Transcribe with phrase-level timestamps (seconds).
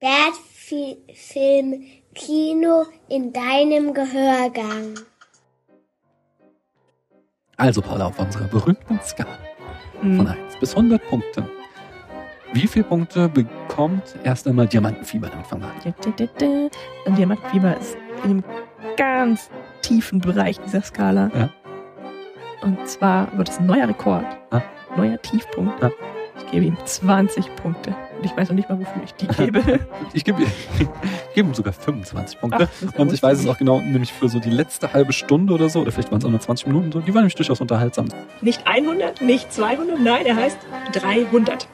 [0.00, 0.34] Bert
[1.14, 1.82] Film
[2.14, 4.94] Kino in deinem Gehörgang.
[7.56, 9.38] Also, Paula, auf unserer berühmten Skala
[10.00, 10.16] Hm.
[10.18, 11.48] von 1 bis 100 Punkten.
[12.52, 15.28] Wie viele Punkte bekommt erst einmal Diamantenfieber?
[15.28, 15.94] Damit fangen wir an.
[16.02, 16.68] Da, da, da, da.
[17.06, 18.44] Und Diamantenfieber ist in einem
[18.96, 19.50] ganz
[19.80, 21.30] tiefen Bereich dieser Skala.
[21.34, 21.50] Ja.
[22.62, 24.26] Und zwar wird es ein neuer Rekord.
[24.52, 24.62] Ja.
[24.96, 25.82] Neuer Tiefpunkt.
[25.82, 25.90] Ja.
[26.44, 27.94] Ich gebe ihm 20 Punkte.
[28.18, 29.80] Und ich weiß noch nicht mal, wofür ich die gebe.
[30.12, 32.68] Ich gebe ich gebe ihm sogar 25 Punkte.
[32.94, 35.68] Ach, Und ich weiß es auch genau, nämlich für so die letzte halbe Stunde oder
[35.68, 38.08] so, oder vielleicht waren es auch nur 20 Minuten, so, die waren nämlich durchaus unterhaltsam.
[38.40, 40.58] Nicht 100, nicht 200, nein, er heißt
[40.92, 41.68] 300.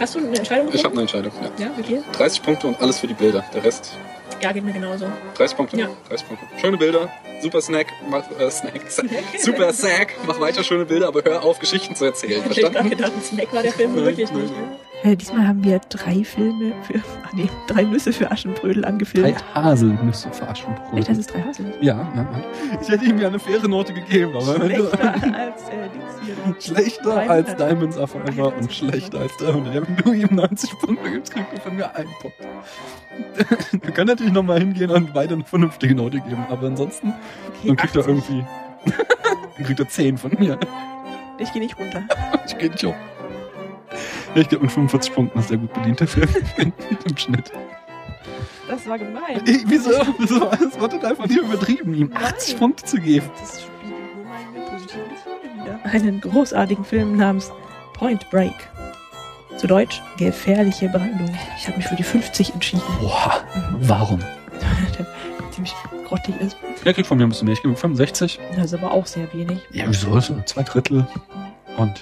[0.00, 1.30] Hast du eine Entscheidung Ich habe eine Entscheidung.
[1.58, 1.66] Ja.
[1.66, 2.02] Ja, wie viel?
[2.12, 3.44] 30 Punkte und alles für die Bilder.
[3.54, 3.96] Der Rest
[4.40, 5.06] Ja, geht mir genauso.
[5.36, 5.76] 30 Punkte.
[5.78, 5.88] Ja.
[6.08, 6.46] 30 Punkte.
[6.60, 7.08] Schöne Bilder.
[7.42, 7.86] Super Snack.
[8.10, 8.80] Mach, äh, Snack.
[9.38, 10.14] Super Snack.
[10.26, 12.42] Mach weiter schöne Bilder, aber hör auf, Geschichten zu erzählen.
[12.50, 12.90] Ich hätte gerade Verstanden?
[12.90, 14.42] gedacht, ein Snack war der Film Nein, wirklich nein.
[14.42, 14.54] nicht.
[15.02, 19.54] Äh, diesmal haben wir drei Filme für, ah, nee, drei Nüsse für Aschenbrödel Drei angefilmt.
[19.54, 21.04] Haselnüsse für Echt, Aschenbrödel.
[21.04, 21.78] das ist drei Haselnüsse.
[21.82, 22.78] Ja, ja, ja.
[22.80, 26.14] Ich hätte ihm ja eine faire Note gegeben, aber wenn du, Schlechter als äh, Dings
[26.24, 26.34] hier.
[26.60, 27.30] schlechter 300.
[27.30, 29.74] als Diamonds are Forever und schlechter als 300.
[29.74, 32.36] Ja, wenn du ihm 90 Punkte gibst, kriegt er von mir einen Punkt.
[33.72, 37.12] Wir können natürlich nochmal hingehen und beide eine vernünftige Note geben, aber ansonsten
[37.48, 38.14] Okay, dann kriegt er 80.
[38.14, 38.46] irgendwie
[39.56, 40.58] dann kriegt er 10 von mir.
[41.38, 42.02] Ich gehe nicht runter.
[42.46, 42.94] Ich gehe nicht hoch.
[44.34, 46.28] Ja, ich glaube, mit 45 Punkten ist der gut bedient, Film
[47.06, 47.50] im Schnitt.
[48.68, 49.40] Das war gemein.
[49.46, 49.90] Ich, wieso?
[50.18, 50.50] wieso?
[50.50, 52.58] Es war total von dir übertrieben, ihm 80 Nein.
[52.60, 53.26] Punkte zu geben.
[53.40, 55.80] Das spiegelt nur meine positiven Gefühle wieder.
[55.84, 57.50] Einen großartigen Film namens
[57.94, 58.52] Point Break.
[59.56, 61.30] Zu Deutsch Gefährliche Brandung.
[61.56, 62.82] Ich habe mich für die 50 entschieden.
[63.00, 63.40] Boah,
[63.80, 64.18] warum?
[64.98, 65.06] Der
[65.50, 65.74] ziemlich
[66.06, 66.56] grottig ist.
[66.84, 67.54] Er kriegt von mir ein bisschen mehr.
[67.54, 68.40] Ich gebe ihm 65.
[68.56, 69.60] Das ist aber auch sehr wenig.
[69.70, 70.18] Ja, wieso?
[70.20, 71.06] So zwei Drittel.
[71.76, 72.00] Und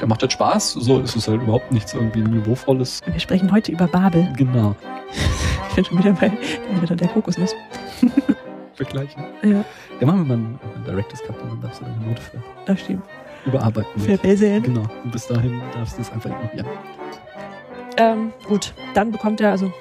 [0.00, 0.72] der macht halt Spaß.
[0.72, 3.00] So ist es halt überhaupt nichts irgendwie Niveauvolles.
[3.06, 4.28] Wir sprechen heute über Babel.
[4.36, 4.74] Genau.
[5.70, 7.52] Ich bin schon wieder bei den Ritter der Kokosnuss.
[8.74, 9.24] Vergleichen.
[9.42, 9.64] Ja,
[10.00, 12.40] Ja, machen wir mal einen, einen Director's Cut und dann darfst du deine Note für
[12.64, 13.02] das stimmt.
[13.46, 14.00] Überarbeiten.
[14.00, 14.62] Verbessern.
[14.62, 14.84] Genau.
[15.04, 16.66] Und bis dahin darfst du es einfach ignorieren.
[17.96, 19.72] Ähm, gut, dann bekommt er also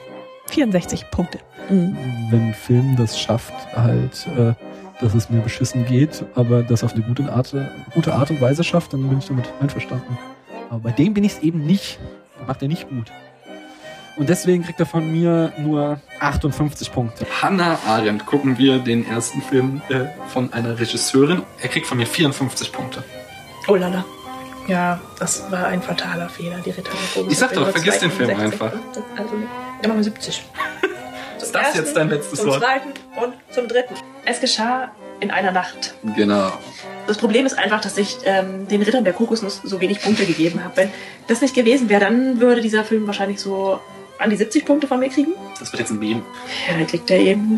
[0.48, 1.40] 64 Punkte.
[1.70, 1.98] Mhm.
[2.30, 4.54] Wenn ein Film das schafft, halt, äh,
[5.02, 7.56] dass es mir beschissen geht, aber das auf eine gute Art,
[7.94, 10.18] gute Art und Weise schafft, dann bin ich damit einverstanden.
[10.70, 12.00] Aber bei dem bin ich es eben nicht.
[12.48, 13.12] Macht er nicht gut.
[14.16, 17.26] Und deswegen kriegt er von mir nur 58 Punkte.
[17.42, 21.42] Hannah Arendt gucken wir den ersten Film äh, von einer Regisseurin.
[21.60, 23.04] Er kriegt von mir 54 Punkte.
[23.68, 24.06] Oh lala.
[24.68, 27.32] Ja, das war ein fataler Fehler, die Ritter der Kokosnuss.
[27.32, 28.80] Ich sag doch, vergiss den Film 62 einfach.
[29.18, 29.34] Also,
[29.82, 30.44] dann machen wir 70.
[31.42, 32.60] Ist das jetzt dein letztes zum Wort?
[32.60, 32.90] zweiten
[33.22, 33.96] und zum dritten.
[34.26, 35.96] Es geschah in einer Nacht.
[36.16, 36.52] Genau.
[37.08, 40.64] Das Problem ist einfach, dass ich ähm, den Rittern der Kokosnuss so wenig Punkte gegeben
[40.64, 40.76] habe.
[40.78, 40.92] Wenn
[41.28, 43.80] das nicht gewesen wäre, dann würde dieser Film wahrscheinlich so
[44.20, 45.34] an die 70 Punkte von mir kriegen.
[45.60, 46.24] Das wird jetzt ein Meme.
[46.70, 47.58] Ja, dann kriegt er eben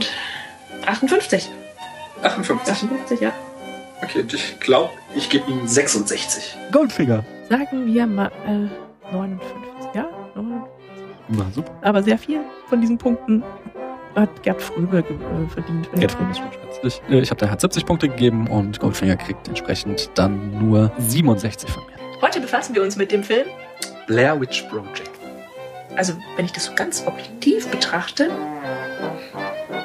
[0.85, 1.49] 58.
[2.23, 2.73] 58.
[2.73, 3.31] 58, ja.
[4.05, 6.55] Okay, ich glaube, ich gebe ihm 66.
[6.71, 7.23] Goldfinger.
[7.49, 9.47] Sagen wir mal äh, 59.
[9.93, 10.71] Ja, 59.
[11.29, 11.71] Na, super.
[11.81, 13.43] Aber sehr viel von diesen Punkten
[14.15, 15.89] hat Gerd Fröbe äh, verdient.
[15.97, 17.01] Jetzt ist schon schmerzlich.
[17.09, 21.69] Äh, Ich habe der hat 70 Punkte gegeben und Goldfinger kriegt entsprechend dann nur 67
[21.69, 22.21] von mir.
[22.21, 23.47] Heute befassen wir uns mit dem Film.
[24.07, 25.09] Blair Witch Project.
[25.95, 28.29] Also, wenn ich das so ganz objektiv betrachte,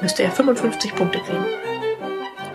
[0.03, 1.45] müsste er 55 Punkte kriegen.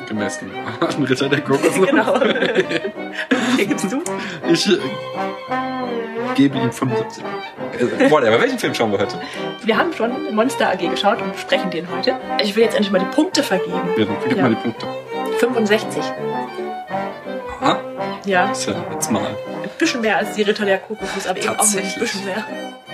[0.06, 1.88] Gemessen an Ritter der Kokosnuss.
[1.90, 2.20] Genau.
[3.58, 4.02] Hier gibst du.
[4.52, 4.78] Ich äh,
[6.36, 8.04] gebe ihm 75 Punkte.
[8.06, 9.20] Äh, whatever, welchen Film schauen wir heute?
[9.64, 12.16] Wir haben schon Monster AG geschaut und besprechen den heute.
[12.44, 13.72] Ich will jetzt endlich mal die Punkte vergeben.
[13.98, 14.44] Ja, dann gib Ja.
[14.44, 14.86] mal die Punkte.
[15.40, 16.04] 65.
[17.62, 17.80] Aha,
[18.26, 19.22] Ja, ist ja jetzt mal.
[19.26, 22.44] ein bisschen mehr als die Ritter der Kokosnuss, aber eben auch ein bisschen mehr.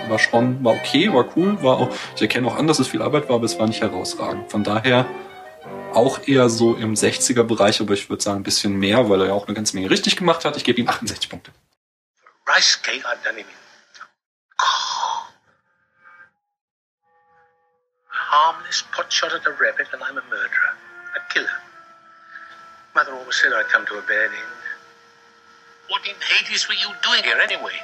[0.09, 3.01] War schon, war okay, war cool, war auch, ich erkenne auch an, dass es viel
[3.01, 4.51] Arbeit war, aber es war nicht herausragend.
[4.51, 5.05] Von daher
[5.96, 9.28] auch eher so im 60er Bereich, aber ich würde sagen ein bisschen mehr, weil er
[9.28, 10.57] ja auch eine ganze Menge richtig gemacht hat.
[10.57, 11.52] Ich gebe ihm 68 Punkte.
[12.47, 13.56] rice cake I've done him in.
[18.07, 20.74] Harmless potshot at a rabbit, and I'm a murderer,
[21.15, 21.60] a killer.
[22.95, 24.62] Mother always said I'd come to a bad end.
[25.89, 27.77] What in Hades were you doing here anyway?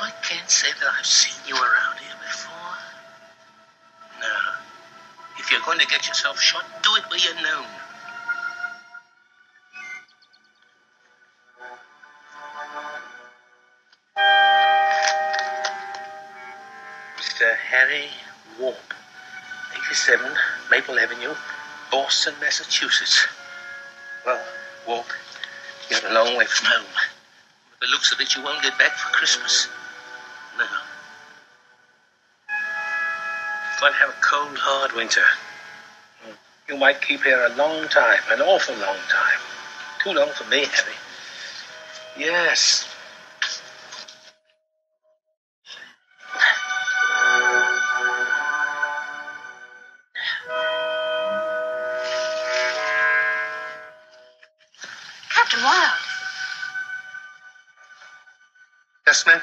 [0.00, 2.76] I can't say that I've seen you around here before.
[4.20, 4.61] No.
[5.42, 7.66] If you're going to get yourself shot, do it where you're known.
[17.18, 17.56] Mr.
[17.56, 18.06] Harry
[18.60, 18.76] Warp,
[19.74, 20.30] 87
[20.70, 21.34] Maple Avenue,
[21.90, 23.26] Boston, Massachusetts.
[24.24, 24.40] Well,
[24.86, 25.06] Warp,
[25.90, 26.86] you're a long way from home.
[27.80, 29.66] By the looks of it, you won't get back for Christmas.
[30.56, 30.66] No.
[33.82, 35.24] Might have a cold, hard winter.
[36.68, 39.40] You might keep here a long time, an awful long time.
[40.04, 40.94] Too long for me, Harry.
[42.16, 42.88] Yes.
[55.34, 55.92] Captain Wild.
[59.08, 59.40] Yes, ma'am?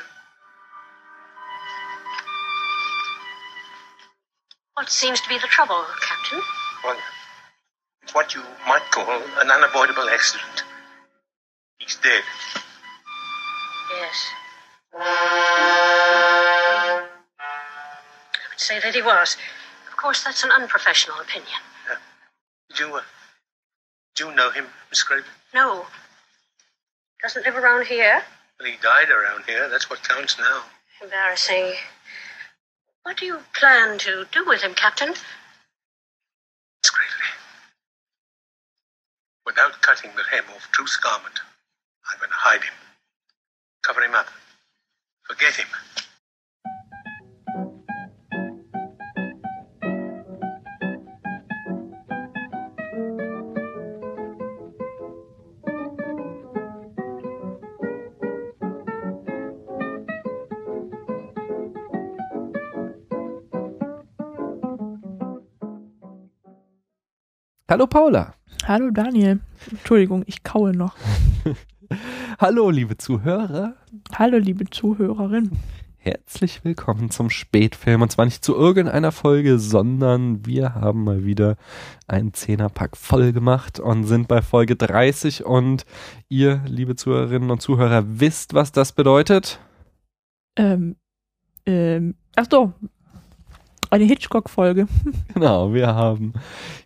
[4.89, 6.41] What seems to be the trouble, Captain?
[6.83, 6.97] Well,
[8.01, 10.63] it's what you might call an unavoidable accident.
[11.77, 12.23] He's dead.
[13.95, 14.25] Yes.
[14.95, 17.05] I
[18.49, 19.37] would say that he was.
[19.91, 21.59] Of course, that's an unprofessional opinion.
[22.69, 23.01] Did you, uh,
[24.15, 25.29] did you know him, Miss Craven?
[25.53, 25.85] No.
[27.21, 28.23] Doesn't live around here.
[28.59, 29.69] Well, he died around here.
[29.69, 30.63] That's what counts now.
[31.03, 31.75] Embarrassing.
[33.09, 35.07] What do you plan to do with him, Captain?
[35.07, 35.25] Gravely.
[39.47, 41.39] Without cutting the hem off Truth's garment,
[42.07, 42.73] I'm going to hide him.
[43.81, 44.27] Cover him up.
[45.27, 45.65] Forget him.
[67.69, 68.33] Hallo Paula.
[68.65, 69.41] Hallo Daniel.
[69.69, 70.95] Entschuldigung, ich kaue noch.
[72.39, 73.75] Hallo liebe Zuhörer.
[74.15, 75.51] Hallo liebe Zuhörerin.
[75.97, 78.01] Herzlich willkommen zum Spätfilm.
[78.01, 81.57] Und zwar nicht zu irgendeiner Folge, sondern wir haben mal wieder
[82.07, 85.45] einen Zehnerpack voll gemacht und sind bei Folge 30.
[85.45, 85.85] Und
[86.27, 89.59] ihr, liebe Zuhörerinnen und Zuhörer, wisst, was das bedeutet?
[90.55, 90.95] Ähm,
[91.67, 92.73] ähm, ach so.
[93.89, 94.87] Eine Hitchcock-Folge.
[95.33, 96.33] Genau, wir haben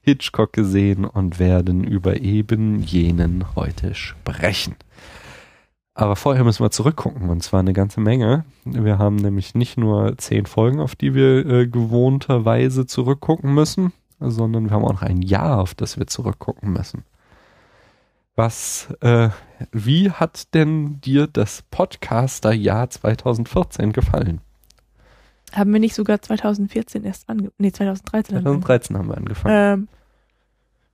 [0.02, 4.76] Hitchcock gesehen und werden über eben jenen heute sprechen.
[5.96, 8.46] Aber vorher müssen wir zurückgucken und zwar eine ganze Menge.
[8.64, 14.66] Wir haben nämlich nicht nur zehn Folgen, auf die wir äh, gewohnterweise zurückgucken müssen, sondern
[14.66, 17.04] wir haben auch noch ein Jahr, auf das wir zurückgucken müssen.
[18.36, 19.30] Was, äh,
[19.72, 24.42] wie hat denn dir das Podcaster-Jahr 2014 gefallen?
[25.54, 27.52] Haben wir nicht sogar 2014 erst ange...
[27.58, 28.38] Nee, 2013.
[28.38, 28.62] angefangen?
[28.62, 29.56] 2013 haben wir angefangen.
[29.82, 29.88] Ähm,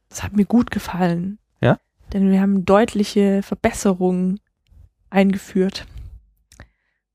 [0.09, 1.39] das hat mir gut gefallen.
[1.61, 1.79] Ja?
[2.11, 4.39] Denn wir haben deutliche Verbesserungen
[5.09, 5.87] eingeführt.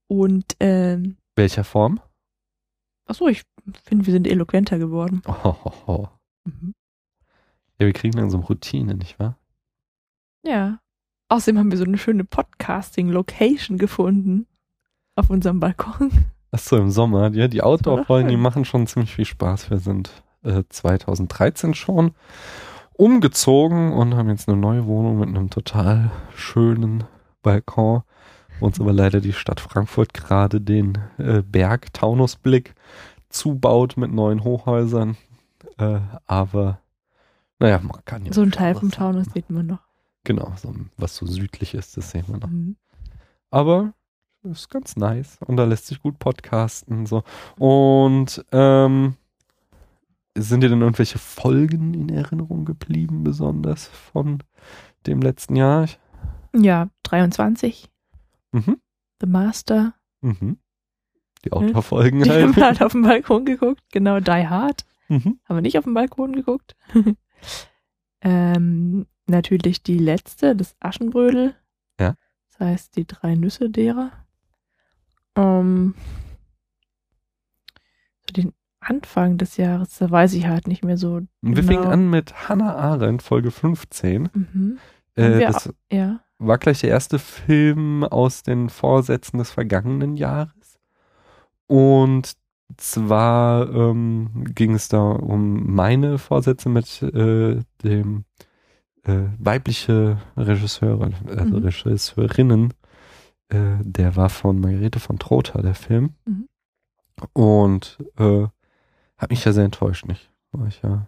[0.06, 2.00] Und, ähm, Welcher Form?
[3.06, 3.42] ach so, ich
[3.84, 5.22] finde, wir sind eloquenter geworden.
[5.28, 6.08] Oh, ho, ho.
[6.44, 6.74] Mhm.
[7.78, 9.38] Ja, wir kriegen langsam Routine, nicht wahr?
[10.42, 10.78] Ja.
[11.28, 14.46] Außerdem haben wir so eine schöne Podcasting-Location gefunden.
[15.16, 16.10] Auf unserem Balkon.
[16.54, 17.32] Achso, im Sommer.
[17.32, 19.70] Ja, die Outdoor-Folgen, doch die machen schon ziemlich viel Spaß.
[19.70, 22.12] Wir sind äh, 2013 schon
[22.92, 27.02] umgezogen und haben jetzt eine neue Wohnung mit einem total schönen
[27.42, 28.02] Balkon.
[28.60, 32.76] Wo uns aber leider die Stadt Frankfurt gerade den äh, Berg Taunusblick
[33.30, 35.16] zubaut mit neuen Hochhäusern.
[35.76, 35.98] Äh,
[36.28, 36.78] aber
[37.58, 39.12] naja, man kann ja So ein Teil vom sagen.
[39.12, 39.80] Taunus sieht man noch.
[40.22, 42.46] Genau, so, was so südlich ist, das sehen wir noch.
[42.46, 42.76] Mhm.
[43.50, 43.92] Aber
[44.44, 47.06] ist ganz nice und da lässt sich gut podcasten.
[47.06, 47.22] So.
[47.58, 49.16] Und ähm,
[50.36, 54.42] sind dir denn irgendwelche Folgen in Erinnerung geblieben, besonders von
[55.06, 55.88] dem letzten Jahr?
[56.54, 57.90] Ja, 23.
[58.52, 58.80] Mhm.
[59.20, 59.94] The Master.
[60.20, 60.58] Mhm.
[61.44, 62.80] Die Outdoor-Folgen Die haben wir halt.
[62.80, 63.82] halt auf dem Balkon geguckt.
[63.92, 64.84] Genau, Die Hard.
[65.08, 65.38] Mhm.
[65.44, 66.74] Haben wir nicht auf dem Balkon geguckt.
[68.22, 71.54] ähm, natürlich die letzte, das Aschenbrödel.
[72.00, 72.14] Ja.
[72.48, 74.12] Das heißt, die drei Nüsse derer.
[75.36, 75.94] Ähm,
[78.26, 81.20] so den Anfang des Jahres, da weiß ich halt nicht mehr so.
[81.40, 81.66] Wir genau.
[81.66, 84.28] fingen an mit Hannah Arendt, Folge 15.
[84.32, 84.78] Mhm.
[85.16, 86.20] Äh, wir das Ja.
[86.38, 90.78] war gleich der erste Film aus den Vorsätzen des vergangenen Jahres.
[91.66, 92.34] Und
[92.76, 98.24] zwar ähm, ging es da um meine Vorsätze mit äh, dem
[99.04, 101.64] äh, weibliche Regisseure, also Mhm.
[101.64, 102.74] Regisseurinnen.
[103.48, 106.14] Äh, der war von Margarete von Trotha, der Film.
[106.24, 106.48] Mhm.
[107.32, 108.46] Und äh,
[109.16, 110.30] hat mich ja sehr enttäuscht, nicht?
[110.52, 111.06] War ich ja.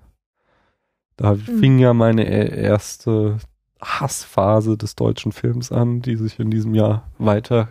[1.16, 1.38] Da Mhm.
[1.40, 3.38] fing ja meine e- erste
[3.80, 7.68] Hassphase des deutschen Films an, die sich in diesem Jahr weiter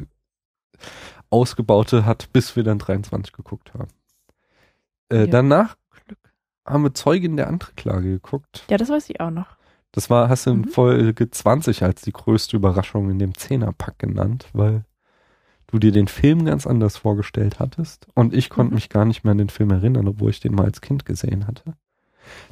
[1.30, 3.88] ausgebaute hat, bis wir dann 23 geguckt haben.
[5.10, 5.28] Äh, Ja.
[5.28, 5.78] Danach
[6.66, 8.66] haben wir Zeugin der Anklage geguckt.
[8.70, 9.58] Ja, das weiß ich auch noch.
[9.96, 10.68] Das war, hast du in Mhm.
[10.68, 14.84] Folge 20 als die größte Überraschung in dem Zehnerpack genannt, weil
[15.68, 18.76] du dir den Film ganz anders vorgestellt hattest und ich konnte Mhm.
[18.76, 21.48] mich gar nicht mehr an den Film erinnern, obwohl ich den mal als Kind gesehen
[21.48, 21.74] hatte.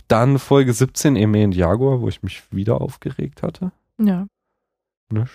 [0.07, 3.71] Dann Folge 17 Eme und Jaguar, wo ich mich wieder aufgeregt hatte.
[3.99, 4.25] Ja.
[5.11, 5.25] Ne?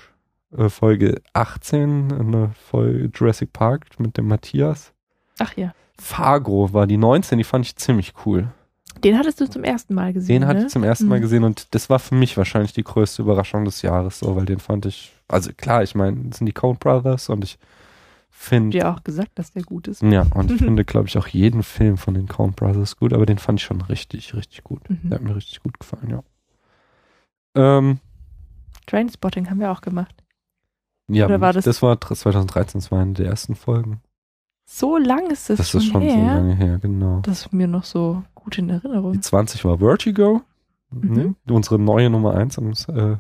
[0.57, 4.93] Äh, Folge 18, eine Folge Jurassic Park mit dem Matthias.
[5.39, 5.75] Ach ja.
[6.01, 8.49] Fargo war die 19, die fand ich ziemlich cool.
[9.05, 10.41] Den hattest du zum ersten Mal gesehen.
[10.43, 10.67] Den hatte ne?
[10.67, 11.23] ich zum ersten Mal Mhm.
[11.23, 14.59] gesehen und das war für mich wahrscheinlich die größte Überraschung des Jahres, so, weil den
[14.59, 17.59] fand ich, also klar, ich meine, das sind die Coen Brothers und ich
[18.31, 20.03] finde, dir auch gesagt, dass der gut ist.
[20.03, 23.27] ja, und ich finde, glaube ich, auch jeden Film von den Coen Brothers gut, aber
[23.27, 24.89] den fand ich schon richtig, richtig gut.
[24.89, 25.01] Mhm.
[25.11, 26.23] Der hat mir richtig gut gefallen, ja.
[27.55, 27.99] Ähm,
[28.87, 30.15] Trainspotting haben wir auch gemacht.
[31.09, 34.01] ja, Oder war das- das war 2013, das war eine der ersten Folgen.
[34.71, 36.13] So lang ist das, Das schon ist schon her.
[36.13, 37.21] so lange her, genau.
[37.21, 39.21] Das ist mir noch so gut in Die Erinnerung.
[39.21, 40.43] 20 war Vertigo.
[40.91, 41.13] Mhm.
[41.13, 41.35] Ne?
[41.51, 43.17] Unsere neue Nummer 1 äh,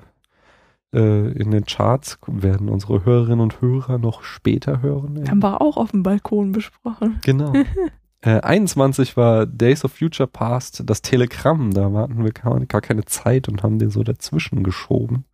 [0.94, 5.22] äh, in den Charts werden unsere Hörerinnen und Hörer noch später hören.
[5.28, 7.18] Haben wir auch auf dem Balkon besprochen.
[7.24, 7.52] Genau.
[8.22, 11.74] äh, 21 war Days of Future Past, das Telegramm.
[11.74, 15.26] Da hatten wir gar, gar keine Zeit und haben den so dazwischen geschoben.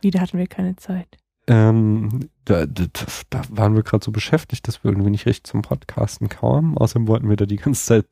[0.00, 1.18] Wieder hatten wir keine Zeit.
[1.52, 2.86] Ähm, da, da,
[3.28, 6.78] da waren wir gerade so beschäftigt, dass wir irgendwie nicht richtig zum Podcasten kamen.
[6.78, 8.06] Außerdem wollten wir da die ganze Zeit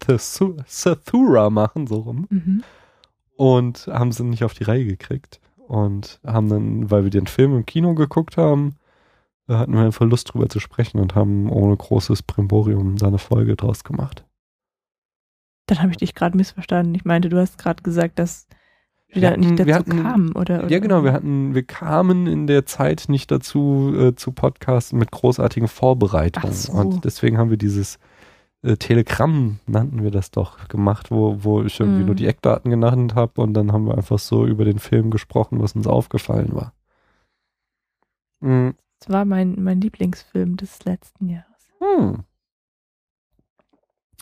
[0.66, 2.26] Sathura machen, so rum.
[2.28, 2.62] Mhm.
[3.36, 5.40] und haben sie nicht auf die Reihe gekriegt.
[5.56, 8.74] Und haben dann, weil wir den Film im Kino geguckt haben,
[9.48, 13.56] hatten wir einfach Lust drüber zu sprechen und haben ohne großes Primborium da eine Folge
[13.56, 14.24] draus gemacht.
[15.66, 16.94] Dann habe ich dich gerade missverstanden.
[16.94, 18.48] Ich meinte, du hast gerade gesagt, dass
[19.14, 20.68] da hatten- nicht dazu hatten- kamen, oder, oder?
[20.70, 25.10] Ja, genau, wir hatten, wir kamen in der Zeit nicht dazu äh, zu podcasten mit
[25.10, 26.52] großartigen Vorbereitungen.
[26.52, 26.72] So.
[26.72, 27.98] Und deswegen haben wir dieses
[28.62, 32.06] äh, Telegramm, nannten wir das doch, gemacht, wo, wo ich irgendwie Mhm.
[32.06, 35.60] nur die Eckdaten genannt habe und dann haben wir einfach so über den Film gesprochen,
[35.62, 36.74] was uns aufgefallen war.
[38.40, 38.74] Mhm.
[38.98, 41.46] Das war mein, mein Lieblingsfilm des letzten Jahres.
[41.78, 42.24] Hm.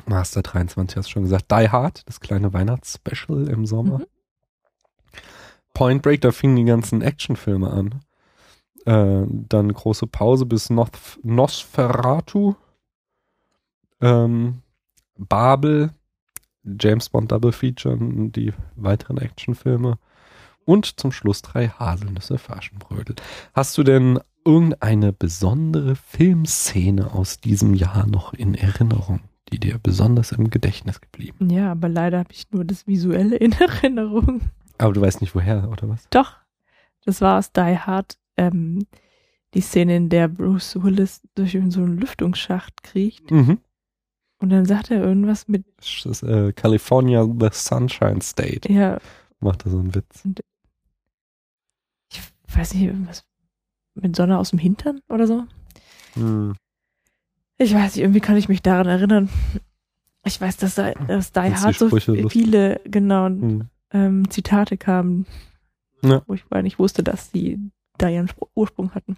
[0.07, 1.51] Master 23 hast du schon gesagt.
[1.51, 3.99] Die Hard, das kleine Weihnachtsspecial im Sommer.
[3.99, 4.07] Mhm.
[5.79, 8.01] Point Break, da fingen die ganzen Actionfilme an.
[8.85, 10.91] Äh, dann große Pause bis Nos
[11.23, 12.57] Nosferatu.
[14.01, 14.63] Ähm,
[15.17, 15.91] Babel,
[16.65, 19.99] James Bond Double Feature, die weiteren Actionfilme.
[20.65, 23.15] Und zum Schluss drei Haselnüsse für Aschenbrödel.
[23.55, 29.21] Hast du denn irgendeine besondere Filmszene aus diesem Jahr noch in Erinnerung,
[29.53, 31.51] die dir besonders im Gedächtnis geblieben?
[31.51, 34.41] Ja, aber leider habe ich nur das Visuelle in Erinnerung.
[34.79, 36.07] Aber du weißt nicht woher, oder was?
[36.11, 36.37] Doch,
[37.05, 38.87] das war aus Die Hard ähm,
[39.55, 43.31] die Szene, in der Bruce Willis durch so einen Lüftungsschacht kriecht.
[43.31, 43.59] Mhm.
[44.41, 48.73] Und dann sagt er irgendwas mit, Das ist äh, California the Sunshine State.
[48.73, 48.99] ja,
[49.41, 50.23] Macht er so einen Witz.
[52.11, 52.21] ich
[52.57, 53.25] weiß nicht, irgendwas
[53.95, 55.45] mit Sonne aus dem Hintern oder so.
[56.15, 56.55] Hm.
[57.57, 59.29] Ich weiß nicht, irgendwie kann ich mich daran erinnern.
[60.25, 62.33] Ich weiß, dass, da, dass Die Hard so Sprüche lustig?
[62.45, 63.69] viele, genau, Hm.
[63.93, 65.27] Ähm, Zitate kamen,
[66.03, 66.23] Ja.
[66.27, 67.59] wo ich gar nicht wusste, dass die
[67.97, 69.17] da ihren Spr- Ursprung hatten.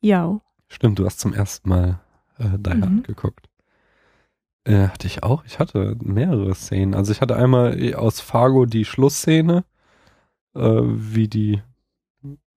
[0.00, 0.40] Ja.
[0.68, 2.00] Stimmt, du hast zum ersten Mal
[2.38, 3.02] äh, Die Mhm.
[3.02, 3.48] geguckt.
[4.64, 5.44] Äh, hatte ich auch.
[5.44, 6.94] Ich hatte mehrere Szenen.
[6.94, 9.64] Also ich hatte einmal äh, aus Fargo die Schlussszene,
[10.54, 11.62] äh, wie die,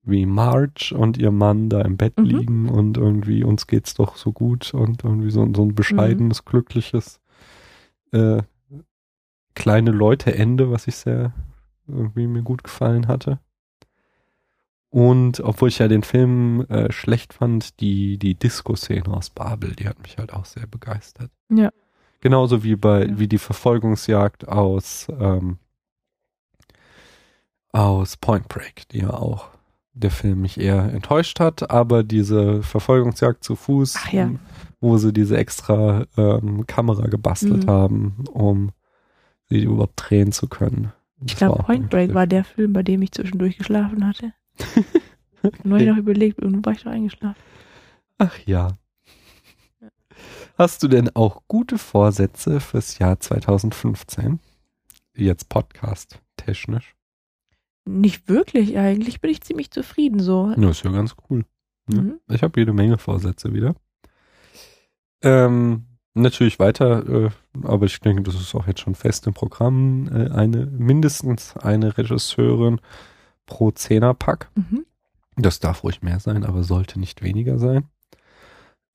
[0.02, 2.26] wie Marge und ihr Mann da im Bett Mhm.
[2.26, 7.20] liegen und irgendwie uns geht's doch so gut und irgendwie so, so ein bescheidenes, glückliches
[8.12, 8.42] äh,
[9.60, 11.34] kleine Leute Ende, was ich sehr
[11.88, 13.40] irgendwie mir gut gefallen hatte.
[14.92, 19.88] Und obwohl ich ja den Film äh, schlecht fand, die, die Disco-Szene aus Babel, die
[19.88, 21.30] hat mich halt auch sehr begeistert.
[21.54, 21.70] Ja.
[22.22, 23.20] Genauso wie bei, Ja.
[23.20, 25.60] wie die Verfolgungsjagd aus, ähm,
[27.72, 29.50] aus Point Break, die ja auch
[29.94, 34.32] der Film mich eher enttäuscht hat, aber diese Verfolgungsjagd zu Fuß, ja.
[34.80, 37.70] wo sie diese extra ähm, Kamera gebastelt Mhm.
[37.70, 38.72] haben, um
[39.50, 40.92] sie überhaupt drehen zu können.
[41.26, 44.34] Ich glaube, Point Break war der Film, bei dem ich zwischendurch geschlafen hatte.
[45.42, 47.40] Und habe ich noch überlegt, und war ich doch eingeschlafen.
[48.18, 48.78] Ach ja.
[50.58, 54.40] Hast du denn auch gute Vorsätze fürs Jahr 2015?
[55.16, 56.96] Jetzt Podcast technisch.
[57.86, 60.54] Nicht wirklich eigentlich, bin ich ziemlich zufrieden so.
[60.58, 61.46] Ja, ist ja ganz cool.
[61.90, 62.02] Ja.
[62.02, 62.20] Mhm.
[62.30, 63.76] Ich habe jede Menge Vorsätze wieder.
[65.22, 65.86] Ähm,
[66.22, 67.30] natürlich weiter, äh,
[67.64, 70.08] aber ich denke, das ist auch jetzt schon fest im Programm.
[70.14, 72.80] Äh, eine, mindestens eine Regisseurin
[73.46, 74.50] pro Zehnerpack.
[74.56, 74.86] Mhm.
[75.38, 77.86] Das darf ruhig mehr sein, aber sollte nicht weniger sein.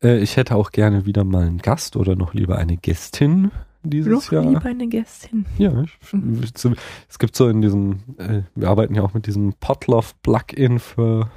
[0.02, 3.50] Äh, ich hätte auch gerne wieder mal einen Gast oder noch lieber eine Gästin
[3.82, 4.44] dieses Noch Jahr.
[4.44, 5.44] lieber eine Gästin.
[5.58, 6.42] Ja, ich, Mhm.
[7.08, 11.30] es gibt so in diesem, äh, wir arbeiten ja auch mit diesem Potloff-Plugin für,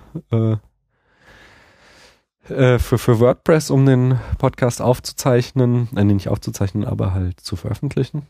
[2.50, 8.24] äh, für, für WordPress, um den Podcast aufzuzeichnen, äh, nicht aufzuzeichnen, aber halt zu veröffentlichen.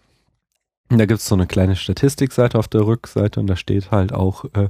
[0.89, 4.13] Und da gibt es so eine kleine Statistikseite auf der Rückseite und da steht halt
[4.13, 4.69] auch, äh,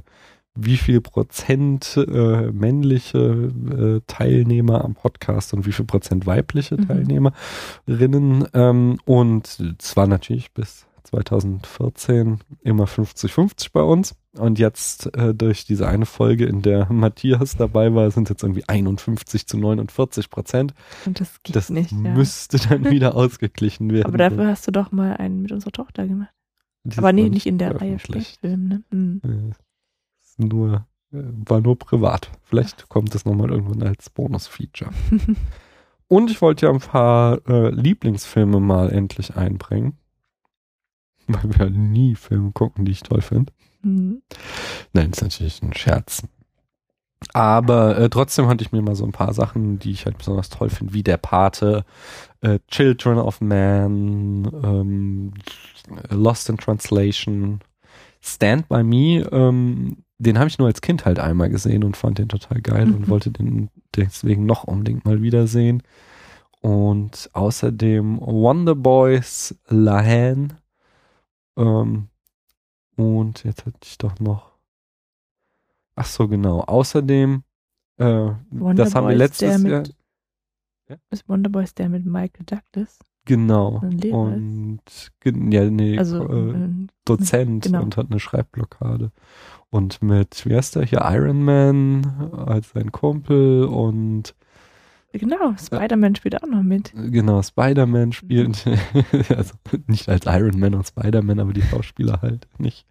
[0.60, 6.88] wie viel Prozent äh, männliche äh, Teilnehmer am Podcast und wie viel Prozent weibliche Mhm.
[6.88, 8.48] Teilnehmerinnen.
[8.54, 9.46] Ähm, und
[9.78, 14.14] zwar natürlich bis 2014 immer 50-50 bei uns.
[14.36, 18.68] Und jetzt äh, durch diese eine Folge, in der Matthias dabei war, sind jetzt irgendwie
[18.68, 20.74] 51 zu 49 Prozent.
[21.06, 21.92] Und das geht Das nicht.
[21.92, 22.14] Ja.
[22.14, 24.06] müsste dann wieder ausgeglichen werden.
[24.06, 26.32] Aber dafür hast du doch mal einen mit unserer Tochter gemacht.
[26.84, 27.98] Die Aber nee, nicht in der Reihe.
[27.98, 28.82] Spätfilm, ne?
[28.90, 29.52] Hm.
[30.38, 32.30] Nur, äh, war nur privat.
[32.44, 34.90] Vielleicht kommt es nochmal irgendwann als Bonus-Feature.
[36.08, 39.98] Und ich wollte ja ein paar äh, Lieblingsfilme mal endlich einbringen.
[41.42, 43.52] Weil wir nie Filme gucken, die ich toll finde.
[43.82, 44.22] Hm.
[44.92, 46.22] Nein, ist natürlich ein Scherz.
[47.32, 50.50] Aber äh, trotzdem hatte ich mir mal so ein paar Sachen, die ich halt besonders
[50.50, 51.84] toll finde, wie der Pate,
[52.42, 55.34] äh, Children of Man, ähm,
[56.10, 57.60] Lost in Translation,
[58.20, 62.18] Stand by Me, ähm, den habe ich nur als Kind halt einmal gesehen und fand
[62.18, 63.08] den total geil und Mhm.
[63.08, 65.82] wollte den deswegen noch unbedingt mal wiedersehen.
[66.60, 70.54] Und außerdem Wonder Boys, Lahan,
[71.58, 72.08] ähm,
[72.96, 74.52] und jetzt hatte ich doch noch.
[75.94, 76.60] Ach so, genau.
[76.60, 77.42] Außerdem,
[77.98, 78.30] äh,
[78.74, 79.82] das haben wir letztes Jahr.
[81.10, 82.98] Ist Wonderboy ist der mit Michael Douglas?
[83.26, 83.82] Genau.
[84.10, 84.80] Und
[85.22, 87.82] ja, nee, Also äh, ähm, Dozent genau.
[87.82, 89.12] und hat eine Schreibblockade.
[89.68, 94.34] Und mit, wie heißt der hier, Iron Man als sein Kumpel und
[95.12, 96.92] genau, Spider-Man spielt auch noch mit.
[96.94, 98.64] genau, Spider-Man spielt,
[99.34, 99.54] also
[99.86, 102.86] nicht als Iron Man und Spider-Man, aber die Schauspieler halt nicht.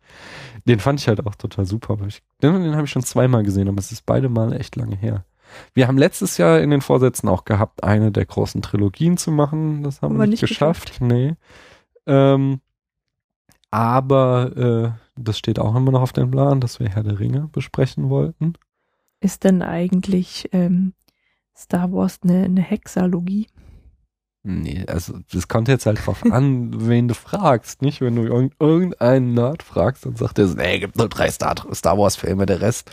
[0.65, 1.97] Den fand ich halt auch total super.
[2.07, 4.95] Ich, den den habe ich schon zweimal gesehen, aber es ist beide Mal echt lange
[4.95, 5.25] her.
[5.73, 9.83] Wir haben letztes Jahr in den Vorsätzen auch gehabt, eine der großen Trilogien zu machen.
[9.83, 10.99] Das haben Aber wir nicht nicht geschafft.
[10.99, 11.35] Nee.
[12.05, 12.59] Ähm,
[13.71, 17.49] aber äh, das steht auch immer noch auf dem Plan, dass wir Herr der Ringe
[17.51, 18.53] besprechen wollten.
[19.19, 20.93] Ist denn eigentlich ähm,
[21.57, 23.47] Star Wars eine, eine Hexalogie?
[24.43, 27.99] Nee, also das kommt jetzt halt drauf an, wen du fragst, nicht?
[27.99, 31.55] Wenn du irgend- irgendeinen Nerd fragst, dann sagt er, so, nee, gibt nur drei Star,
[31.73, 32.91] Star Wars Filme, der Rest.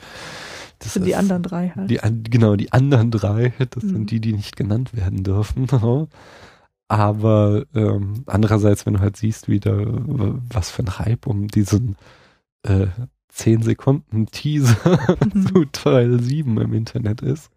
[0.80, 1.88] Das sind die anderen drei halt.
[1.90, 2.00] Die,
[2.30, 3.88] genau, die anderen drei, das Mhm.
[3.90, 5.66] sind die, die nicht genannt werden dürfen.
[6.88, 9.76] Aber ähm, andererseits, wenn du halt siehst, wieder
[10.52, 11.96] was für ein Hype um diesen
[12.66, 12.88] äh,
[13.28, 15.46] 10 Sekunden Teaser Mhm.
[15.46, 17.50] zu Teil 7 im Internet ist,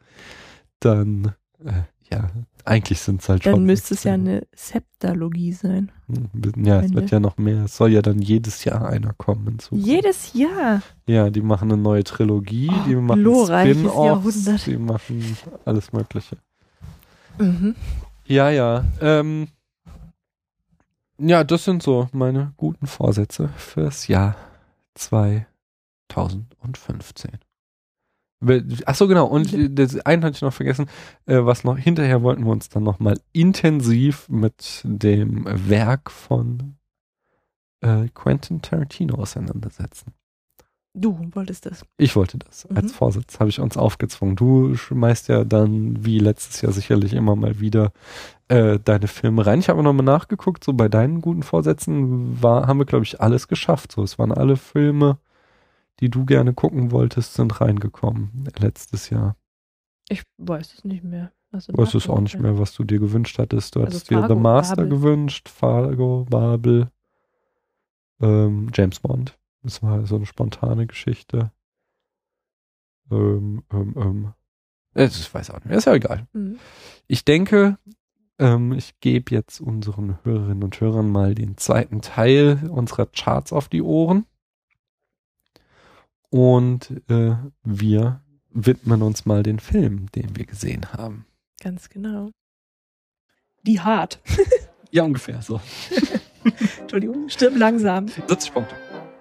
[0.80, 2.30] dann äh, ja,
[2.63, 3.54] eigentlich sind es halt schon.
[3.54, 5.92] Dann müsste es ja eine Septalogie sein.
[6.08, 6.30] Hm,
[6.66, 7.66] Ja, es wird ja noch mehr.
[7.66, 9.46] Es soll ja dann jedes Jahr einer kommen.
[9.48, 9.86] in Zukunft.
[9.88, 10.82] Jedes Jahr.
[11.06, 16.38] Ja, die machen eine neue Trilogie, Oh, die machen Spin-offs, die machen alles Mögliche.
[17.40, 17.76] Mhm.
[18.26, 18.86] Ja, ja.
[19.02, 19.50] Ähm,
[21.20, 24.36] ja, das sind so meine guten Vorsätze fürs Jahr
[24.96, 27.32] 2015.
[28.86, 29.26] Ach so, genau.
[29.26, 30.88] Und äh, das einen hatte ich noch vergessen.
[31.26, 36.76] Äh, was noch hinterher wollten wir uns dann noch mal intensiv mit dem Werk von
[37.82, 40.13] äh, Quentin Tarantino auseinandersetzen.
[41.00, 41.86] Du wolltest das.
[41.97, 42.78] Ich wollte das Mhm.
[42.78, 44.36] als Vorsitz, habe ich uns aufgezwungen.
[44.36, 47.91] Du schmeißt ja dann, wie letztes Jahr sicherlich immer mal wieder,
[48.47, 49.60] äh, deine Filme rein.
[49.60, 53.47] Ich habe nochmal nachgeguckt, so bei deinen guten Vorsätzen war, haben wir, glaube ich, alles
[53.47, 53.91] geschafft.
[53.91, 55.19] So, es waren alle Filme,
[56.00, 59.36] die du gerne gucken wolltest, sind reingekommen letztes Jahr.
[60.10, 61.32] Ich weiß es nicht mehr.
[61.52, 63.76] Also Du weißt es auch nicht mehr, was du dir gewünscht hattest.
[63.76, 64.90] Du Also hattest dir Fargo, The Master Babel.
[64.90, 66.90] gewünscht, Fargo, Babel,
[68.22, 69.38] ähm, James Bond.
[69.64, 71.52] Das war so eine spontane Geschichte.
[73.12, 74.34] Ähm, ähm, ähm.
[74.94, 75.78] Äh, Ich weiß auch nicht mehr.
[75.78, 76.28] Ist ja egal.
[76.34, 76.60] Mhm.
[77.08, 77.78] Ich denke,
[78.40, 83.70] ähm, ich gebe jetzt unseren Hörerinnen und Hörern mal den zweiten Teil unserer Charts auf
[83.70, 84.26] die Ohren.
[86.30, 91.26] Und äh, wir widmen uns mal den Film, den wir gesehen haben.
[91.62, 92.32] Ganz genau.
[93.63, 94.20] Die hart.
[94.90, 95.60] Ja, ungefähr so.
[96.80, 98.08] Entschuldigung, stirb langsam.
[98.08, 98.74] 70 Punkte.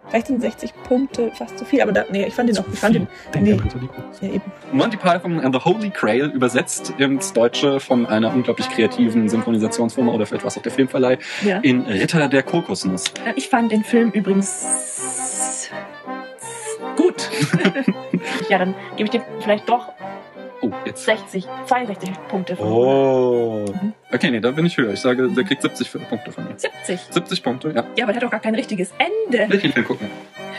[0.09, 2.79] Vielleicht sind 60 Punkte fast zu viel, aber da, nee, ich fand den auch, ich
[2.79, 3.89] fand den, Denke nee.
[4.29, 4.45] ja eben.
[4.73, 10.25] Monty Python and the Holy Grail übersetzt ins Deutsche von einer unglaublich kreativen Synchronisationsfirma oder
[10.25, 11.59] vielleicht was auch der Filmverleih Ja.
[11.59, 13.07] in Ritter der Kokosnuss.
[13.25, 14.65] Äh, Ich fand den Film übrigens
[17.17, 17.95] gut.
[18.51, 19.89] ja, dann gebe ich dir vielleicht doch
[20.63, 21.05] Oh, jetzt.
[21.05, 22.57] 60, 62 Punkte.
[22.57, 23.65] von Oh.
[23.71, 23.93] Mhm.
[24.11, 24.91] Okay, nee, da bin ich höher.
[24.95, 26.55] Ich sage, der kriegt 70 Punkte von mir.
[26.57, 26.99] 70.
[27.11, 27.85] 70 Punkte, ja.
[27.95, 29.51] Ja, aber der hat doch gar kein richtiges Ende.
[29.53, 30.09] Welchen Film gucken?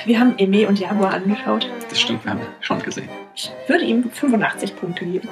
[0.05, 1.67] Wir haben Eme und Jaguar angeschaut.
[1.89, 3.09] Das stimmt, wir haben schon gesehen.
[3.33, 5.27] Ich würde ihm 85 Punkte geben.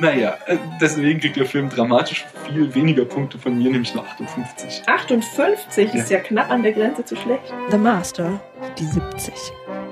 [0.00, 4.82] Naja, äh, deswegen kriegt der Film dramatisch viel weniger Punkte von mir, nämlich nur 58.
[4.88, 6.00] 58 Ja.
[6.00, 7.54] ist ja knapp an der Grenze zu schlecht.
[7.70, 8.40] The Master,
[8.76, 9.32] die 70.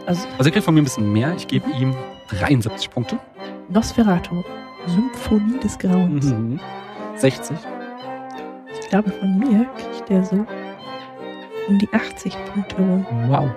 [0.08, 1.34] Also Also er kriegt von mir ein bisschen mehr.
[1.36, 1.94] Ich gebe ihm
[2.30, 3.18] 73 Punkte.
[3.68, 4.42] Nosferatu,
[4.86, 6.24] Symphonie des Grauens.
[6.24, 6.58] Mhm.
[7.16, 7.58] 60.
[8.80, 10.46] Ich glaube, von mir kriegt der so
[11.68, 13.06] um die 80 Punkte rum.
[13.26, 13.50] Wow.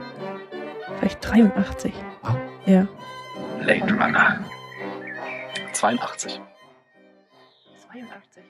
[0.99, 1.93] Vielleicht 83.
[2.21, 2.35] Wow.
[2.65, 2.85] Ja.
[3.61, 4.39] Blade Runner.
[5.71, 6.41] 82.
[7.89, 8.43] 82.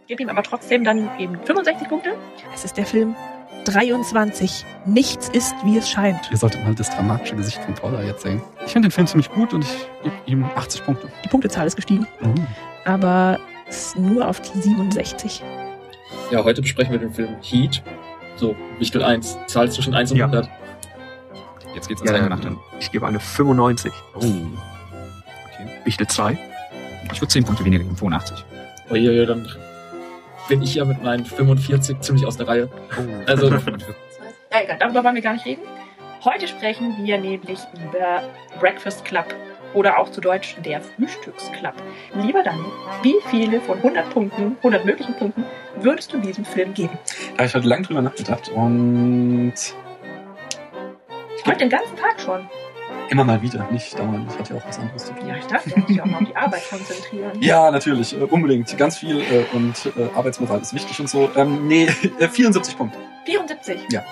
[0.00, 2.16] Ich gebe ihm aber trotzdem dann eben 65 Punkte.
[2.54, 3.14] Es ist der Film
[3.66, 4.64] 23.
[4.86, 6.28] Nichts ist, wie es scheint.
[6.30, 8.40] Ihr solltet mal das dramatische Gesicht von Paula jetzt sehen.
[8.64, 11.08] Ich finde den Film ziemlich gut und ich gebe ihm 80 Punkte.
[11.24, 12.06] Die Punktezahl ist gestiegen,
[12.84, 15.42] aber es ist nur auf die 67.
[16.30, 17.82] Ja, heute besprechen wir den Film Heat.
[18.36, 19.36] So, Wichtel 1.
[19.46, 20.26] Zahl zwischen 1 und Ja.
[20.26, 20.48] 100.
[21.74, 22.56] Jetzt geht's ins Ja, Eingemachte.
[22.80, 23.92] ich gebe eine 95.
[24.14, 24.18] Oh.
[24.18, 25.66] Okay.
[25.84, 26.38] Wichtel 2.
[27.12, 28.44] Ich würde 10 Punkte weniger geben, 85.
[28.90, 29.46] Oh je, je, dann
[30.48, 32.68] bin ich ja mit meinen 45 ziemlich aus der Reihe.
[33.26, 33.50] Also,
[34.52, 35.62] Ja, egal, darüber wollen wir gar nicht reden.
[36.24, 38.22] Heute sprechen wir nämlich über
[38.58, 39.26] Breakfast Club
[39.74, 41.74] oder auch zu Deutsch der Frühstücksclub.
[42.14, 42.64] Lieber Daniel,
[43.02, 45.44] wie viele von 100 Punkten, 100 möglichen Punkten
[45.80, 46.98] würdest du diesem Film geben?
[47.32, 49.52] Da habe ich heute lange drüber nachgedacht und
[51.44, 52.48] Heute den ganzen Tag schon.
[53.10, 54.30] Immer mal wieder, nicht dauernd.
[54.32, 55.28] Ich hatte ja auch was anderes zu tun.
[55.28, 57.32] Ja, ich darf mich auch mal auf die Arbeit konzentrieren.
[57.40, 58.76] Ja, natürlich, äh, unbedingt.
[58.76, 61.30] Ganz viel äh, und äh, Arbeitsmoral ist wichtig und so.
[61.36, 61.84] Ähm, nee,
[62.18, 62.98] äh, 74 Punkte.
[63.24, 63.80] 74.
[63.90, 64.04] Ja.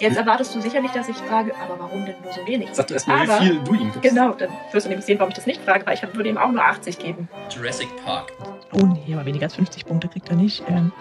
[0.00, 2.68] Jetzt erwartest du sicherlich, dass ich frage, aber warum denn nur so wenig?
[2.72, 4.02] Sag du erstmal, wie Aber- viel du ihm gibst.
[4.02, 6.38] Genau, dann wirst du nämlich sehen, warum ich das nicht frage, weil ich würde ihm
[6.38, 7.28] auch nur 80 geben.
[7.50, 8.32] Jurassic Park.
[8.72, 10.62] Oh nee, aber weniger als 50 Punkte kriegt er nicht.
[10.68, 10.92] Ähm,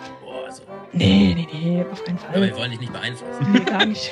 [0.47, 2.57] Also, nee, nee, nee, auf keinen aber wir Fall.
[2.59, 3.51] wollen dich nicht beeinflussen.
[3.51, 4.11] Nee, gar nicht.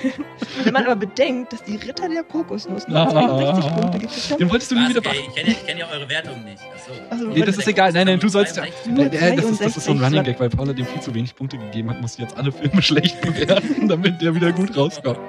[0.65, 3.09] Wenn man aber bedenkt, dass die Ritter der Kokosnuss nur Ah.
[3.09, 5.87] 62 Punkte gibt, dann Den wolltest du nie wieder ey, ich kenne ja, kenn ja
[5.89, 6.59] eure Wertung nicht.
[6.73, 6.91] Achso.
[7.09, 7.93] Also, Nee, das ist egal.
[7.93, 8.63] Nein, nein, du sollst ja.
[8.65, 8.69] Äh,
[9.05, 11.13] äh, das, ist, das ist so ein 63 Running Gag, weil Paula dem viel zu
[11.13, 15.19] wenig Punkte gegeben hat, muss jetzt alle Filme schlecht bewerten, damit der wieder gut rauskommt.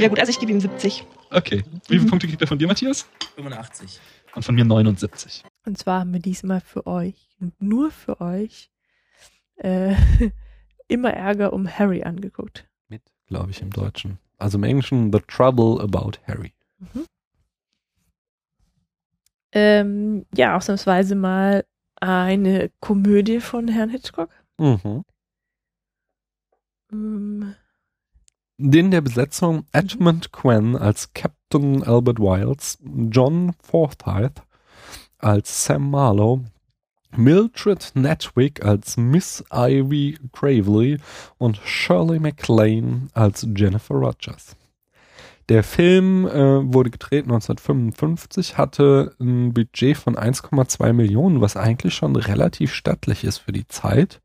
[0.00, 1.04] Ja gut, also ich gebe ihm 70.
[1.30, 1.62] Okay.
[1.86, 3.06] Wie viele Punkte kriegt er von dir, Matthias?
[3.36, 4.00] 85.
[4.34, 5.44] Und von mir 79.
[5.66, 8.70] Und zwar haben wir diesmal für euch, und nur für euch,
[9.58, 9.94] äh,
[10.88, 12.66] immer Ärger um Harry angeguckt.
[12.88, 14.18] Mit, glaube ich, im Deutschen.
[14.38, 16.52] Also im Englischen The Trouble About Harry.
[19.52, 21.64] Ähm, ja, ausnahmsweise mal
[22.00, 24.30] eine Komödie von Herrn Hitchcock.
[24.58, 25.04] Mhm.
[26.92, 27.54] Ähm,
[28.58, 32.78] In der Besetzung Edmund Quen als Captain Albert Wiles,
[33.10, 34.42] John Forsyth
[35.18, 36.44] als Sam Marlowe,
[37.16, 40.98] Mildred Netwick als Miss Ivy Gravely
[41.38, 44.56] und Shirley MacLaine als Jennifer Rogers.
[45.48, 52.16] Der Film äh, wurde gedreht 1955, hatte ein Budget von 1,2 Millionen, was eigentlich schon
[52.16, 54.20] relativ stattlich ist für die Zeit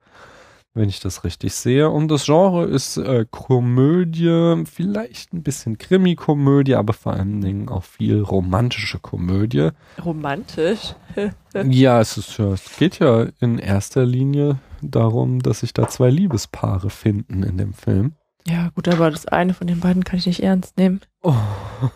[0.73, 1.89] wenn ich das richtig sehe.
[1.89, 7.83] Und das Genre ist äh, Komödie, vielleicht ein bisschen Krimi-Komödie, aber vor allen Dingen auch
[7.83, 9.69] viel romantische Komödie.
[10.03, 10.95] romantisch.
[11.69, 16.89] Ja, es, ist, es geht ja in erster Linie darum, dass sich da zwei Liebespaare
[16.89, 18.13] finden in dem Film.
[18.47, 21.01] Ja, gut, aber das eine von den beiden kann ich nicht ernst nehmen.
[21.21, 21.35] Oh.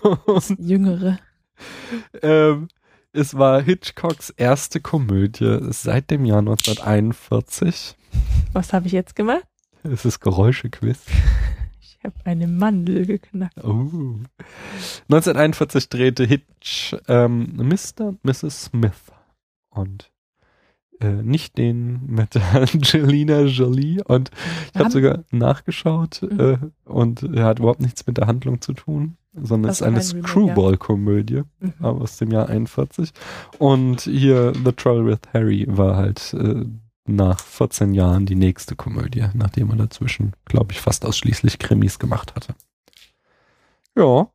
[0.28, 1.18] Das Jüngere.
[2.22, 2.68] ähm,
[3.14, 7.97] es war Hitchcocks erste Komödie seit dem Jahr 1941.
[8.54, 9.46] Was habe ich jetzt gemacht?
[9.84, 11.00] Es ist Geräuschequiz.
[12.00, 13.58] Ich habe eine Mandel geknackt.
[13.64, 14.20] Oh.
[15.10, 18.10] 1941 drehte Hitch ähm, Mr.
[18.10, 18.66] und Mrs.
[18.66, 19.12] Smith
[19.72, 20.12] und
[21.00, 24.30] äh, nicht den mit Angelina Jolie und
[24.74, 26.40] ich habe sogar nachgeschaut Mhm.
[26.40, 30.02] äh, und er hat überhaupt nichts mit der Handlung zu tun, sondern es ist eine.
[30.02, 31.74] Screwball-Komödie Mhm.
[31.80, 33.12] aber aus dem Jahr 41
[33.58, 36.64] und hier The Trouble with Harry war halt äh,
[37.08, 42.36] nach 14 Jahren die nächste Komödie, nachdem er dazwischen, glaube ich, fast ausschließlich Krimis gemacht
[42.36, 42.56] hatte.
[43.96, 44.30] Ja.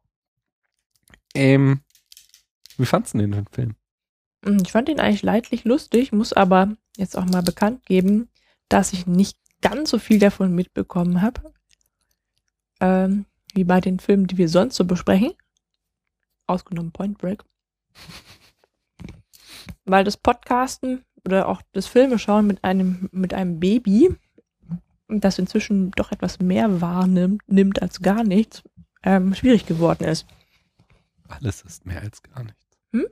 [1.35, 1.80] Ähm,
[2.76, 3.74] wie fandst du den, den Film?
[4.44, 8.28] Mm, Ich fand ihn eigentlich leidlich lustig, muss aber jetzt auch mal bekannt geben,
[8.68, 11.52] dass ich nicht ganz so viel davon mitbekommen habe,
[12.80, 15.32] ähm, wie bei den Filmen, die wir sonst so besprechen.
[16.46, 17.44] Ausgenommen Point Break.
[19.85, 24.14] Weil das Podcasten oder auch das Filmeschauen mit einem, mit einem Baby,
[25.08, 28.62] das inzwischen doch etwas mehr wahrnimmt nimmt als gar nichts,
[29.02, 30.26] ähm, schwierig geworden ist.
[31.28, 32.61] Alles ist mehr als gar nichts.
[32.92, 33.06] Hm?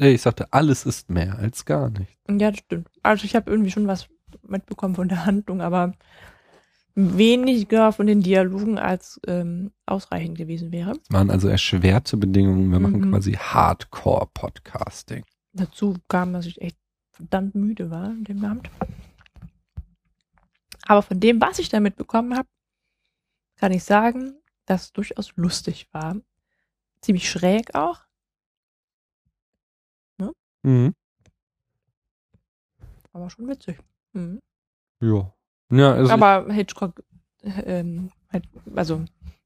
[0.00, 2.14] Äh, Ich sagte, alles ist mehr als gar nichts.
[2.28, 2.88] Ja, das stimmt.
[3.02, 4.08] Also ich habe irgendwie schon was
[4.42, 5.94] mitbekommen von der Handlung, aber
[6.94, 10.92] weniger von den Dialogen als ähm, ausreichend gewesen wäre.
[10.92, 12.70] Es waren also erschwerte Bedingungen.
[12.72, 13.10] Wir machen Mhm.
[13.12, 15.24] quasi Hardcore-Podcasting.
[15.52, 16.76] Dazu kam, dass ich echt
[17.18, 18.70] verdammt müde war an dem Abend.
[20.86, 22.48] Aber von dem, was ich damit bekommen habe,
[23.56, 24.34] kann ich sagen,
[24.66, 26.16] dass es durchaus lustig war.
[27.00, 28.08] Ziemlich schräg auch.
[30.62, 30.94] Mhm.
[33.12, 33.78] Aber schon witzig.
[34.12, 34.40] Mhm.
[35.00, 35.32] Ja.
[35.70, 37.02] Ja, also Aber Hitchcock,
[37.42, 38.10] äh, ähm,
[38.74, 39.04] also,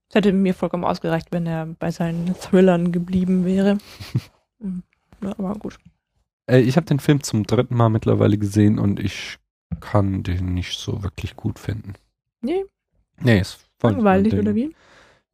[0.09, 3.79] es hätte mir vollkommen ausgereicht, wenn er bei seinen Thrillern geblieben wäre.
[4.59, 4.85] Mhm.
[5.21, 5.77] ja, aber gut.
[6.53, 9.39] Äh, ich habe den Film zum dritten Mal mittlerweile gesehen und ich
[9.81, 11.95] kann den nicht so wirklich gut finden.
[12.43, 12.65] Nee,
[13.21, 14.75] Nee, nicht mein langweilig oder wie?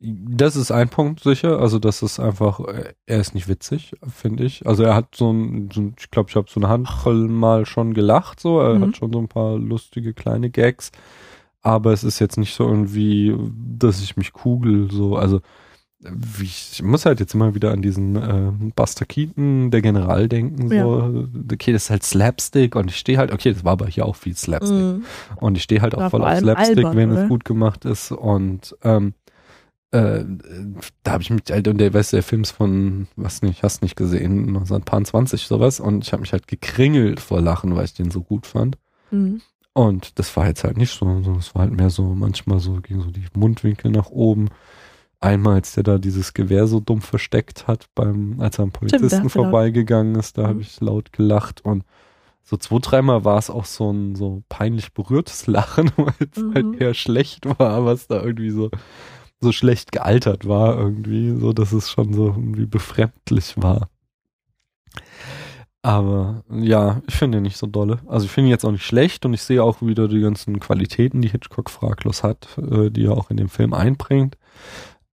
[0.00, 1.58] Das ist ein Punkt sicher.
[1.58, 4.64] Also das ist einfach, äh, er ist nicht witzig, finde ich.
[4.64, 7.66] Also er hat so ein, so ein ich glaube, ich habe so eine Handvoll mal
[7.66, 8.38] schon gelacht.
[8.38, 8.82] So, er Mhm.
[8.82, 10.92] hat schon so ein paar lustige kleine Gags.
[11.62, 13.34] Aber es ist jetzt nicht so irgendwie,
[13.76, 14.88] dass ich mich kugel.
[14.90, 15.40] So, also
[16.40, 20.68] ich, ich muss halt jetzt immer wieder an diesen äh, Buster Keaton, der General denken.
[20.68, 24.06] So, okay, das ist halt Slapstick und ich stehe halt, okay, das war aber hier
[24.06, 24.76] auch viel Slapstick.
[24.76, 25.04] Mhm.
[25.36, 27.22] Und ich stehe halt auch War voll auf Slapstick, albern, wenn oder?
[27.24, 28.12] es gut gemacht ist.
[28.12, 29.14] Und ähm,
[29.90, 30.24] äh,
[31.02, 33.64] da habe ich mich halt, und der, weißt du, der Film ist von, was nicht,
[33.64, 35.80] hast nicht gesehen, 1920 sowas.
[35.80, 38.78] Und ich habe mich halt gekringelt vor Lachen, weil ich den so gut fand.
[39.10, 39.40] Mhm.
[39.72, 43.00] Und das war jetzt halt nicht so, es war halt mehr so, manchmal so, ging
[43.00, 44.48] so die Mundwinkel nach oben.
[45.20, 49.24] Einmal, als der da dieses Gewehr so dumm versteckt hat, beim, als er am Polizisten
[49.24, 50.60] laut- vorbeigegangen ist, da habe Mhm.
[50.60, 51.84] ich laut gelacht und
[52.44, 56.54] so zwei, dreimal war es auch so ein so peinlich berührtes Lachen, weil es Mhm.
[56.54, 58.70] halt eher schlecht war, was da irgendwie so,
[59.40, 63.88] so schlecht gealtert war irgendwie, so dass es schon so irgendwie befremdlich war.
[65.82, 68.00] Aber ja, ich finde ihn nicht so dolle.
[68.06, 70.58] Also ich finde ihn jetzt auch nicht schlecht und ich sehe auch wieder die ganzen
[70.60, 74.36] Qualitäten, die Hitchcock fraglos hat, äh, die er auch in dem Film einbringt.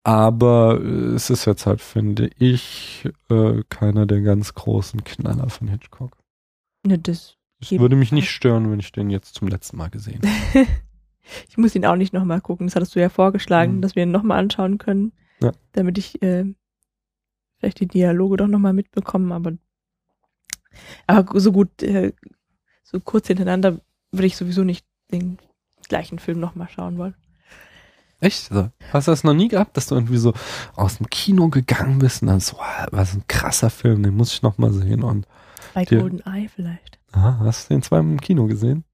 [0.05, 5.69] Aber äh, es ist jetzt halt, finde ich, äh, keiner der ganz großen Knaller von
[5.69, 6.17] Hitchcock.
[6.87, 10.21] Ne, das, Es würde mich nicht stören, wenn ich den jetzt zum letzten Mal gesehen
[10.23, 10.71] hätte.
[11.49, 12.67] ich muss ihn auch nicht nochmal gucken.
[12.67, 13.81] Das hattest du ja vorgeschlagen, Mhm.
[13.81, 15.13] dass wir ihn nochmal anschauen können.
[15.43, 15.53] Ja.
[15.73, 16.45] Damit ich äh,
[17.59, 19.35] vielleicht die Dialoge doch nochmal mitbekomme.
[19.35, 19.53] Aber,
[21.07, 22.13] aber so gut, äh,
[22.83, 23.81] so kurz hintereinander
[24.13, 25.39] würde ich sowieso nicht den
[25.89, 27.15] gleichen Film nochmal schauen wollen.
[28.21, 28.49] Echt?
[28.49, 28.71] So.
[28.93, 30.33] Hast du das noch nie gehabt, dass du irgendwie so
[30.77, 34.33] aus dem Kino gegangen bist und dann so, ah, was ein krasser Film, den muss
[34.33, 35.03] ich noch mal sehen.
[35.03, 35.27] Und
[35.75, 36.99] Bei Die- Golden Eye vielleicht.
[37.13, 38.85] ah, hast du den zweimal im Kino gesehen?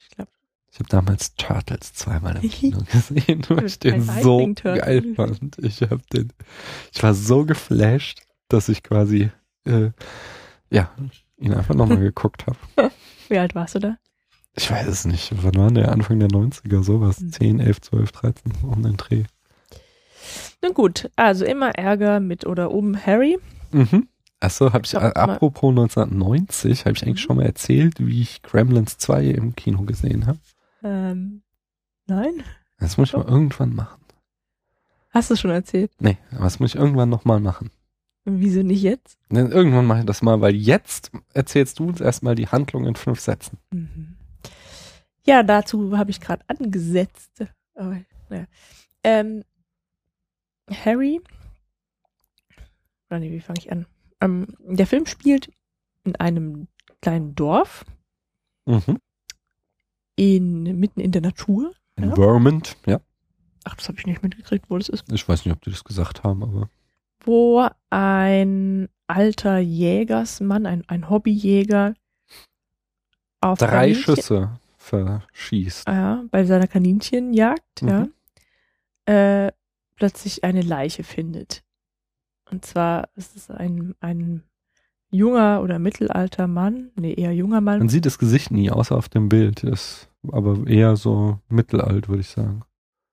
[0.00, 0.30] Ich glaube.
[0.72, 5.58] Ich habe damals Turtles zweimal im Kino gesehen, weil ich den so geil fand.
[5.58, 6.32] Ich habe den,
[6.92, 9.30] ich war so geflasht, dass ich quasi,
[9.66, 9.90] äh,
[10.70, 10.90] ja,
[11.38, 12.90] ihn einfach nochmal geguckt habe.
[13.28, 13.98] Wie alt warst du da?
[14.56, 15.32] Ich weiß es nicht.
[15.42, 15.90] Wann war der?
[15.92, 17.20] Anfang der 90er, sowas.
[17.20, 17.32] Mhm.
[17.32, 19.24] 10, 11, 12, 13, so um den Dreh.
[20.62, 23.38] Nun gut, also immer Ärger mit oder um Harry.
[23.72, 24.08] Mhm.
[24.40, 28.42] Achso, habe ich, Ich äh, apropos 1990, habe ich eigentlich schon mal erzählt, wie ich
[28.42, 30.38] Gremlins 2 im Kino gesehen habe.
[30.82, 31.42] Ähm,
[32.06, 32.42] nein?
[32.78, 34.00] Das muss ich mal irgendwann machen.
[35.10, 35.92] Hast du schon erzählt?
[35.98, 37.70] Nee, aber das muss ich irgendwann nochmal machen.
[38.24, 39.18] Wieso nicht jetzt?
[39.30, 43.20] Irgendwann mache ich das mal, weil jetzt erzählst du uns erstmal die Handlung in fünf
[43.20, 43.58] Sätzen.
[43.70, 44.16] Mhm.
[45.26, 47.44] Ja, dazu habe ich gerade angesetzt.
[47.74, 48.46] Aber, naja.
[49.02, 49.42] ähm,
[50.70, 51.20] Harry.
[53.10, 53.86] Oder nee, wie fange ich an?
[54.20, 55.50] Ähm, der Film spielt
[56.04, 56.68] in einem
[57.00, 57.84] kleinen Dorf
[58.66, 58.98] Mhm.
[60.16, 61.74] in, mitten in der Natur.
[61.96, 62.14] In Ja.
[62.14, 63.00] Vermont, ja.
[63.64, 65.10] Ach, das habe ich nicht mitgekriegt, wo das ist.
[65.12, 66.68] Ich weiß nicht, ob die das gesagt haben, aber.
[67.20, 71.94] Wo ein alter Jägersmann, ein, ein Hobbyjäger,
[73.40, 75.88] auf Drei Kaninchen- Schüsse verschießt.
[75.88, 77.88] ja, bei seiner Kaninchenjagd, Mhm.
[79.08, 79.52] ja, äh,
[79.96, 81.62] plötzlich eine Leiche findet.
[82.50, 84.42] Und zwar ist es ein, ein
[85.10, 87.78] junger oder mittelalter Mann, nee, eher junger Mann.
[87.78, 89.62] Man sieht das Gesicht nie, außer auf dem Bild.
[89.64, 92.62] Ist aber eher so mittelalt, würde ich sagen.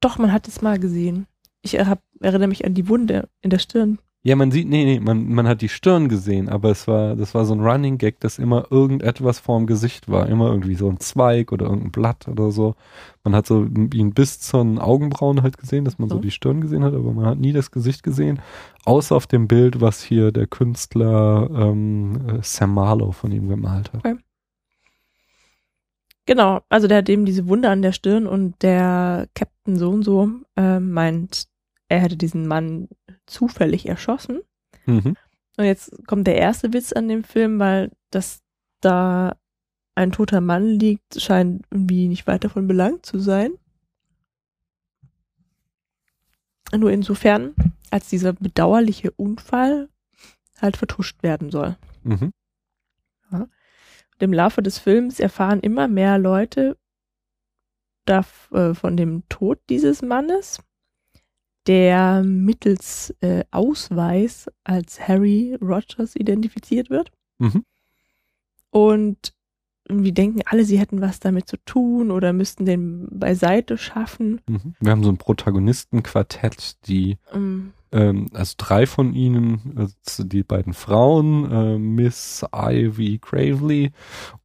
[0.01, 1.27] Doch, man hat es mal gesehen.
[1.62, 3.99] Ich äh, hab, erinnere mich an die Wunde in der Stirn.
[4.23, 7.34] Ja, man sieht, nee, nee, man, man hat die Stirn gesehen, aber es war, das
[7.34, 10.29] war so ein Running Gag, dass immer irgendetwas vorm Gesicht war.
[10.29, 12.75] Immer irgendwie so ein Zweig oder irgendein Blatt oder so.
[13.23, 16.62] Man hat so ihn bis zu den Augenbrauen halt gesehen, dass man so die Stirn
[16.62, 18.39] gesehen hat, aber man hat nie das Gesicht gesehen.
[18.86, 23.91] Außer auf dem Bild, was hier der Künstler ähm, äh, Sam Marlowe von ihm gemalt
[23.91, 24.03] hat.
[26.27, 30.03] Genau, also der hat eben diese Wunde an der Stirn und der Captain so und
[30.03, 31.47] so äh, meint,
[31.91, 32.88] er hätte diesen Mann
[33.25, 34.41] zufällig erschossen.
[34.86, 35.17] Mhm.
[35.58, 38.41] Und jetzt kommt der erste Witz an dem Film, weil dass
[38.80, 39.36] da
[39.93, 43.51] ein toter Mann liegt, scheint irgendwie nicht weiter von Belang zu sein.
[46.73, 47.54] Nur insofern,
[47.89, 49.89] als dieser bedauerliche Unfall
[50.60, 51.77] halt vertuscht werden soll.
[52.04, 52.32] Mhm.
[54.19, 56.77] im Laufe des Films erfahren immer mehr Leute
[58.06, 60.60] da, äh, von dem Tod dieses Mannes,
[61.67, 67.12] der mittels äh, Ausweis als Harry Rogers identifiziert wird.
[67.39, 67.63] Mhm.
[68.71, 69.34] Und
[69.88, 74.39] irgendwie denken alle, sie hätten was damit zu tun oder müssten den beiseite schaffen.
[74.47, 74.76] Mhm.
[74.80, 80.74] Wir haben so ein Protagonistenquartett, die Ähm, ähm, also drei von ihnen, also die beiden
[80.74, 83.91] Frauen, äh, Miss Ivy Gravely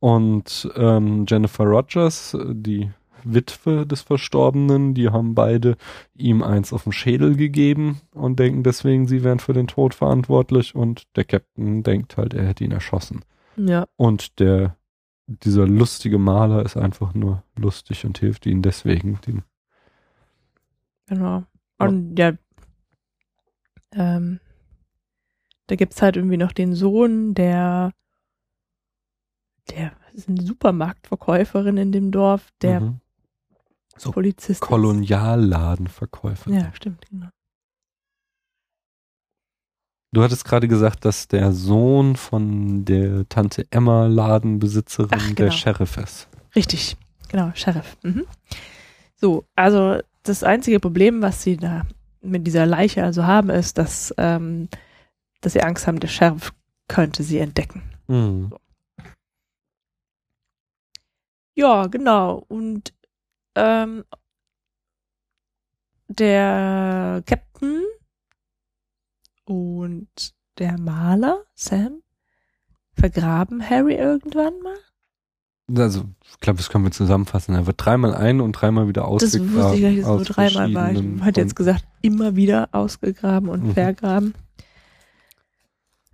[0.00, 2.90] und ähm, Jennifer Rogers, die
[3.34, 5.76] Witwe des Verstorbenen, die haben beide
[6.14, 10.74] ihm eins auf den Schädel gegeben und denken deswegen, sie wären für den Tod verantwortlich
[10.74, 13.24] und der Captain denkt halt, er hätte ihn erschossen.
[13.56, 14.76] ja, Und der,
[15.26, 19.18] dieser lustige Maler ist einfach nur lustig und hilft ihnen deswegen.
[19.26, 19.42] Den,
[21.06, 21.44] genau.
[21.78, 22.32] Und ja,
[23.92, 24.40] ähm,
[25.66, 27.92] da gibt's halt irgendwie noch den Sohn, der,
[29.70, 33.00] der ist eine Supermarktverkäuferin in dem Dorf, der Mhm.
[33.96, 34.60] So Polizist ist.
[34.60, 36.50] Kolonialladenverkäufer.
[36.50, 37.28] Ja, stimmt, genau.
[40.12, 45.50] Du hattest gerade gesagt, dass der Sohn von der Tante Emma Ladenbesitzerin Ach, der genau.
[45.50, 46.28] Sheriff ist.
[46.54, 46.96] Richtig,
[47.28, 47.96] genau, Sheriff.
[48.02, 48.24] Mhm.
[49.16, 51.86] So, also das einzige Problem, was sie da
[52.22, 54.68] mit dieser Leiche also haben, ist, dass, ähm,
[55.40, 56.52] dass sie Angst haben, der Sheriff
[56.88, 57.82] könnte sie entdecken.
[58.08, 58.52] Mhm.
[61.54, 62.44] Ja, genau.
[62.48, 62.92] Und
[63.56, 64.04] ähm,
[66.08, 67.82] der Captain
[69.44, 72.02] und der Maler, Sam,
[72.94, 74.76] vergraben Harry irgendwann mal.
[75.82, 77.54] Also, ich glaube, das können wir zusammenfassen.
[77.56, 79.54] Er wird dreimal ein und dreimal wieder Das ausgegraben.
[79.54, 80.92] wusste ich gar nicht, dass es nur dreimal war.
[80.92, 83.74] Ich hatte jetzt gesagt, immer wieder ausgegraben und Mhm.
[83.74, 84.34] vergraben.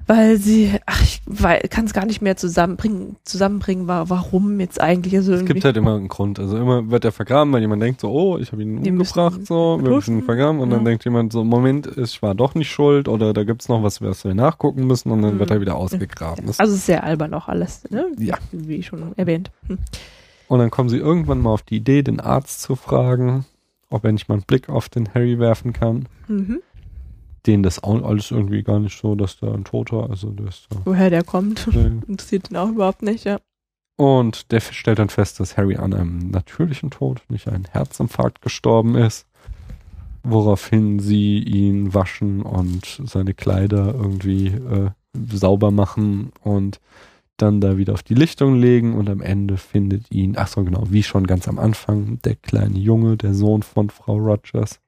[0.06, 1.22] Weil sie, ach, ich
[1.70, 5.14] kann es gar nicht mehr zusammenbringen, zusammenbringen, wa- warum jetzt eigentlich.
[5.16, 6.38] Also Es gibt halt immer einen Grund.
[6.38, 9.78] Also immer wird er vergraben, weil jemand denkt so, oh, ich habe ihn umgebracht, so,
[9.82, 10.60] wir müssen ihn vergraben.
[10.60, 10.84] Und dann ja.
[10.86, 14.24] denkt jemand so, Moment, ich war doch nicht schuld oder da gibt's noch was, was
[14.24, 15.38] wir nachgucken müssen und dann Mhm.
[15.38, 16.46] wird er wieder ausgegraben.
[16.46, 18.06] Das- also es ist sehr albern auch alles, ne?
[18.18, 18.36] Ja.
[18.50, 19.50] Wie schon erwähnt.
[19.68, 19.78] Hm.
[20.48, 23.44] Und dann kommen sie irgendwann mal auf die Idee, den Arzt zu fragen,
[23.88, 26.06] ob er nicht mal einen Blick auf den Harry werfen kann.
[26.28, 26.60] Mhm.
[27.46, 30.66] Den das auch alles irgendwie gar nicht so, dass da ein Toter, also der ist
[30.70, 30.76] da.
[30.84, 32.00] Woher der kommt, Nee.
[32.06, 33.38] interessiert ihn auch überhaupt nicht, ja.
[33.96, 38.94] Und der stellt dann fest, dass Harry an einem natürlichen Tod, nicht ein Herzinfarkt gestorben
[38.96, 39.26] ist.
[40.24, 44.90] Woraufhin sie ihn waschen und seine Kleider irgendwie äh,
[45.32, 46.80] sauber machen und
[47.36, 50.84] dann da wieder auf die Lichtung legen und am Ende findet ihn, ach so genau,
[50.90, 54.78] wie schon ganz am Anfang, der kleine Junge, der Sohn von Frau Rogers.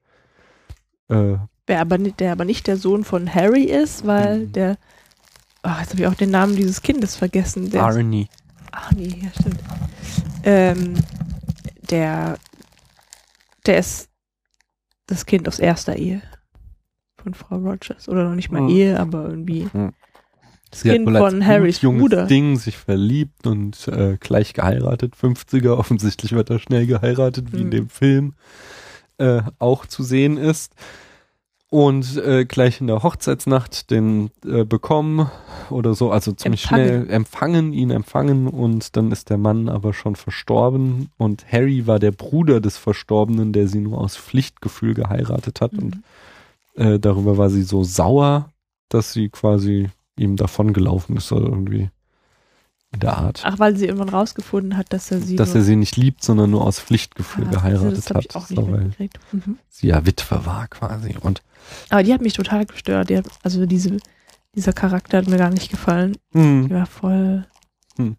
[1.09, 1.35] Äh,
[1.67, 4.51] Wer aber nicht, der aber nicht der Sohn von Harry ist, weil Mhm.
[4.53, 4.77] der,
[5.63, 7.71] ach, jetzt habe ich auch den Namen dieses Kindes vergessen.
[7.71, 8.27] Der Arnie.
[8.71, 9.59] Ach nee, ja stimmt.
[10.43, 10.93] Ähm,
[11.89, 12.37] der,
[13.65, 14.09] der ist
[15.07, 16.21] das Kind aus erster Ehe
[17.21, 18.07] von Frau Rogers.
[18.09, 18.69] Oder noch nicht mal Hm.
[18.69, 19.93] Ehe, aber irgendwie Hm.
[20.69, 22.25] das Sie Kind von Harrys junges Bruder.
[22.27, 25.15] Ding sich verliebt und äh, gleich geheiratet.
[25.15, 27.71] 50er, offensichtlich wird er schnell geheiratet, wie in Mhm.
[27.71, 28.33] dem Film
[29.17, 30.73] äh, auch zu sehen ist.
[31.69, 35.29] Und äh, gleich in der Hochzeitsnacht den äh, bekommen
[35.69, 36.85] oder so, also ziemlich Empfangen.
[36.85, 41.99] schnell empfangen, ihn empfangen und dann ist der Mann aber schon verstorben und Harry war
[41.99, 46.03] der Bruder des Verstorbenen, der sie nur aus Pflichtgefühl geheiratet hat und Mhm.
[46.81, 48.51] äh, darüber war sie so sauer,
[48.89, 51.89] dass sie quasi ihm davongelaufen ist oder irgendwie
[52.97, 53.41] der Art.
[53.45, 56.51] Ach, weil sie irgendwann rausgefunden hat, dass er sie dass er sie nicht liebt, sondern
[56.51, 58.25] nur aus Pflichtgefühl Ah, geheiratet hat.
[58.25, 58.91] ich auch nicht so, weil.
[59.31, 59.57] Mhm.
[59.69, 61.15] sie ja Witwe war quasi.
[61.19, 61.41] Und
[61.89, 63.09] Aber die hat mich total gestört.
[63.09, 63.97] Die hat, also diese,
[64.55, 66.17] dieser Charakter hat mir gar nicht gefallen.
[66.31, 67.45] hm, Die war voll
[67.97, 68.17] Hm.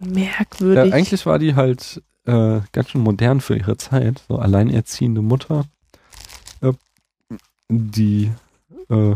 [0.00, 0.92] ja, merkwürdig.
[0.92, 4.22] eigentlich war die halt äh, ganz schön modern für ihre Zeit.
[4.28, 5.66] So alleinerziehende Mutter,
[6.62, 6.72] äh,
[7.68, 8.30] die
[8.88, 9.14] äh,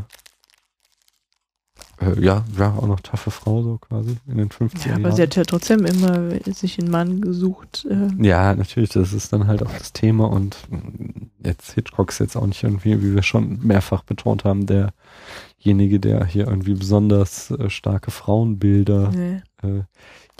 [2.00, 5.16] äh, ja, ja, auch noch taffe Frau so quasi in den 50er ja, aber Jahren.
[5.16, 7.86] sie hat ja trotzdem immer sich einen Mann gesucht.
[7.90, 12.20] Äh, Ja, natürlich, das ist dann halt auch das Thema und mh, jetzt Hitchcock ist
[12.20, 17.50] jetzt auch nicht irgendwie, wie wir schon mehrfach betont haben, derjenige, der hier irgendwie besonders
[17.50, 19.42] äh, starke Frauenbilder nee.
[19.62, 19.82] äh,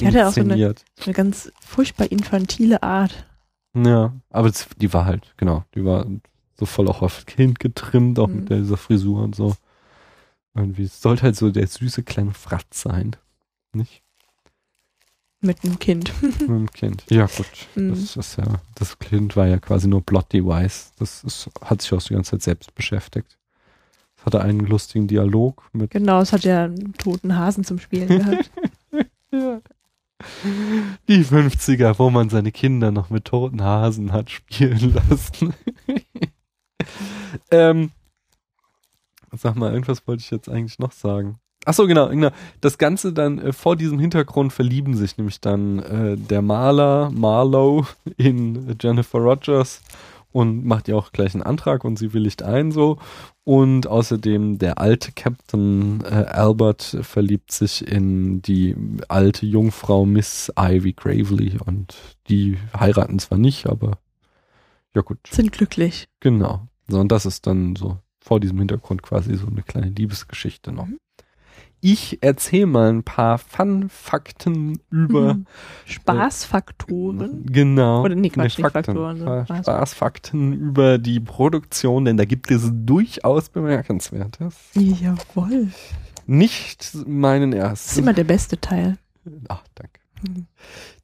[0.00, 3.26] Die hatte auch so eine- eine ganz furchtbar infantile Art.
[3.76, 6.06] Ja, aber das, die war halt, genau, die war
[6.58, 8.36] so voll auch auf Kind getrimmt, auch Mhm.
[8.36, 9.54] mit dieser Frisur und so.
[10.58, 13.16] Irgendwie, es sollte halt so der süße kleine Fratz sein.
[13.72, 14.02] Nicht?
[15.40, 16.12] Mit einem Kind.
[16.20, 17.04] Mit dem Kind.
[17.08, 17.46] Ja, gut.
[17.76, 17.90] Mhm.
[17.90, 20.92] Das ist ja, das Kind war ja quasi nur Plot Device.
[20.98, 23.38] Das ist, hat sich auch die ganze Zeit selbst beschäftigt.
[24.16, 28.08] Es hatte einen lustigen Dialog mit, genau, es hat ja einen toten Hasen zum Spielen
[28.08, 28.50] gehabt.
[29.30, 29.60] Ja.
[31.06, 35.52] Die 50er, wo man seine Kinder noch mit toten Hasen hat spielen lassen.
[37.50, 37.90] ähm,
[39.32, 41.38] sag mal, irgendwas wollte ich jetzt eigentlich noch sagen.
[41.64, 42.30] Ach so, genau, genau.
[42.60, 47.86] Das Ganze dann äh, vor diesem Hintergrund verlieben sich nämlich dann äh, der Maler Marlowe
[48.16, 49.82] in Jennifer Rogers
[50.30, 52.98] und macht ihr auch gleich einen Antrag und sie willigt ein so.
[53.44, 58.76] Und außerdem der alte Captain äh, Albert verliebt sich in die
[59.08, 61.96] alte Jungfrau Miss Ivy Gravely und
[62.28, 63.98] die heiraten zwar nicht, aber
[64.94, 65.18] ja gut.
[65.30, 66.08] Sind glücklich.
[66.20, 66.68] Genau.
[66.88, 67.98] So, und das ist dann so
[68.28, 70.86] vor diesem Hintergrund quasi so eine kleine Liebesgeschichte noch.
[70.86, 70.98] Mhm.
[71.80, 75.46] Ich erzähle mal ein paar Fun-Fakten über Mhm.
[75.86, 77.46] Spaßfaktoren.
[77.46, 78.02] Genau.
[78.04, 78.84] Oder nee, Quatsch, Nee, nicht Fakten.
[78.94, 84.54] Faktoren, Spaß- Spaßfakten über die Produktion, denn da gibt es durchaus Bemerkenswertes.
[84.74, 85.68] Jawohl.
[86.26, 88.00] Nicht meinen Das ist ersten.
[88.00, 88.98] immer der beste Teil.
[89.48, 90.00] Ach, danke.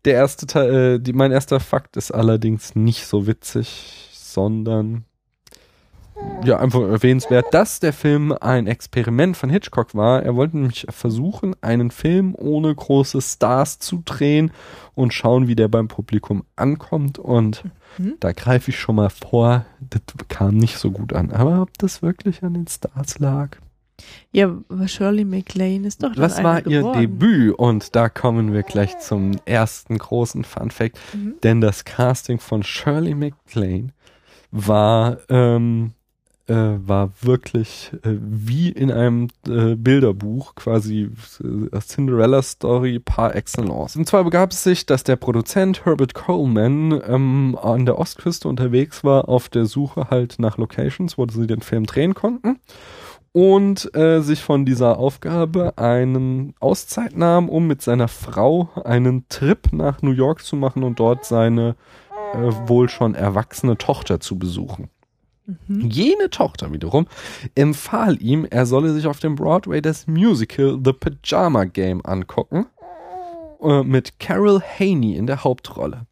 [0.04, 5.04] Der erste Teil, äh, die, mein erster Fakt ist allerdings nicht so witzig, sondern
[6.44, 10.22] ja, einfach erwähnenswert, dass der Film ein Experiment von Hitchcock war.
[10.22, 14.50] Er wollte nämlich versuchen, einen Film ohne große Stars zu drehen
[14.94, 17.18] und schauen, wie der beim Publikum ankommt.
[17.18, 17.64] Und
[17.98, 18.14] Mhm.
[18.20, 21.30] da greife ich schon mal vor, das kam nicht so gut an.
[21.30, 23.56] Aber ob das wirklich an den Stars lag?
[24.32, 27.00] Ja, aber Shirley MacLaine ist doch Was war eine ihr geworden.
[27.00, 27.54] Debüt?
[27.56, 30.98] Und da kommen wir gleich zum ersten großen Fun Fact.
[31.14, 31.34] Mhm.
[31.44, 33.90] Denn das Casting von Shirley MacLaine
[34.50, 35.92] war, ähm,
[36.46, 41.10] äh, war wirklich äh, wie in einem äh, Bilderbuch, quasi
[41.42, 43.96] äh, Cinderella Story par excellence.
[43.96, 49.04] Und zwar begab es sich, dass der Produzent Herbert Coleman ähm, an der Ostküste unterwegs
[49.04, 52.58] war, auf der Suche halt nach Locations, wo sie den Film drehen konnten
[53.34, 59.72] und äh, sich von dieser Aufgabe einen Auszeit nahm, um mit seiner Frau einen Trip
[59.72, 61.74] nach New York zu machen und dort seine
[62.32, 64.88] äh, wohl schon erwachsene Tochter zu besuchen.
[65.46, 65.90] Mhm.
[65.90, 67.06] Jene Tochter wiederum
[67.54, 72.66] empfahl ihm, er solle sich auf dem Broadway das Musical The Pajama Game angucken,
[73.62, 76.06] äh, mit Carol Haney in der Hauptrolle.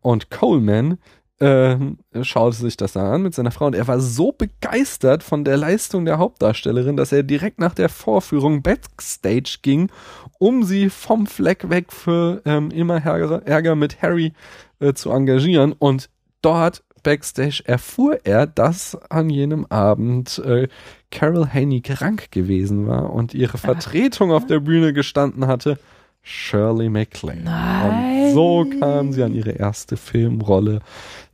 [0.00, 0.98] Und Coleman
[1.38, 1.76] äh,
[2.22, 5.56] schaute sich das dann an mit seiner Frau und er war so begeistert von der
[5.56, 9.90] Leistung der Hauptdarstellerin, dass er direkt nach der Vorführung backstage ging,
[10.38, 14.32] um sie vom Fleck weg für ähm, immer Ärger, Ärger mit Harry
[14.78, 16.10] äh, zu engagieren und
[16.42, 20.68] dort backstage erfuhr er, dass an jenem Abend äh,
[21.10, 25.78] Carol Haney krank gewesen war und ihre Vertretung auf der Bühne gestanden hatte,
[26.22, 27.42] Shirley MacLaine.
[27.42, 28.26] Nein.
[28.26, 30.80] Und so kam sie an ihre erste Filmrolle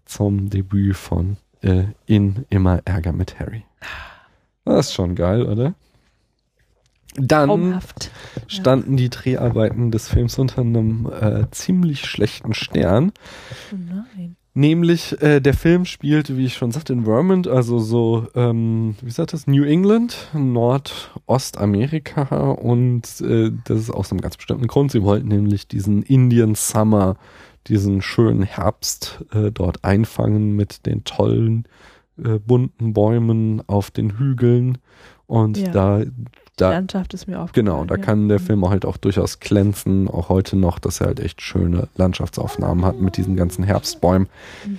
[0.04, 3.64] zum Debüt von äh, In Immer Ärger mit Harry.
[4.64, 5.74] Das ist schon geil, oder?
[7.16, 8.10] Dann Traumhaft.
[8.46, 13.12] standen die Dreharbeiten des Films unter einem äh, ziemlich schlechten Stern.
[13.72, 14.36] Oh nein.
[14.59, 19.11] Nämlich, äh, der Film spielt, wie ich schon sagte, in Vermont, also so, ähm, wie
[19.12, 24.90] sagt das, New England, Nordostamerika und äh, das ist aus einem ganz bestimmten Grund.
[24.90, 27.18] Sie wollten nämlich diesen Indian Summer,
[27.68, 31.68] diesen schönen Herbst äh, dort einfangen mit den tollen,
[32.20, 34.78] äh, bunten Bäumen auf den Hügeln
[35.28, 35.70] und Ja.
[35.70, 36.02] da,
[36.61, 37.66] da Landschaft ist mir aufgefallen.
[37.66, 38.00] Genau, da ja.
[38.02, 38.44] kann der Mhm.
[38.44, 42.84] Film auch halt auch durchaus glänzen, auch heute noch, dass er halt echt schöne Landschaftsaufnahmen
[42.84, 44.28] hat mit diesen ganzen Herbstbäumen.
[44.66, 44.78] Mhm.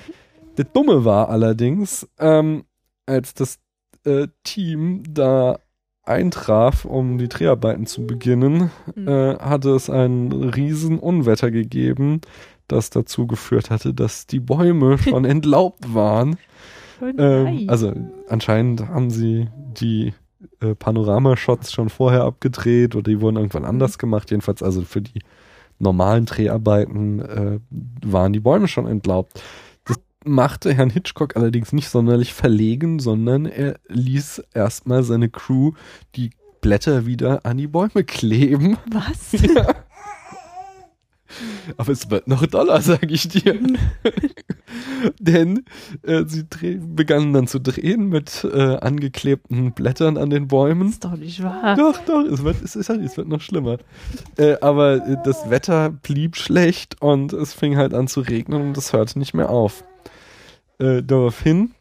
[0.55, 2.65] Das Dumme war allerdings, ähm,
[3.05, 3.59] als das
[4.05, 5.59] äh, Team da
[6.03, 9.07] eintraf, um die Dreharbeiten zu beginnen, Mhm.
[9.07, 12.21] äh, hatte es ein riesen Unwetter gegeben,
[12.67, 16.37] das dazu geführt hatte, dass die Bäume schon entlaubt waren.
[17.17, 17.93] Ähm, also
[18.27, 19.47] anscheinend haben sie
[19.79, 20.13] die
[20.61, 24.31] äh, Panoramashots schon vorher abgedreht oder die wurden irgendwann anders gemacht.
[24.31, 25.21] Jedenfalls also für die
[25.79, 27.59] normalen Dreharbeiten äh,
[28.05, 29.41] waren die Bäume schon entlaubt.
[29.85, 35.71] Das machte Herrn Hitchcock allerdings nicht sonderlich verlegen, sondern er ließ erstmal seine Crew
[36.15, 36.31] die
[36.61, 38.77] Blätter wieder an die Bäume kleben.
[38.91, 39.31] Was?
[39.41, 39.75] Ja.
[41.77, 43.59] Aber es wird noch doller, sage ich dir.
[45.19, 45.65] Denn
[46.03, 46.45] äh, sie
[46.77, 50.89] begannen dann zu drehen mit äh, angeklebten Blättern an den Bäumen.
[50.89, 51.75] ist doch nicht wahr.
[51.75, 53.77] Doch, doch, es wird, es, ist halt, es wird noch schlimmer.
[54.37, 58.77] Äh, aber äh, das Wetter blieb schlecht und es fing halt an zu regnen und
[58.77, 59.83] es hörte nicht mehr auf.
[60.79, 61.71] Äh, daraufhin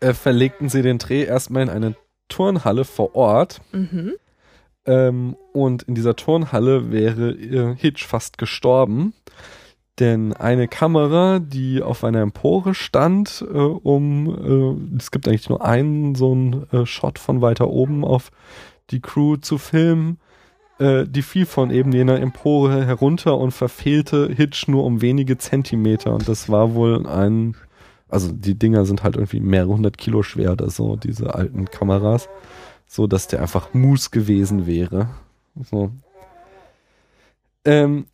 [0.00, 1.96] äh, verlegten sie den Dreh erstmal in eine
[2.28, 3.60] Turnhalle vor Ort.
[3.72, 4.14] Mhm.
[4.86, 9.14] Ähm, und in dieser Turnhalle wäre äh, Hitch fast gestorben.
[9.98, 15.62] Denn eine Kamera, die auf einer Empore stand, äh, um, äh, es gibt eigentlich nur
[15.64, 18.30] einen so einen äh, Shot von weiter oben auf
[18.90, 20.18] die Crew zu filmen,
[20.78, 26.14] äh, die fiel von eben jener Empore herunter und verfehlte Hitch nur um wenige Zentimeter.
[26.14, 27.54] Und das war wohl ein,
[28.08, 32.30] also die Dinger sind halt irgendwie mehrere hundert Kilo schwer oder so, diese alten Kameras,
[32.90, 35.10] so dass der einfach Mus gewesen wäre.
[35.70, 35.92] So.
[37.64, 38.06] Ähm,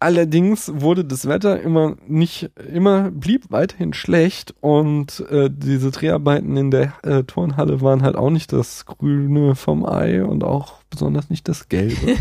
[0.00, 6.72] allerdings wurde das Wetter immer nicht, immer blieb weiterhin schlecht und äh, diese Dreharbeiten in
[6.72, 11.46] der äh, Turnhalle waren halt auch nicht das Grüne vom Ei und auch besonders nicht
[11.46, 11.94] das Gelbe.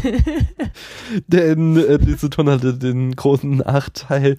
[1.28, 4.38] Denn äh, diese Turnhalle hatte den großen Nachteil,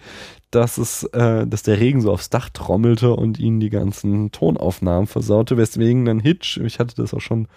[0.53, 5.07] dass es, äh, dass der Regen so aufs Dach trommelte und ihnen die ganzen Tonaufnahmen
[5.07, 7.49] versaute, weswegen dann Hitch, ich hatte das auch schon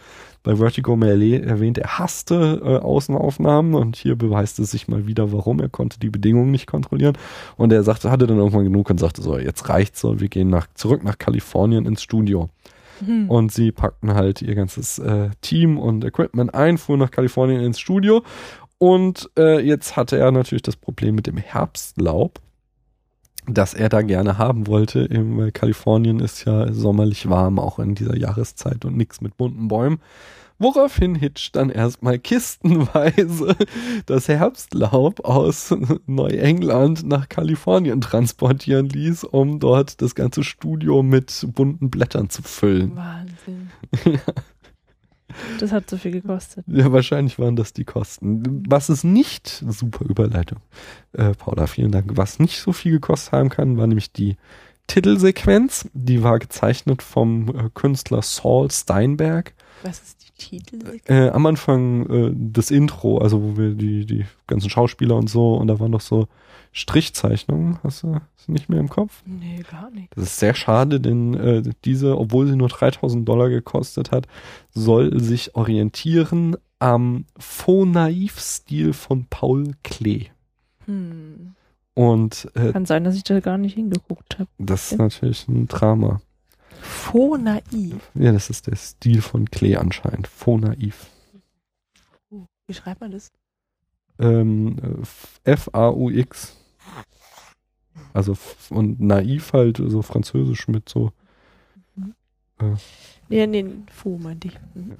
[0.43, 5.32] bei Vertigo Melee erwähnt, er hasste äh, Außenaufnahmen und hier beweist es sich mal wieder,
[5.32, 5.60] warum.
[5.60, 7.18] Er konnte die Bedingungen nicht kontrollieren
[7.58, 10.50] und er sagte, hatte dann irgendwann genug und sagte so, jetzt reicht's so, wir gehen
[10.50, 12.50] nach, zurück nach Kalifornien ins Studio.
[13.06, 13.30] Hm.
[13.30, 17.78] Und sie packten halt ihr ganzes äh, Team und Equipment ein, fuhren nach Kalifornien ins
[17.78, 18.24] Studio
[18.78, 22.39] und äh, jetzt hatte er natürlich das Problem mit dem Herbstlaub
[23.48, 25.08] das er da gerne haben wollte.
[25.10, 30.00] Weil Kalifornien ist ja sommerlich warm, auch in dieser Jahreszeit und nichts mit bunten Bäumen.
[30.58, 33.58] Woraufhin Hitch dann erstmal kistenweise
[34.06, 35.76] das Herbstlaub aus
[36.06, 42.96] Neuengland nach Kalifornien transportieren ließ, um dort das ganze Studio mit bunten Blättern zu füllen.
[42.96, 43.70] Wahnsinn.
[45.60, 46.66] Das hat so viel gekostet.
[46.68, 48.64] Ja, wahrscheinlich waren das die Kosten.
[48.68, 50.60] Was es nicht, super Überleitung,
[51.14, 52.12] äh, Paula, vielen Dank.
[52.16, 54.38] Was nicht so viel gekostet haben kann, war nämlich die
[54.88, 55.90] Titelsequenz.
[55.94, 59.54] Die war gezeichnet vom äh, Künstler Saul Steinberg.
[59.84, 61.00] Was ist die Titel?
[61.06, 65.56] Äh, am Anfang äh, das Intro, also wo wir die, die ganzen Schauspieler und so,
[65.56, 66.28] und da waren noch so
[66.78, 67.80] Strichzeichnungen.
[67.84, 69.23] Hast du das nicht mehr im Kopf?
[69.26, 70.09] Nee, gar nicht.
[70.13, 74.28] Das ist sehr schade, denn äh, diese, obwohl sie nur 3000 Dollar gekostet hat,
[74.71, 80.28] soll sich orientieren am Faux-Naiv-Stil von Paul Klee.
[80.86, 81.55] Hm.
[81.93, 84.49] Und äh, Kann sein, dass ich da gar nicht hingeguckt habe.
[84.57, 86.19] das ist natürlich ein Drama.
[86.82, 88.11] Faux naiv.
[88.15, 90.28] Ja, das ist der Stil von Klee anscheinend.
[90.28, 91.09] Faux-Naiv.
[92.30, 93.32] Uh, Wie schreibt man das?
[94.19, 94.76] Ähm,
[95.45, 96.57] äh, F-A-U-X.
[98.14, 98.38] Also
[98.70, 101.12] und naiv halt, so französisch mit so.
[103.28, 104.60] Nee, nee, Faux meinte ich.
[104.74, 104.96] Mhm.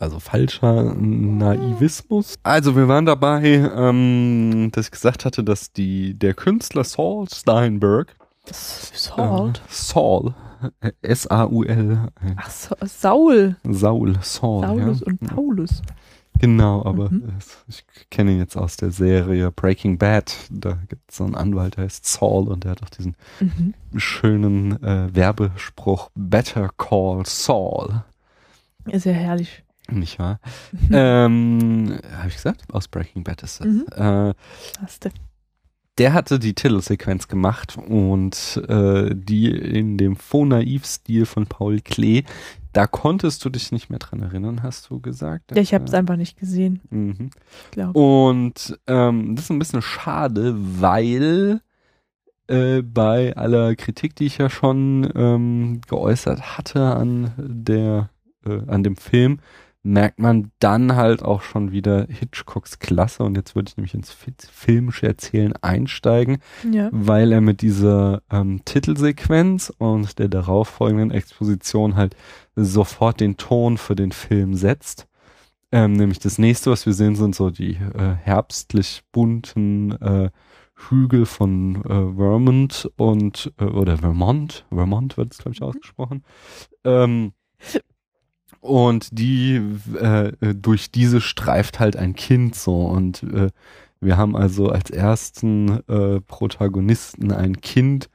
[0.00, 2.36] Also falscher Naivismus.
[2.44, 8.14] Also wir waren dabei, ähm, dass ich gesagt hatte, dass die der Künstler Saul Steinberg
[8.44, 9.58] Salt.
[9.58, 10.34] äh, Saul
[10.80, 13.56] äh, S-A-U-L äh, Ach Saul.
[13.64, 15.06] Saul Saul Saulus ja.
[15.06, 15.82] und Paulus.
[16.40, 17.32] Genau, aber Mhm.
[17.68, 20.34] ich kenne ihn jetzt aus der Serie Breaking Bad.
[20.50, 23.74] Da gibt es so einen Anwalt, der heißt Saul und der hat auch diesen Mhm.
[23.96, 28.02] schönen äh, Werbespruch Better Call Saul.
[28.86, 29.64] Ist ja herrlich.
[29.90, 30.38] Nicht wahr?
[30.90, 32.62] ähm, Habe ich gesagt?
[32.72, 33.66] Aus Breaking Bad ist das.
[33.66, 33.86] Mhm.
[33.96, 34.34] Äh,
[34.82, 35.10] Hast du.
[35.96, 42.22] der hatte die Titelsequenz gemacht und äh, die in dem Faux-Naiv-Stil von Paul Klee.
[42.78, 45.50] Da konntest du dich nicht mehr dran erinnern, hast du gesagt?
[45.50, 47.30] Ja, ich habe es Äh, einfach nicht gesehen, mhm.
[47.92, 51.60] Und ähm, das ist ein bisschen schade, weil
[52.46, 58.10] äh, bei aller Kritik, die ich ja schon ähm, geäußert hatte an der
[58.46, 59.40] äh, an dem Film,
[59.82, 63.22] merkt man dann halt auch schon wieder Hitchcocks Klasse.
[63.22, 66.38] Und jetzt würde ich nämlich ins Fi- filmische Erzählen einsteigen,
[66.70, 66.88] Ja.
[66.92, 72.16] weil er mit dieser ähm, Titelsequenz und der darauffolgenden Exposition halt
[72.64, 75.06] sofort den Ton für den Film setzt.
[75.70, 80.30] Ähm, nämlich das nächste, was wir sehen, sind so die äh, herbstlich bunten äh,
[80.88, 86.24] Hügel von äh, Vermont und äh, oder Vermont, Vermont wird es glaube ich ausgesprochen.
[86.84, 87.32] Ähm,
[88.60, 89.60] und die
[90.00, 93.50] äh, äh, durch diese streift halt ein Kind so und äh,
[94.00, 98.08] wir haben also als ersten äh, Protagonisten ein Kind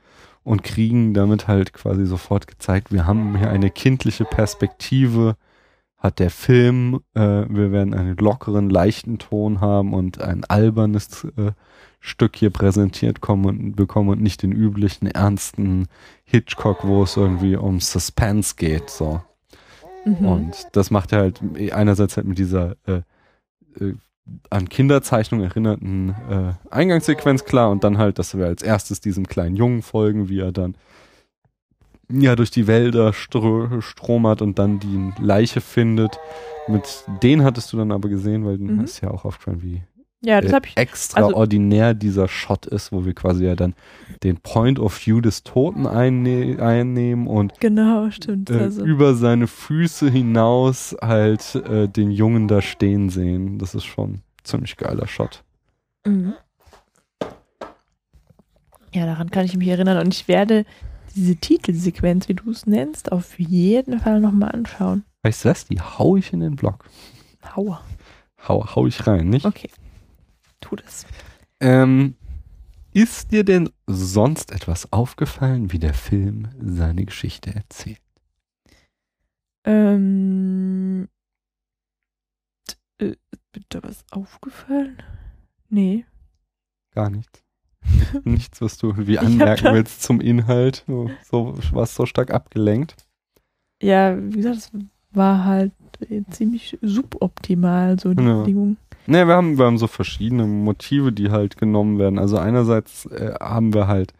[0.44, 5.36] und kriegen damit halt quasi sofort gezeigt, wir haben hier eine kindliche Perspektive,
[5.98, 11.52] hat der Film, äh, wir werden einen lockeren, leichten Ton haben und ein albernes äh,
[12.02, 15.88] Stück hier präsentiert kommen und bekommen und nicht den üblichen ernsten
[16.26, 19.22] Hitchcock, wo es irgendwie um Suspense geht, so.
[20.04, 20.26] Mhm.
[20.26, 21.42] Und das macht er halt
[21.72, 23.02] einerseits halt mit dieser äh,
[23.80, 23.94] äh,
[24.50, 29.56] an Kinderzeichnung erinnerten äh, Eingangssequenz klar und dann halt, dass wir als erstes diesem kleinen
[29.56, 30.76] Jungen folgen, wie er dann
[32.10, 36.20] ja durch die Wälder strö stromert und dann die Leiche findet.
[36.68, 36.84] Mit
[37.22, 38.82] den hattest du dann aber gesehen, weil du Mhm.
[38.82, 39.82] hast ja auch aufgefallen, wie
[40.26, 40.78] Ja, das habe ich.
[40.78, 43.76] also extraordinär dieser Shot ist, wo wir quasi ja dann
[44.24, 48.50] den Point of View des Toten einne einnehmen und Genau, stimmt.
[48.50, 53.60] äh, also, über seine Füße hinaus halt äh, den Jungen da stehen sehen.
[53.60, 55.44] Das ist schon ein ziemlich geiler Shot.
[56.06, 56.34] mhm.
[58.94, 59.98] Ja, daran kann ich mich erinnern.
[59.98, 60.66] Und ich werde
[61.16, 65.04] diese Titelsequenz, wie du es nennst, auf jeden Fall nochmal anschauen.
[65.24, 65.66] Weißt du was?
[65.66, 66.86] Die hau ich in den Blog.
[67.56, 67.82] Hauer.
[68.48, 69.46] Hau, hau ich rein, nicht?
[69.48, 69.70] Okay.
[70.64, 71.06] Tu das.
[71.60, 72.16] Ähm,
[72.94, 78.00] ist dir denn sonst etwas aufgefallen, wie der Film seine Geschichte erzählt?
[79.66, 81.08] Ähm.
[82.98, 83.16] t- äh,
[83.56, 84.98] Ist da was aufgefallen?
[85.70, 86.06] Nee.
[86.94, 87.44] Gar nichts.
[88.24, 90.84] Nichts, was du irgendwie anmerken willst zum Inhalt.
[90.88, 92.96] So, so warst so stark abgelenkt.
[93.82, 94.72] Ja, wie gesagt, es
[95.12, 95.74] war halt
[96.10, 98.40] äh, ziemlich suboptimal, so die Ja.
[98.40, 98.78] Bedingungen.
[99.06, 102.20] Ne, wir haben, wir haben so verschiedene Motive, die halt genommen werden.
[102.20, 104.14] Also einerseits äh, haben wir halt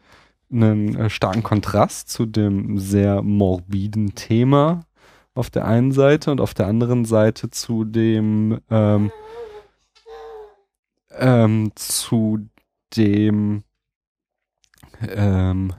[0.52, 4.86] einen äh, starken Kontrast zu dem sehr morbiden Thema
[5.36, 9.12] auf der einen Seite und auf der anderen Seite zu dem ähm,
[11.12, 12.48] ähm, zu
[12.96, 13.64] dem
[15.02, 15.74] ähm,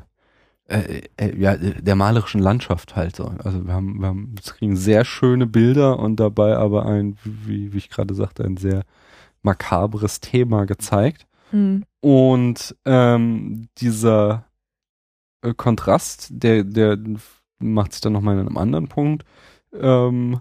[0.66, 3.34] äh, äh, ja, der malerischen Landschaft halt so.
[3.44, 7.72] Also wir haben, wir haben, wir kriegen sehr schöne Bilder und dabei aber ein, wie,
[7.72, 8.84] wie ich gerade sagte, ein sehr
[9.42, 11.26] makabres Thema gezeigt.
[11.50, 11.84] Hm.
[12.00, 14.46] Und ähm, dieser
[15.42, 16.98] äh, Kontrast, der, der
[17.58, 19.24] macht sich dann nochmal in einem anderen Punkt,
[19.78, 20.40] ähm,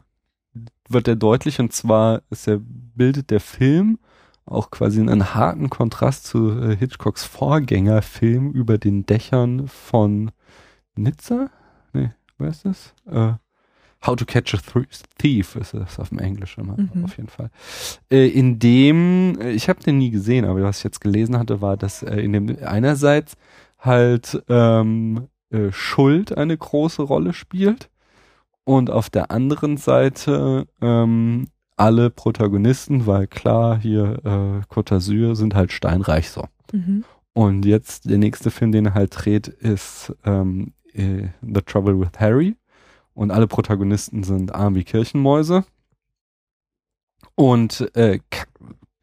[0.87, 3.99] wird er deutlich und zwar ist er, bildet der Film
[4.45, 10.31] auch quasi einen harten Kontrast zu äh, Hitchcocks Vorgängerfilm über den Dächern von
[10.95, 11.49] Nizza?
[11.93, 12.93] Nee, wer ist das?
[13.09, 13.33] Äh,
[14.05, 14.57] How to Catch a
[15.17, 17.05] Thief ist es auf dem Englischen immer, Mhm.
[17.05, 17.49] auf jeden Fall.
[18.11, 21.61] Äh, in dem, äh, ich habe den nie gesehen, aber was ich jetzt gelesen hatte,
[21.61, 23.37] war, dass äh, in dem einerseits
[23.79, 27.89] halt ähm, äh, Schuld eine große Rolle spielt
[28.65, 35.55] und auf der anderen Seite ähm, alle Protagonisten, weil klar, hier äh, Côte d'Azur sind
[35.55, 36.47] halt steinreich so.
[36.71, 37.03] Mhm.
[37.33, 42.19] Und jetzt der nächste Film, den er halt dreht, ist ähm, äh, The Trouble with
[42.19, 42.55] Harry.
[43.15, 45.65] Und alle Protagonisten sind arm wie Kirchenmäuse.
[47.35, 48.19] Und äh,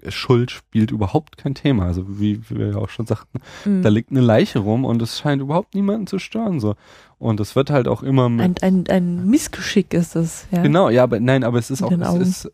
[0.09, 1.85] Schuld spielt überhaupt kein Thema.
[1.87, 3.83] Also wie, wie wir ja auch schon sagten, Mhm.
[3.83, 6.61] da liegt eine Leiche rum und es scheint überhaupt niemanden zu stören.
[6.61, 6.75] so.
[7.19, 10.63] Und es wird halt auch immer mit Ein, ein, ein Missgeschick ist es, ja.
[10.63, 12.53] Genau, ja, aber nein, aber es ist Mit auch, es ist,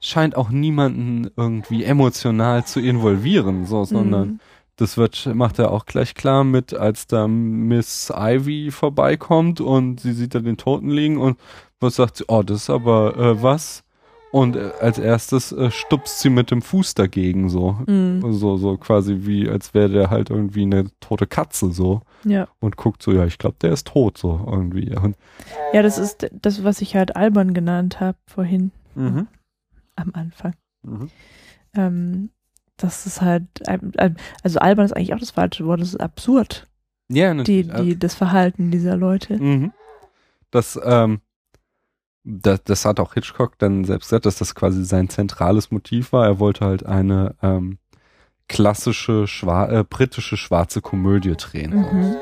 [0.00, 4.40] scheint auch niemanden irgendwie emotional zu involvieren, so, sondern Mhm.
[4.76, 10.12] das wird, macht er auch gleich klar mit, als da Miss Ivy vorbeikommt und sie
[10.12, 11.38] sieht da den Toten liegen und
[11.80, 13.83] was sagt sie, oh, das ist aber äh, was?
[14.34, 17.78] Und äh, als erstes äh, stupst sie mit dem Fuß dagegen, so.
[17.86, 18.32] Mhm.
[18.32, 22.00] So, so quasi wie, als wäre der halt irgendwie eine tote Katze, so.
[22.24, 22.48] Ja.
[22.58, 24.92] Und guckt so, ja, ich glaube, der ist tot, so irgendwie.
[24.96, 25.14] Und,
[25.72, 29.28] ja, das ist das, was ich halt albern genannt habe vorhin mhm.
[29.94, 30.54] am Anfang.
[30.82, 31.10] Mhm.
[31.76, 32.30] Ähm,
[32.76, 36.00] das ist halt, ein- ein- also albern ist eigentlich auch das falsche Wort, das ist
[36.00, 36.66] absurd,
[37.08, 37.72] Ja, die, natürlich.
[37.94, 39.38] die, das Verhalten dieser Leute.
[39.40, 39.72] Mhm.
[40.50, 41.20] Das, ähm,
[42.24, 46.26] das, das hat auch Hitchcock dann selbst gesagt, dass das quasi sein zentrales Motiv war.
[46.26, 47.78] Er wollte halt eine ähm,
[48.48, 51.74] klassische schwa äh, britische schwarze Komödie drehen.
[51.74, 52.16] Mhm.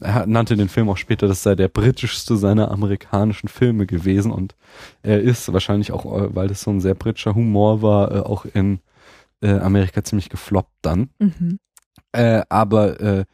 [0.00, 4.56] Er nannte den Film auch später, das sei der britischste seiner amerikanischen Filme gewesen und
[5.02, 8.44] er ist wahrscheinlich auch, äh, weil das so ein sehr britischer Humor war, äh, auch
[8.46, 8.80] in
[9.42, 11.10] äh, Amerika ziemlich gefloppt dann.
[11.18, 11.58] Mhm.
[12.12, 13.24] Äh, aber äh,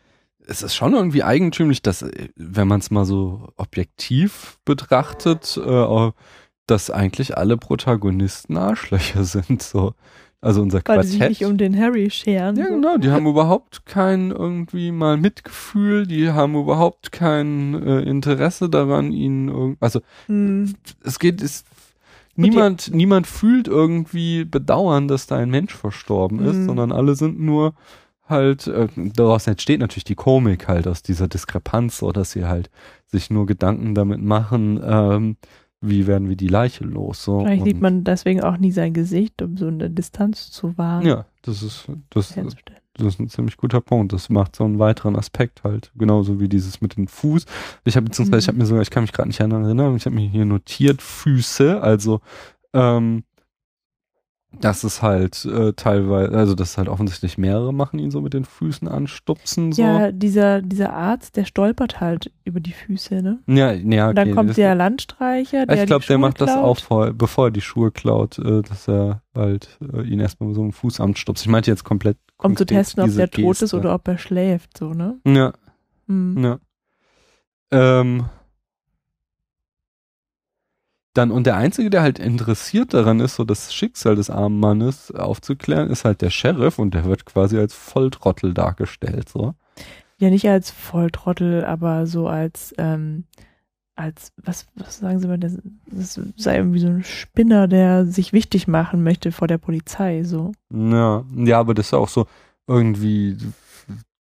[0.50, 6.10] es ist schon irgendwie eigentümlich, dass, äh, wenn man es mal so objektiv betrachtet, äh,
[6.66, 9.62] dass eigentlich alle Protagonisten Arschlöcher sind.
[9.62, 9.94] So.
[10.40, 11.40] Also unser Weil die sich Quartett.
[11.40, 12.54] nicht um den Harry scheren.
[12.56, 18.68] ja, genau, die haben überhaupt kein irgendwie mal Mitgefühl, die haben überhaupt kein äh, Interesse
[18.70, 20.74] daran, ihn irgend also Mhm.
[21.02, 21.64] es geht, es,
[22.36, 26.66] niemand, niemand fühlt irgendwie Bedauern, dass da ein Mensch verstorben ist, Mhm.
[26.66, 27.74] sondern alle sind nur
[28.28, 32.70] halt, äh, daraus entsteht natürlich die Komik halt aus dieser Diskrepanz, so dass sie halt
[33.06, 35.36] sich nur Gedanken damit machen, ähm,
[35.80, 37.38] wie werden wir die Leiche los, so.
[37.38, 41.06] Wahrscheinlich sieht man deswegen auch nie sein Gesicht, um so eine Distanz zu wahren.
[41.06, 42.34] Ja, das ist, das,
[42.94, 44.12] das ist ein ziemlich guter Punkt.
[44.12, 45.92] Das macht so einen weiteren Aspekt halt.
[45.94, 47.44] Genauso wie dieses mit dem Fuß.
[47.84, 48.48] Ich habe beziehungsweise, ich Mhm.
[48.48, 51.80] habe mir sogar, ich kann mich gerade nicht erinnern, ich habe mir hier notiert Füße,
[51.80, 52.20] also
[52.74, 53.22] ähm,
[54.52, 58.44] dass es halt äh, teilweise, also dass halt offensichtlich mehrere machen, ihn so mit den
[58.46, 59.72] Füßen anstupsen.
[59.72, 59.82] So.
[59.82, 63.40] Ja, dieser, dieser Arzt, der stolpert halt über die Füße, ne?
[63.46, 66.50] ja, ja Und dann okay, kommt das- der Landstreicher, der ich glaube, der macht das
[66.52, 66.64] klaut.
[66.64, 70.56] auch, vor, bevor er die Schuhe klaut, äh, dass er halt äh, ihn erstmal mit
[70.56, 71.44] so einem Fuß anstupst.
[71.44, 72.16] Ich meinte jetzt komplett.
[72.38, 75.18] um zu testen, ob der tot ist oder ob er schläft, so, ne?
[75.26, 75.52] Ja,
[76.08, 76.42] Hm.
[76.42, 76.58] ja.
[77.70, 78.24] Ähm,
[81.18, 85.10] dann, und der Einzige, der halt interessiert daran ist, so das Schicksal des armen Mannes
[85.10, 89.54] aufzuklären, ist halt der Sheriff und der wird quasi als Volltrottel dargestellt, so.
[90.18, 93.24] Ja, nicht als Volltrottel, aber so als, ähm,
[93.96, 95.58] als, was, was sagen Sie mal, das,
[95.90, 100.52] das sei irgendwie so ein Spinner, der sich wichtig machen möchte vor der Polizei, so.
[100.72, 102.26] Ja, ja, aber das ist auch so
[102.68, 103.36] irgendwie,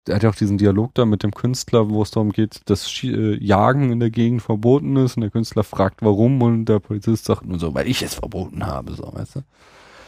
[0.07, 2.87] er hat ja auch diesen Dialog da mit dem Künstler, wo es darum geht, dass
[3.03, 7.25] äh, Jagen in der Gegend verboten ist und der Künstler fragt, warum und der Polizist
[7.25, 9.39] sagt nur so, weil ich es verboten habe, so, weißt du.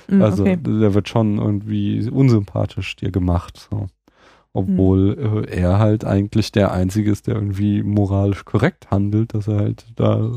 [0.10, 0.58] Hm, Also okay.
[0.62, 3.88] der wird schon irgendwie unsympathisch dir gemacht, so.
[4.54, 5.44] Obwohl Hm.
[5.44, 9.86] äh, er halt eigentlich der Einzige ist, der irgendwie moralisch korrekt handelt, dass er halt
[9.96, 10.32] da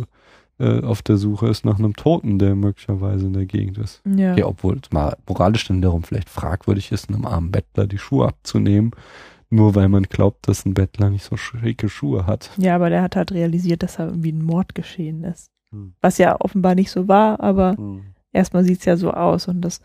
[0.58, 4.02] äh, auf der Suche ist nach einem Toten, der möglicherweise in der Gegend ist.
[4.04, 4.32] Ja.
[4.32, 8.26] Okay, obwohl es mal moralisch dann darum vielleicht fragwürdig ist, einem armen Bettler die Schuhe
[8.28, 8.90] abzunehmen,
[9.50, 12.50] nur weil man glaubt, dass ein Bettler nicht so schicke Schuhe hat.
[12.56, 15.50] ja, aber der hat halt realisiert, dass da irgendwie ein Mord geschehen ist.
[15.72, 15.94] Hm.
[16.00, 17.76] Was ja offenbar nicht so war, aber
[18.32, 19.80] erstmal sieht's ja so aus und das,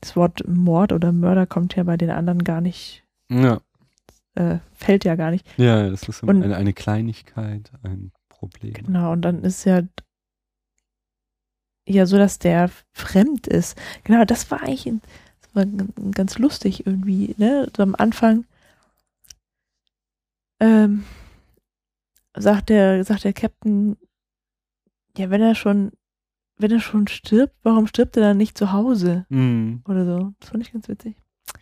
[0.00, 3.60] das Wort Mord oder Mörder kommt ja bei den anderen gar nicht, Ja,
[4.34, 5.46] äh, fällt ja gar nicht.
[5.58, 8.74] ja, das ist immer Und- eine, eine Kleinigkeit, ein Problem.
[8.74, 9.80] Genau, und dann ist ja
[11.88, 13.78] ja so, dass der fremd ist.
[14.04, 14.92] Genau, das war eigentlich
[15.40, 15.64] das war
[16.12, 17.68] ganz lustig irgendwie, ne?
[17.76, 18.44] So am Anfang
[20.60, 21.04] ähm,
[22.34, 23.96] sagt der, sagt der Captain,
[25.16, 25.92] ja, wenn er schon,
[26.58, 29.26] wenn er schon stirbt, warum stirbt er dann nicht zu Hause?
[29.28, 29.82] Mhm.
[29.86, 30.32] Oder so.
[30.40, 31.16] Das fand ich ganz witzig.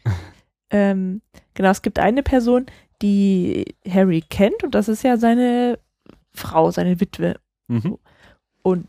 [0.71, 1.23] ähm,
[1.55, 2.67] genau, es gibt eine Person,
[3.03, 5.79] die Harry kennt und das ist ja seine
[6.33, 7.37] Frau, seine Witwe.
[7.69, 7.99] Mhm.
[8.63, 8.89] Und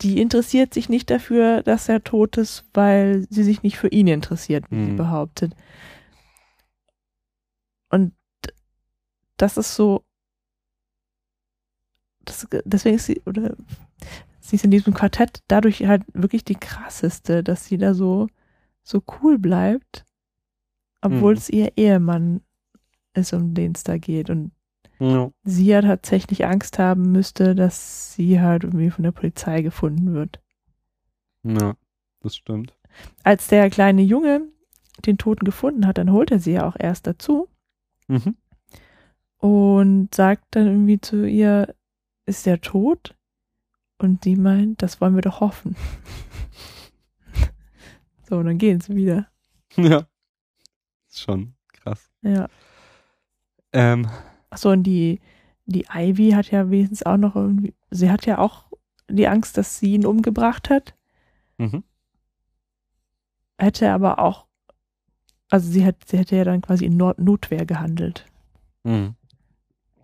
[0.00, 4.08] die interessiert sich nicht dafür, dass er tot ist, weil sie sich nicht für ihn
[4.08, 4.96] interessiert, wie sie Mhm.
[4.96, 5.54] behauptet.
[7.90, 8.12] Und
[9.36, 10.04] das ist so,
[12.24, 13.56] das, deswegen ist sie, oder
[14.40, 18.28] sie ist in diesem Quartett dadurch halt wirklich die krasseste, dass sie da so,
[18.82, 20.04] so cool bleibt,
[21.00, 21.38] obwohl Mhm.
[21.38, 22.42] es ihr Ehemann
[23.14, 24.30] ist, um den es da geht.
[24.30, 24.52] Und
[25.00, 25.30] Ja.
[25.44, 30.40] sie ja tatsächlich Angst haben müsste, dass sie halt irgendwie von der Polizei gefunden wird.
[31.44, 31.74] ja,
[32.20, 32.72] das stimmt.
[33.24, 34.46] Als der kleine Junge
[35.06, 37.48] den Toten gefunden hat, dann holt er sie ja auch erst dazu
[38.06, 38.36] Mhm.
[39.42, 41.74] Und sagt dann irgendwie zu ihr,
[42.26, 43.16] ist der tot?
[43.98, 45.74] Und sie meint, das wollen wir doch hoffen.
[48.28, 49.26] so, und dann gehen sie wieder.
[49.76, 50.06] Ja.
[51.08, 52.08] Ist schon krass.
[52.22, 52.48] Ja.
[53.72, 54.08] Ähm,
[54.50, 55.20] Achso, und die,
[55.66, 58.70] die Ivy hat ja wenigstens auch noch irgendwie, sie hat ja auch
[59.08, 60.94] die Angst, dass sie ihn umgebracht hat.
[61.58, 61.82] mhm.
[63.58, 64.46] hätte aber auch,
[65.50, 68.24] also sie, hat, sie hätte ja dann quasi in Not Notwehr gehandelt.
[68.84, 69.16] Mhm.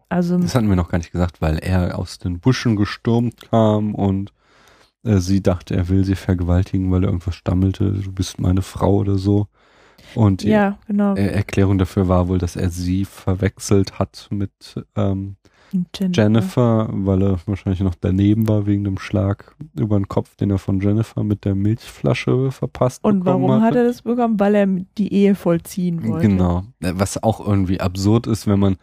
[0.09, 3.95] Also, Das hatten wir noch gar nicht gesagt, weil er aus den Buschen gestürmt kam
[3.95, 4.33] und
[5.05, 8.97] äh, sie dachte, er will sie vergewaltigen, weil er irgendwas stammelte, du bist meine Frau
[8.97, 9.49] oder so.
[10.15, 11.15] Und die ja, genau.
[11.15, 14.51] Erklärung dafür war wohl, dass er sie verwechselt hat mit
[14.97, 15.37] ähm,
[15.95, 16.23] Jennifer.
[16.23, 20.57] Jennifer, weil er wahrscheinlich noch daneben war wegen dem Schlag über den Kopf, den er
[20.57, 23.81] von Jennifer mit der Milchflasche verpasst Und bekommen warum hat hatte.
[23.81, 24.41] er das bekommen?
[24.41, 26.27] Weil er die Ehe vollziehen wollte.
[26.27, 26.65] Genau.
[26.81, 28.77] Was auch irgendwie absurd ist, wenn man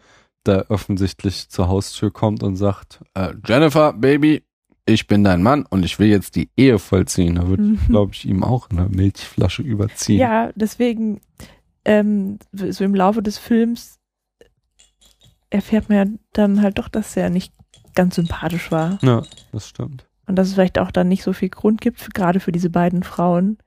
[0.48, 4.42] da offensichtlich zur Haustür kommt und sagt, äh, Jennifer, Baby,
[4.86, 7.34] ich bin dein Mann und ich will jetzt die Ehe vollziehen.
[7.36, 7.86] Da würde ich, Mhm.
[7.88, 10.18] glaube ich, ihm auch eine Milchflasche überziehen.
[10.20, 11.20] Ja, deswegen,
[11.84, 13.98] ähm, so im Laufe des Films
[15.50, 17.52] erfährt man ja dann halt doch, dass er nicht
[17.94, 18.98] ganz sympathisch war.
[19.02, 19.22] ja,
[19.52, 20.06] das stimmt.
[20.26, 23.02] Und dass es vielleicht auch dann nicht so viel Grund gibt, gerade für diese beiden
[23.04, 23.58] Frauen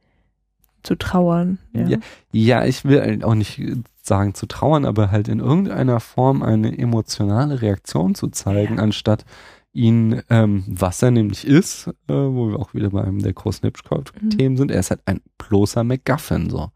[0.84, 1.58] zu trauern.
[1.74, 1.88] Ja.
[1.88, 1.98] Ja.
[2.32, 3.62] Ja, ich will auch nicht
[4.10, 8.84] sagen zu trauern, aber halt in irgendeiner Form eine emotionale Reaktion zu zeigen, Ja.
[8.84, 9.24] anstatt
[9.72, 13.62] ihn, ähm, was er nämlich ist, äh, wo wir auch wieder bei einem der großen
[13.68, 16.72] Hitchcock-Themen sind, er ist halt ein bloßer MacGuffin, so.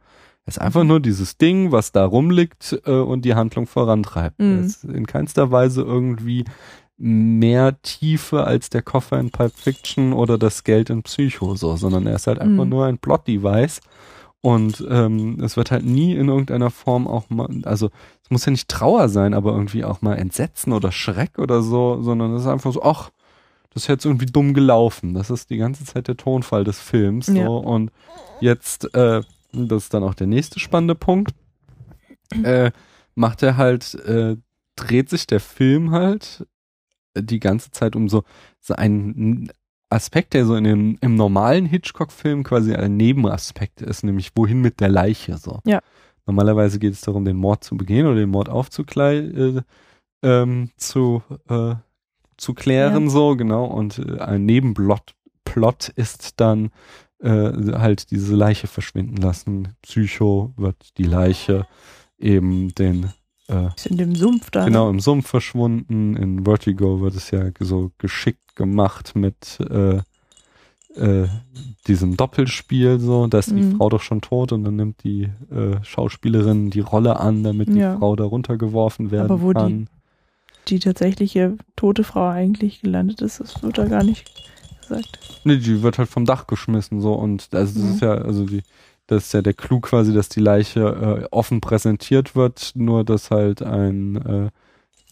[0.46, 4.40] Er ist einfach nur dieses Ding, was da rumliegt äh, und die Handlung vorantreibt.
[4.40, 4.52] Mhm.
[4.52, 6.44] Er ist in keinster Weise irgendwie
[6.98, 12.06] mehr Tiefe als der Koffer in Pulp Fiction oder das Geld in Psycho, so, sondern
[12.06, 12.70] er ist halt einfach Mhm.
[12.70, 13.82] nur ein Plot-Device.
[14.46, 17.89] Und ähm, es wird halt nie in irgendeiner Form auch mal, also
[18.24, 22.02] es muss ja nicht Trauer sein, aber irgendwie auch mal Entsetzen oder Schreck oder so,
[22.02, 23.10] sondern es ist einfach so, ach,
[23.74, 25.14] das ist jetzt irgendwie dumm gelaufen.
[25.14, 27.28] Das ist die ganze Zeit der Tonfall des Films.
[27.28, 27.36] So.
[27.36, 27.48] Ja.
[27.48, 27.94] Und
[28.41, 29.22] jetzt, äh,
[29.54, 31.34] das ist dann auch der nächste spannende Punkt,
[32.44, 32.72] äh,
[33.16, 34.36] macht er halt, äh,
[34.76, 36.46] dreht sich der Film halt
[37.16, 38.26] die ganze Zeit um so,
[38.60, 39.50] so einen
[39.94, 44.80] Aspekt, der so in dem, im normalen Hitchcock-Film quasi ein Nebenaspekt ist, nämlich wohin mit
[44.80, 45.60] der Leiche so.
[45.66, 45.80] Ja.
[46.26, 49.62] Normalerweise geht es darum, den Mord zu begehen oder den Mord aufzuklären, äh,
[50.28, 51.76] ähm, zu, äh,
[52.38, 53.10] zu klären, Ja.
[53.10, 53.66] so, genau.
[53.66, 55.14] Und äh, ein Nebenplot
[55.46, 56.72] Plot ist dann
[57.22, 57.30] äh,
[57.74, 59.76] halt diese Leiche verschwinden lassen.
[59.82, 61.68] Psycho wird die Leiche
[62.18, 63.12] eben den
[63.54, 64.66] äh, Ist in dem Sumpf da.
[64.66, 66.16] genau im Sumpf verschwunden.
[66.16, 70.01] In Vertigo wird es ja so geschickt gemacht mit äh,
[70.95, 71.28] äh,
[71.88, 73.78] diesem Doppelspiel so, da ist die Mhm.
[73.78, 77.80] Frau doch schon tot und dann nimmt die äh, Schauspielerin die Rolle an, damit die
[77.80, 77.97] Ja.
[77.97, 79.89] Frau da runtergeworfen werden Aber wo die- kann.
[80.70, 84.32] Die tatsächliche tote Frau eigentlich gelandet ist, das wird da gar nicht
[84.82, 85.20] gesagt.
[85.43, 87.93] Nee, die wird halt vom Dach geschmissen so und also das Mhm.
[87.95, 88.68] ist ja, also die, das
[89.16, 90.82] ist ja der Clou quasi, dass die Leiche
[91.24, 94.49] äh, offen präsentiert wird, nur dass halt ein äh,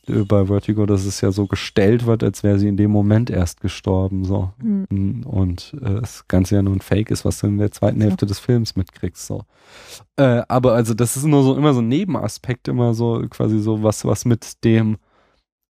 [0.08, 3.62] bei Vertigo, dass es ja so gestellt wird, als wäre sie in dem Moment erst
[3.62, 4.52] gestorben, so.
[4.60, 5.24] Hm.
[5.26, 8.26] Und äh, das Ganze ja nur ein Fake ist, was du in der zweiten Hälfte
[8.26, 9.44] des Films mitkriegst, so.
[10.18, 13.84] Äh, aber also das ist nur so immer so ein Nebenaspekt, immer so quasi so
[13.84, 14.98] was, was mit dem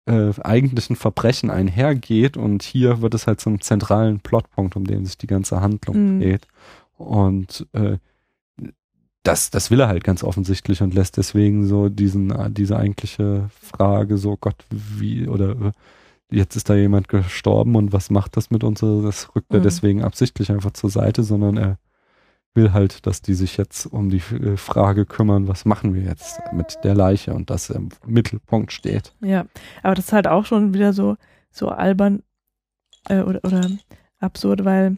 [0.05, 5.17] äh, eigentlichen Verbrechen einhergeht und hier wird es halt zum zentralen Plotpunkt, um den sich
[5.17, 6.19] die ganze Handlung Mhm.
[6.21, 6.47] dreht.
[6.97, 7.97] Und äh,
[9.23, 14.17] das, das will er halt ganz offensichtlich und lässt deswegen so diesen, diese eigentliche Frage
[14.17, 15.73] so, Gott, wie, oder
[16.31, 18.79] jetzt ist da jemand gestorben und was macht das mit uns?
[18.79, 19.63] Das rückt er Mhm.
[19.63, 21.77] deswegen absichtlich einfach zur Seite, sondern er
[22.55, 26.39] will halt, dass die sich jetzt um die äh, Frage kümmern, was machen wir jetzt
[26.53, 29.13] mit der Leiche und das im Mittelpunkt steht.
[29.21, 29.45] Ja,
[29.83, 31.15] aber das ist halt auch schon wieder so,
[31.51, 32.23] so albern
[33.07, 33.69] äh, oder, oder
[34.19, 34.97] absurd, weil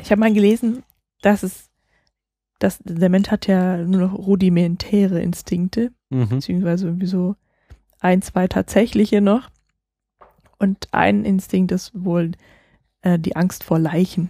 [0.00, 0.82] ich habe mal gelesen,
[1.20, 1.68] dass es,
[2.62, 6.28] dass der Mensch hat ja nur noch rudimentäre Instinkte, Mhm.
[6.28, 7.36] beziehungsweise irgendwie so
[8.00, 9.50] ein, zwei tatsächliche noch.
[10.58, 12.32] Und ein Instinkt ist wohl
[13.00, 14.28] äh, die Angst vor Leichen.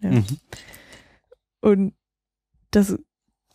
[0.00, 0.10] Ja.
[0.12, 0.24] Mhm.
[1.60, 1.92] Und
[2.70, 2.96] das,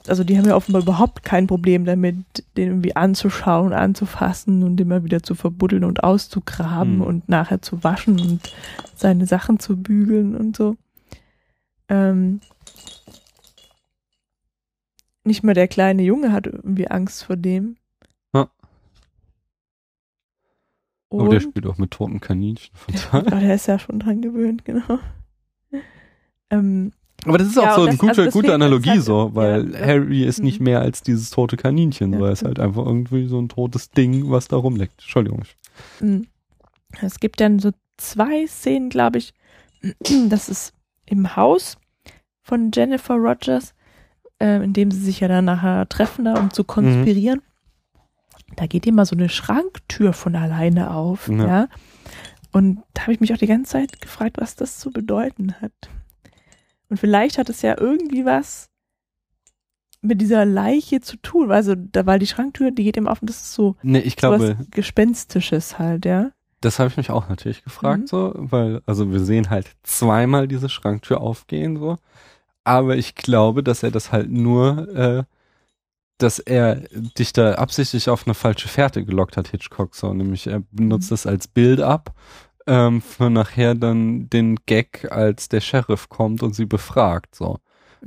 [0.08, 2.26] also die haben ja offenbar überhaupt kein Problem damit,
[2.58, 7.02] den irgendwie anzuschauen, anzufassen und immer wieder zu verbuddeln und auszugraben Mhm.
[7.02, 8.54] und nachher zu waschen und
[8.96, 10.76] seine Sachen zu bügeln und so.
[11.88, 12.42] Ähm,
[15.24, 17.78] nicht mal der kleine Junge hat irgendwie Angst vor dem.
[18.34, 18.50] Ja.
[21.10, 22.76] Aber der spielt auch mit toten Kaninchen.
[22.76, 23.40] Von Ja, daher.
[23.40, 25.00] der ist ja schon dran gewöhnt, genau.
[26.50, 26.92] Ähm,
[27.26, 29.72] Aber das ist auch Ja, so und eine gute, also gute Analogie halt- so, weil
[29.74, 29.80] ja.
[29.80, 30.66] Harry ist nicht Mhm.
[30.66, 32.20] mehr als dieses tote Kaninchen, Ja.
[32.20, 35.02] so er ist halt einfach irgendwie so ein totes Ding, was da rumleckt.
[35.02, 35.44] Entschuldigung.
[36.00, 36.22] Mm.
[37.02, 39.34] Es gibt dann so zwei Szenen, glaube ich.
[40.30, 40.74] Das ist
[41.06, 41.78] im Haus
[42.42, 43.74] von Jennifer Rogers,
[44.44, 47.42] äh, in dem sie sich ja dann nachher treffen, da, um zu konspirieren.
[48.56, 51.48] Da geht immer so eine Schranktür von alleine auf, Ja.
[51.48, 51.68] ja.
[52.52, 55.72] Und da habe ich mich auch die ganze Zeit gefragt, was das zu bedeuten hat.
[56.90, 58.70] Und vielleicht hat es ja irgendwie was
[60.02, 61.52] mit dieser Leiche zu tun.
[61.52, 64.14] Also, da war die Schranktür, die geht immer auf und das ist so Nee, ich
[64.14, 66.30] was glaube, Gespenstisches halt, ja.
[66.62, 68.08] das habe ich mich auch natürlich gefragt, Mhm.
[68.08, 71.98] so, weil, also wir sehen halt zweimal diese Schranktür aufgehen, so.
[72.64, 75.24] Aber ich glaube, dass er das halt nur, äh,
[76.18, 76.76] dass er
[77.18, 80.14] dich da absichtlich auf eine falsche Fährte gelockt hat, Hitchcock, so.
[80.14, 82.14] Nämlich er benutzt das als Build-up,
[82.68, 87.58] ähm, für nachher dann den Gag, als der Sheriff kommt und sie befragt, so.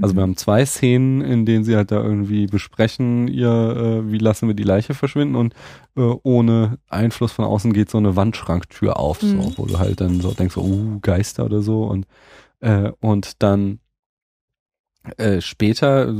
[0.00, 0.16] Also Mhm.
[0.18, 4.46] wir haben zwei Szenen, in denen sie halt da irgendwie besprechen, ihr, äh, wie lassen
[4.46, 5.54] wir die Leiche verschwinden und
[5.96, 9.52] äh, ohne Einfluss von außen geht so eine Wandschranktür auf, so, Mhm.
[9.56, 12.06] wo du halt dann so denkst, uh, Geister oder so und
[12.60, 13.80] äh, und dann
[15.16, 16.14] äh, später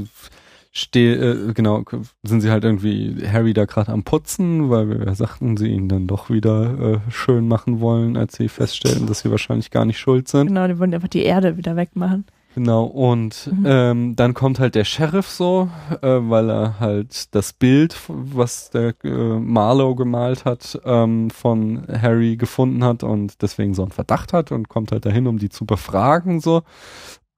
[0.73, 1.85] steh, äh, genau,
[2.23, 6.07] sind sie halt irgendwie Harry da gerade am Putzen, weil wir sagten, sie ihn dann
[6.07, 10.29] doch wieder äh, schön machen wollen, als sie feststellen, dass sie wahrscheinlich gar nicht schuld
[10.29, 10.49] sind.
[10.49, 12.27] Genau, die wollen einfach die Erde wieder wegmachen.
[12.55, 13.65] Genau, und Mhm.
[13.67, 15.69] ähm, dann kommt halt der Sheriff so,
[16.01, 22.37] äh, weil er halt das Bild, was der äh, Marlowe gemalt hat, ähm, von Harry
[22.37, 25.67] gefunden hat und deswegen so einen Verdacht hat und kommt halt dahin, um die zu
[25.67, 26.63] befragen so.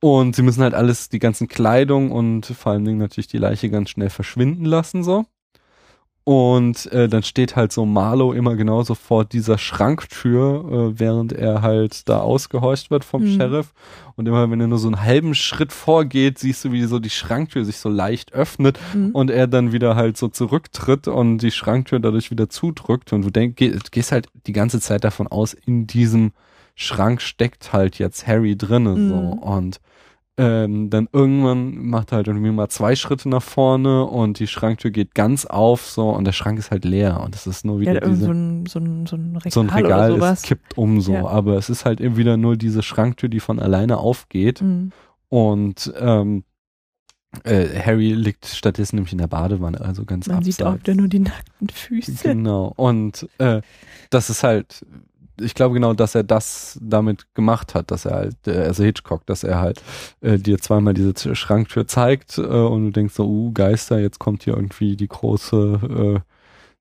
[0.01, 3.69] Und sie müssen halt alles, die ganzen Kleidung und vor allen Dingen natürlich die Leiche
[3.69, 5.25] ganz schnell verschwinden lassen so.
[6.25, 11.63] Und äh, dann steht halt so Marlow immer genauso vor dieser Schranktür, äh, während er
[11.63, 13.37] halt da ausgehorcht wird vom Mhm.
[13.39, 13.73] Sheriff.
[14.15, 17.09] Und immer wenn er nur so einen halben Schritt vorgeht, siehst du, wie so die
[17.09, 19.13] Schranktür sich so leicht öffnet Mhm.
[19.13, 23.15] und er dann wieder halt so zurücktritt und die Schranktür dadurch wieder zudrückt.
[23.15, 26.33] Und du denk, geh, gehst halt die ganze Zeit davon aus, in diesem
[26.81, 29.17] Schrank steckt halt jetzt Harry drinne so.
[29.17, 29.33] Mhm.
[29.39, 29.81] Und
[30.41, 35.17] ähm, dann irgendwann macht halt irgendwie mal zwei Schritte nach vorne und die Schranktür geht
[35.17, 38.01] ganz auf so und der Schrank ist halt leer und es ist nur wieder Ja,
[38.09, 40.39] diese, so ein, so ein, so ein Regal, so ein Regal, oder sowas.
[40.39, 41.27] es kippt um so, Ja.
[41.27, 44.93] aber es ist halt eben wieder nur diese Schranktür, die von alleine aufgeht Mhm.
[45.29, 46.45] und ähm,
[47.43, 50.87] äh, Harry liegt stattdessen nämlich in der Badewanne, also ganz Man sieht auch abseits.
[50.87, 52.13] wieder nur die nackten Füße.
[52.23, 52.73] Genau.
[52.77, 53.61] Und äh,
[54.11, 54.87] das ist halt,
[55.41, 59.45] ich glaube genau, dass er das damit gemacht hat, dass er halt, also Hitchcock, dass
[59.45, 59.83] er halt
[60.21, 64.45] äh, dir zweimal diese Schranktür zeigt äh, und du denkst so, uh, Geister, jetzt kommt
[64.45, 66.23] hier irgendwie die große,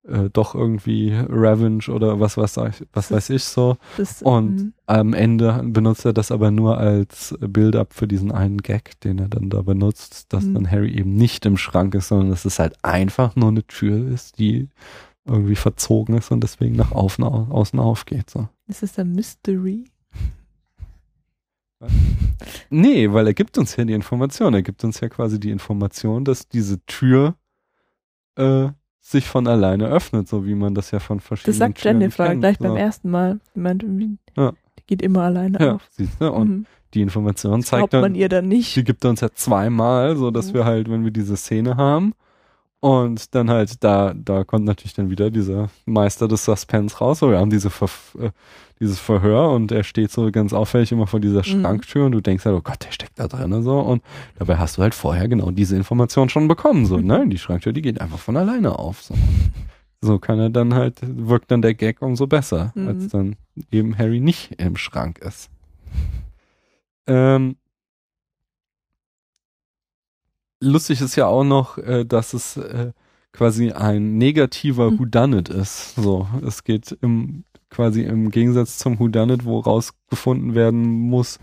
[0.07, 3.77] äh, äh, doch irgendwie Revenge oder was weiß ich, was weiß ich so.
[3.97, 4.73] Das, Und mhm.
[4.85, 9.27] am Ende benutzt er das aber nur als Build-up für diesen einen Gag, den er
[9.27, 10.53] dann da benutzt, dass Mhm.
[10.53, 14.07] dann Harry eben nicht im Schrank ist, sondern dass es halt einfach nur eine Tür
[14.11, 14.69] ist, die
[15.27, 18.29] irgendwie verzogen ist und deswegen nach außen, außen aufgeht.
[18.29, 18.47] So.
[18.67, 19.85] ist das ein Mystery?
[22.69, 24.53] Nee, weil er gibt uns ja die Information.
[24.53, 27.35] Er gibt uns ja quasi die Information, dass diese Tür
[28.35, 28.69] äh,
[28.99, 32.27] sich von alleine öffnet, so wie man das ja von verschiedenen Das sagt Türen Jennifer
[32.27, 32.63] kennt, gleich so.
[32.63, 33.39] beim ersten Mal.
[33.55, 34.51] Die meint irgendwie, Ja.
[34.79, 35.87] die geht immer alleine Ja, auf.
[35.91, 36.31] siehst du?
[36.31, 36.65] Und Mhm.
[36.93, 38.75] die Information zeigt dann, man ihr dann nicht.
[38.75, 40.53] die gibt er uns ja zweimal, so dass Mhm.
[40.55, 42.13] wir halt, wenn wir diese Szene haben
[42.79, 47.19] und dann halt da, da kommt natürlich dann wieder dieser Meister des Suspense raus.
[47.19, 48.29] So, wir haben diese Ver äh,
[48.79, 51.43] dieses Verhör und er steht so ganz auffällig immer vor dieser Mhm.
[51.61, 54.03] Schranktür und du denkst halt, oh Gott, der steckt da drin so und
[54.37, 57.05] dabei hast du halt vorher genau diese Information schon bekommen, so, Mhm.
[57.07, 57.25] ne?
[57.27, 59.15] Die Schranktür, die geht einfach von alleine auf, so.
[59.99, 62.87] So kann er dann halt, wirkt dann der Gag umso besser, Mhm.
[62.87, 63.35] als dann
[63.71, 65.49] eben Harry nicht im Schrank ist.
[67.07, 67.55] Ähm,
[70.59, 72.91] lustig ist ja auch noch, äh, dass es äh,
[73.31, 74.99] quasi ein negativer Mhm.
[74.99, 75.95] Whodunit ist.
[75.95, 81.39] So, es geht im quasi im Gegensatz zum Whodunit, wo rausgefunden werden muss,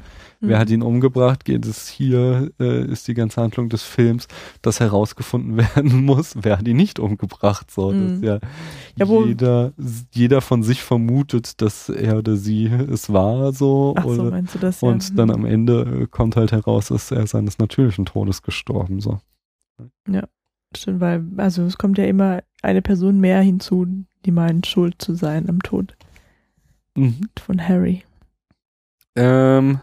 [0.47, 0.61] wer Mhm.
[0.61, 4.28] hat ihn umgebracht, geht es hier, äh, ist die ganze Handlung des Films,
[4.62, 7.70] dass herausgefunden werden muss, wer hat ihn nicht umgebracht.
[7.70, 8.24] So, dass Mhm.
[8.24, 8.38] ja,
[8.97, 9.72] Ja, wo- jeder,
[10.12, 13.95] jeder von sich vermutet, dass er oder sie es war, so.
[13.97, 14.82] Ach so, oder, meinst du das?
[14.82, 15.14] und ja.
[15.16, 19.18] dann am Ende äh, kommt halt heraus, dass er seines natürlichen Todes gestorben, so.
[20.76, 23.86] Stimmt, weil, also es kommt ja immer eine Person mehr hinzu,
[24.24, 25.95] die meint, schuld zu sein am Tod
[26.97, 27.28] Mhm.
[27.40, 28.03] von Harry.
[29.16, 29.78] Ähm,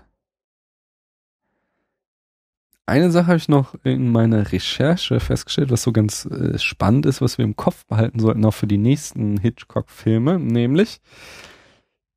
[2.91, 7.21] eine Sache habe ich noch in meiner Recherche festgestellt, was so ganz äh, spannend ist,
[7.21, 10.99] was wir im Kopf behalten sollten, auch für die nächsten Hitchcock-Filme, nämlich,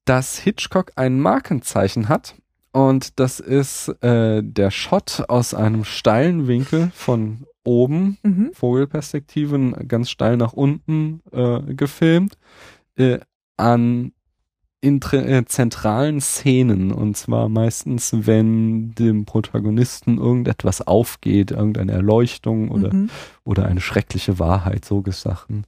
[0.04, 2.34] dass Hitchcock ein Markenzeichen hat
[2.72, 8.50] und das ist äh, der Shot aus einem steilen Winkel von oben Mhm.
[8.52, 12.36] Vogelperspektiven ganz steil nach unten äh, gefilmt
[12.96, 13.20] äh,
[13.56, 14.12] an
[14.84, 22.92] in äh, zentralen Szenen und zwar meistens, wenn dem Protagonisten irgendetwas aufgeht, irgendeine Erleuchtung oder
[22.92, 23.08] Mhm.
[23.44, 25.64] oder eine schreckliche Wahrheit, so Sachen.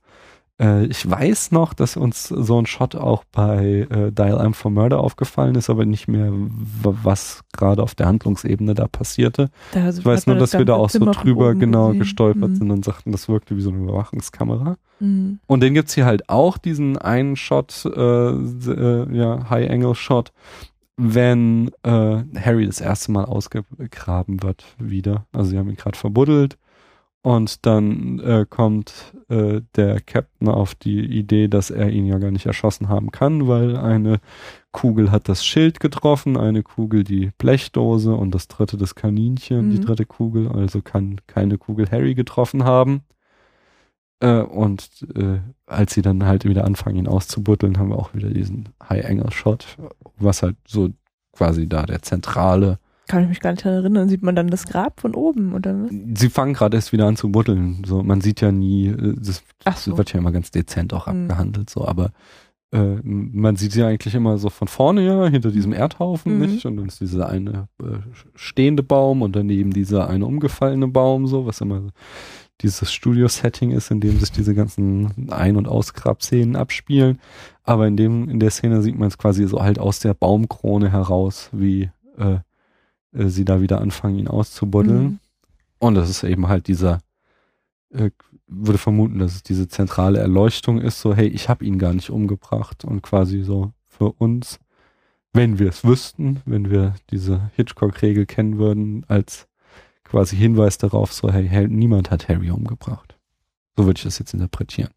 [0.61, 4.70] Äh, ich weiß noch, dass uns so ein Shot auch bei äh, Dial M for
[4.70, 9.50] Murder aufgefallen ist, aber nicht mehr, was gerade auf der Handlungsebene da passierte.
[9.72, 12.00] Da Ich weiß nur, dass wir da auch so Zimmer von drüber genau gesehen.
[12.00, 12.57] gestolpert Mhm.
[12.57, 14.76] sind und sagten, das wirkte wie so eine Überwachungskamera.
[15.00, 15.40] Mhm.
[15.46, 20.32] Und den gibt's hier halt auch, diesen einen Shot, äh, äh, ja, High-Angle-Shot,
[20.96, 25.26] wenn äh, Harry das erste Mal ausgegraben wird wieder.
[25.32, 26.57] Also sie haben ihn gerade verbuddelt
[27.27, 32.31] und dann äh, kommt äh, der Captain auf die Idee, dass er ihn ja gar
[32.31, 34.20] nicht erschossen haben kann, weil eine
[34.70, 39.79] Kugel hat das Schild getroffen, eine Kugel die Blechdose und das dritte das Kaninchen, die
[39.79, 39.81] Mhm.
[39.81, 43.03] dritte Kugel, also kann keine Kugel Harry getroffen haben.
[44.20, 48.31] Äh, und äh, als sie dann halt wieder anfangen, ihn auszubuddeln, haben wir auch wieder
[48.31, 49.79] diesen High-Angle-Shot,
[50.16, 50.91] was halt so
[51.33, 52.79] quasi da der zentrale.
[53.09, 54.09] Kann ich mich gar nicht daran erinnern.
[54.09, 55.90] Sieht man dann das Grab von oben oder was?
[56.14, 57.82] Sie fangen gerade erst wieder an zu buddeln.
[57.86, 59.96] So, man sieht ja nie, äh, das, das so.
[59.96, 61.22] wird ja immer ganz dezent auch Mhm.
[61.30, 62.11] abgehandelt, so, aber
[62.72, 66.40] äh, man sieht sie eigentlich immer so von vorne ja, hinter diesem Erdhaufen, Mhm.
[66.46, 66.66] nicht?
[66.66, 67.98] Und dann ist dieser eine äh,
[68.34, 71.82] stehende Baum und daneben dieser eine umgefallene Baum, so, was immer
[72.62, 77.20] dieses Studio-Setting ist, in dem sich diese ganzen Ein- und Ausgrabszenen abspielen.
[77.62, 80.90] Aber in dem, in der Szene sieht man es quasi so halt aus der Baumkrone
[80.90, 82.38] heraus, wie äh,
[83.17, 85.03] äh, sie da wieder anfangen, ihn auszubuddeln.
[85.03, 85.19] Mhm.
[85.79, 87.01] Und das ist eben halt dieser,
[87.91, 88.11] äh,
[88.47, 92.11] würde vermuten, dass es diese zentrale Erleuchtung ist, so hey, ich habe ihn gar nicht
[92.11, 94.59] umgebracht und quasi so für uns,
[95.33, 99.49] wenn wir es wüssten, wenn wir diese Hitchcock-Regel kennen würden, als
[100.05, 103.19] quasi Hinweis darauf, so hey, hey, niemand hat Harry umgebracht.
[103.77, 104.91] So würde ich das jetzt interpretieren.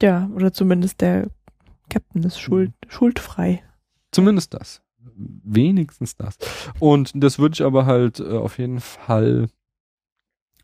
[0.00, 1.28] Ja, oder zumindest der
[1.90, 3.62] Captain ist schuld, schuldfrei.
[4.12, 4.80] Zumindest das.
[5.02, 6.36] Wenigstens das.
[6.78, 9.48] Und das würde ich aber halt äh, auf jeden Fall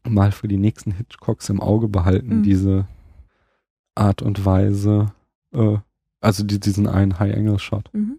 [0.08, 2.42] mal für die nächsten Hitchcocks im Auge behalten, Mhm.
[2.42, 2.86] diese
[3.94, 5.12] Art und Weise.
[5.52, 5.78] Äh,
[6.20, 7.92] also die, diesen einen High-Angle-Shot.
[7.92, 8.18] Mhm.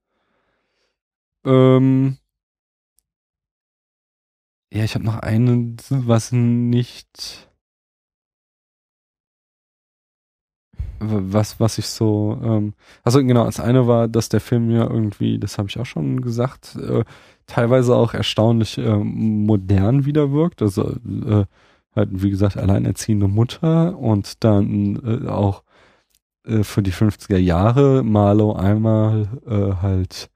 [1.45, 2.17] Ähm,
[4.71, 7.46] ja, ich habe noch einen, was nicht.
[10.99, 12.73] Was, was ich so, ähm,
[13.03, 16.21] also genau, das eine war, dass der Film ja irgendwie, das habe ich auch schon
[16.21, 17.03] gesagt, äh,
[17.45, 20.61] teilweise auch erstaunlich äh, modern wieder wirkt.
[20.61, 21.45] Also äh,
[21.95, 25.63] halt, wie gesagt, alleinerziehende Mutter und dann äh, auch
[26.45, 30.29] äh, für die 50er Jahre Marlow einmal äh, halt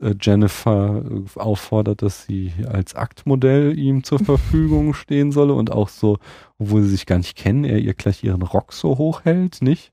[0.00, 5.88] äh, Jennifer äh, auffordert, dass sie als Aktmodell ihm zur Verfügung stehen solle und auch
[5.88, 6.18] so,
[6.58, 9.92] obwohl sie sich gar nicht kennen, er ihr gleich ihren Rock so hoch hält, nicht?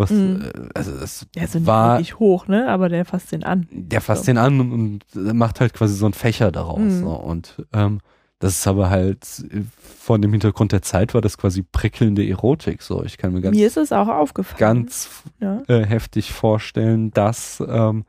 [0.00, 0.42] Was, Mhm.
[0.42, 2.68] äh, also das Der ist nicht war, wirklich hoch, ne?
[2.68, 3.68] Aber der fasst den an.
[3.70, 4.32] der fasst So.
[4.32, 4.72] den an und,
[5.14, 6.80] und macht halt quasi so einen Fächer daraus.
[6.80, 7.00] Mhm.
[7.02, 7.10] So.
[7.10, 8.00] Und ähm,
[8.38, 12.82] das ist aber halt äh, von dem Hintergrund der Zeit war das quasi prickelnde Erotik.
[12.82, 14.58] So, ich kann mir ganz Mir ist es auch aufgefallen.
[14.58, 15.62] ganz Ja.
[15.68, 18.04] äh, heftig vorstellen, dass ähm,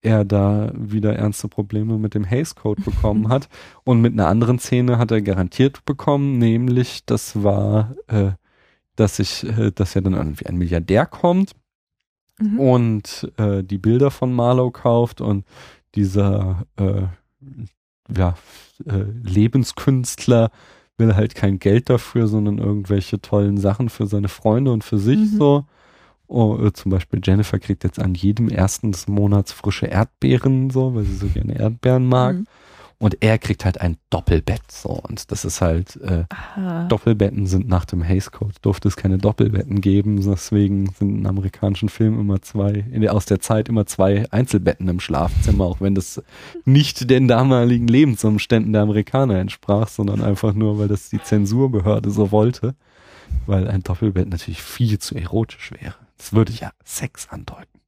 [0.00, 3.48] er da wieder ernste Probleme mit dem Hays Code bekommen hat.
[3.84, 8.32] Und mit einer anderen Szene hat er garantiert bekommen, nämlich das war, äh,
[8.96, 11.52] dass ich, äh, dass ja dann irgendwie ein Milliardär kommt
[12.40, 12.58] Mhm.
[12.58, 15.44] und äh, die Bilder von Marlow kauft und
[15.94, 17.02] dieser äh,
[18.12, 18.34] ja,
[18.86, 20.50] äh, Lebenskünstler
[20.98, 25.18] will halt kein Geld dafür, sondern irgendwelche tollen Sachen für seine Freunde und für sich
[25.18, 25.36] Mhm.
[25.38, 25.64] so.
[26.26, 31.04] Oh, zum Beispiel Jennifer kriegt jetzt an jedem ersten des Monats frische Erdbeeren, so, weil
[31.04, 32.36] sie so gerne Erdbeeren mag.
[32.36, 32.46] Mhm.
[33.04, 34.88] Und er kriegt halt ein Doppelbett, so.
[34.88, 36.88] Und das ist halt, äh, Aha.
[36.88, 41.90] Doppelbetten sind nach dem Hays Code, durfte es keine Doppelbetten geben, deswegen sind in amerikanischen
[41.90, 45.94] Filmen immer zwei, in der, aus der Zeit immer zwei Einzelbetten im Schlafzimmer, auch wenn
[45.94, 46.22] das
[46.64, 52.32] nicht den damaligen Lebensumständen der Amerikaner entsprach, sondern einfach nur, weil das die Zensurbehörde so
[52.32, 52.74] wollte,
[53.44, 55.96] weil ein Doppelbett natürlich viel zu erotisch wäre.
[56.16, 57.80] Das würde ja Sex andeuten.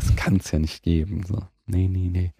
[0.00, 1.44] Das kann es ja nicht geben, so.
[1.66, 2.32] Nee, nee, nee.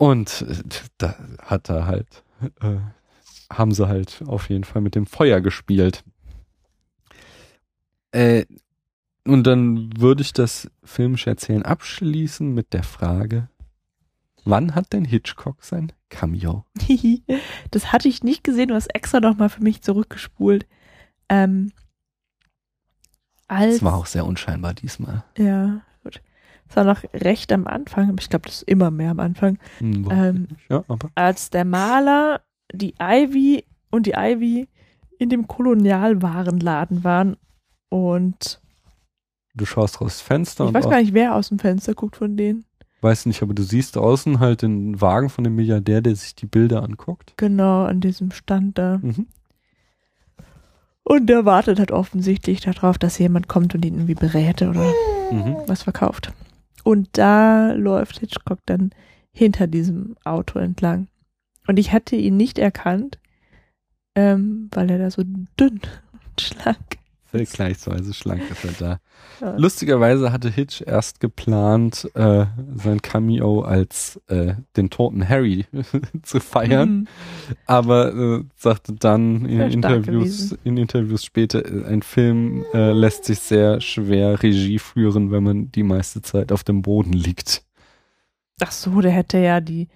[0.00, 0.62] Und äh,
[0.96, 2.24] da hat er halt,
[2.62, 2.78] äh,
[3.52, 6.04] haben sie halt auf jeden Fall mit dem Feuer gespielt.
[8.12, 8.46] Äh,
[9.26, 13.50] und dann würde ich das filmische Erzählen abschließen mit der Frage,
[14.46, 16.64] wann hat denn Hitchcock sein Cameo?
[17.70, 20.66] das hatte ich nicht gesehen, du hast extra noch mal für mich zurückgespult.
[21.28, 21.72] Ähm,
[23.48, 25.24] als, Das war auch sehr unscheinbar diesmal.
[25.36, 25.82] ja,
[26.72, 29.58] Das war noch recht am Anfang, aber ich glaube, das ist immer mehr am Anfang.
[29.78, 32.42] Hm, Ähm, ja, aber als der Maler,
[32.72, 34.68] die Ivy und die Ivy
[35.18, 37.36] in dem Kolonialwarenladen waren
[37.88, 38.60] und
[39.54, 42.36] du schaust raus das Fenster ich weiß gar nicht, wer aus dem Fenster guckt von
[42.36, 42.64] denen.
[43.00, 46.46] weiß nicht, aber du siehst außen halt den Wagen von dem Milliardär, der sich die
[46.46, 47.34] Bilder anguckt.
[47.36, 48.98] Genau, an diesem Stand da.
[49.02, 49.26] Mhm.
[51.02, 54.84] Und der wartet halt offensichtlich darauf, dass jemand kommt und ihn irgendwie berät oder
[55.32, 55.56] Mhm.
[55.66, 56.32] was verkauft.
[56.84, 58.90] Und da läuft Hitchcock dann
[59.32, 61.08] hinter diesem Auto entlang.
[61.66, 63.18] Und ich hatte ihn nicht erkannt,
[64.14, 65.80] ähm, weil er da so dünn
[66.12, 66.99] und schlank
[67.30, 69.00] Vergleichsweise schlank ist er da.
[69.40, 69.56] Ja.
[69.56, 75.66] Lustigerweise hatte Hitch erst geplant, äh, sein Cameo als äh, den toten Harry
[76.22, 77.06] zu feiern, Mhm.
[77.66, 83.24] aber äh, sagte dann in Sehr Interviews, in Interviews später, äh, ein Film äh, lässt
[83.26, 87.64] sich sehr schwer Regie führen, wenn man die meiste Zeit auf dem Boden liegt.
[88.62, 89.88] Ach so, der hätte ja die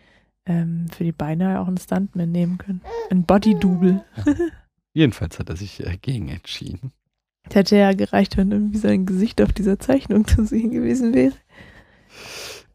[0.47, 2.80] ähm, für die Beine auch einen Stuntman nehmen können.
[3.11, 4.05] Ein Body-Double.
[4.93, 6.93] Jedenfalls hat er sich äh, gegen entschieden.
[7.45, 11.34] Das hätte ja gereicht, wenn irgendwie sein Gesicht auf dieser Zeichnung zu sehen gewesen wäre.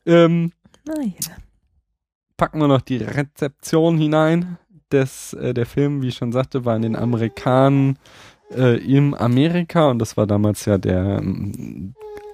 [0.06, 0.52] Ähm,
[0.86, 1.12] Naja.
[2.38, 4.58] packen wir noch die Rezeption hinein.
[4.92, 8.00] Des, äh, der Film, wie ich schon sagte, war in den Amerikanen
[8.52, 11.22] äh, im Amerika und das war damals ja der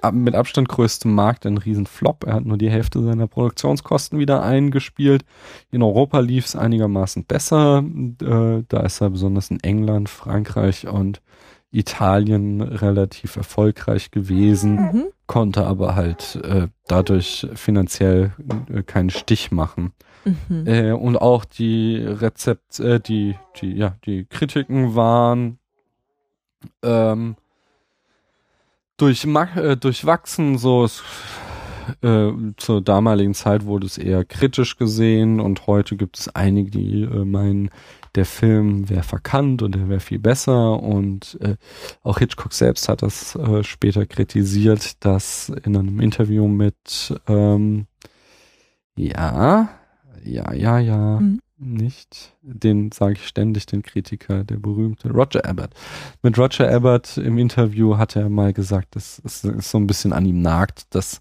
[0.00, 2.24] ab- mit Abstand größte Markt, ein Riesenflop.
[2.24, 5.26] Er hat nur die Hälfte seiner Produktionskosten wieder eingespielt.
[5.70, 7.84] In Europa lief es einigermaßen besser.
[8.22, 11.20] Äh, da ist er besonders in England, Frankreich und
[11.72, 15.04] Italien relativ erfolgreich gewesen Mhm.
[15.26, 18.32] konnte aber halt äh, dadurch finanziell
[18.72, 19.92] äh, keinen Stich machen.
[20.24, 20.66] Mhm.
[20.66, 25.58] Äh, und auch die Rezept, äh, die, die, ja, die Kritiken waren
[26.82, 27.36] ähm,
[28.98, 31.02] durchma- äh, durchwachsen, so es,
[32.02, 37.06] äh, zur damaligen Zeit wurde es eher kritisch gesehen und heute gibt es einige, die
[37.06, 37.70] meinen,
[38.16, 41.56] der Film wäre verkannt und er wäre viel besser und äh,
[42.02, 47.86] auch Hitchcock selbst hat das äh, später kritisiert, dass in einem Interview mit ähm,
[48.96, 49.68] ja,
[50.24, 51.40] ja, ja, ja, Mhm.
[51.58, 52.34] nicht.
[52.42, 55.74] Den sage ich ständig, den Kritiker, der berühmte Roger Ebert.
[56.22, 60.12] Mit Roger Ebert im Interview hat er mal gesagt, dass es es so ein bisschen
[60.12, 61.20] an ihm nagt, dass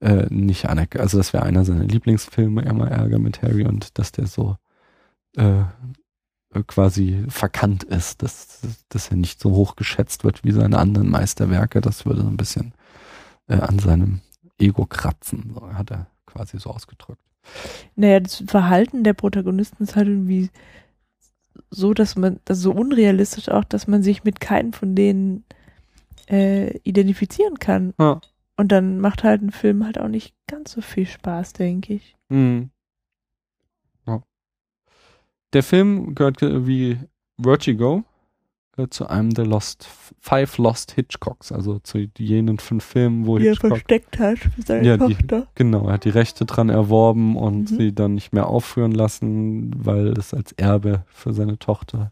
[0.00, 4.12] äh, nicht anerkannt, also das wäre einer seiner Lieblingsfilme, immer Ärger mit Harry und dass
[4.12, 4.56] der so
[5.36, 5.64] äh,
[6.62, 11.80] quasi verkannt ist, dass, dass er nicht so hoch geschätzt wird wie seine anderen Meisterwerke.
[11.80, 12.74] Das würde so ein bisschen
[13.48, 14.20] äh, an seinem
[14.58, 17.20] Ego kratzen, so hat er quasi so ausgedrückt.
[17.96, 20.50] Naja, das Verhalten der Protagonisten ist halt irgendwie
[21.70, 25.44] so, dass man, das ist so unrealistisch auch, dass man sich mit keinem von denen
[26.28, 27.94] äh, identifizieren kann.
[27.98, 28.20] Ja.
[28.56, 32.16] Und dann macht halt ein Film halt auch nicht ganz so viel Spaß, denke ich.
[32.28, 32.70] Mhm.
[35.54, 36.98] Der Film gehört wie
[37.40, 38.04] Vertigo
[38.76, 39.88] äh, zu einem der Lost
[40.20, 44.86] Five Lost Hitchcocks, also zu jenen fünf Filmen, wo er Hitchcock versteckt hat für seine
[44.86, 45.46] Ja, die- Tochter.
[45.54, 47.76] genau, er hat die Rechte dran erworben und Mhm.
[47.76, 52.10] sie dann nicht mehr aufführen lassen, weil es als Erbe für seine Tochter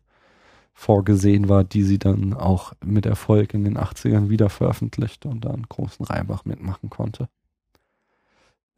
[0.74, 5.50] vorgesehen war, die sie dann auch mit Erfolg in den 80ern wieder veröffentlichte und da
[5.50, 7.28] einen großen Reibach mitmachen konnte.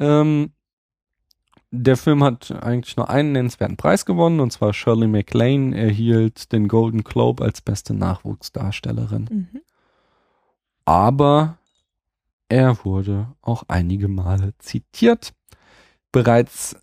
[0.01, 0.51] Ähm,
[1.77, 6.69] der Film hat eigentlich nur einen nennenswerten Preis gewonnen, und zwar Shirley MacLaine erhielt den
[6.69, 9.29] Golden Globe als beste Nachwuchsdarstellerin.
[9.31, 9.61] Mhm.
[10.85, 11.59] Aber
[12.49, 15.35] er wurde auch einige Male zitiert.
[16.13, 16.77] Bereits,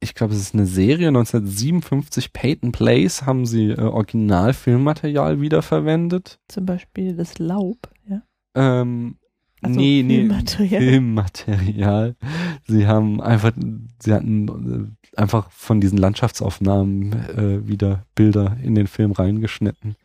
[0.00, 6.40] ich glaube, es ist eine Serie, 1957 Peyton Place haben sie äh, Originalfilmmaterial wiederverwendet.
[6.48, 8.22] Zum Beispiel das Laub, ja.
[8.54, 9.17] Ähm,
[9.62, 12.16] Also nee, nee, Filmmaterial.
[12.66, 13.52] Sie haben einfach,
[13.98, 19.96] sie hatten äh, einfach von diesen Landschaftsaufnahmen äh, wieder Bilder in den Film reingeschnitten.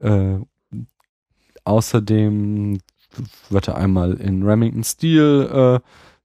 [0.00, 0.38] Äh,
[1.64, 2.78] außerdem
[3.48, 5.80] wird er einmal in Remington Steel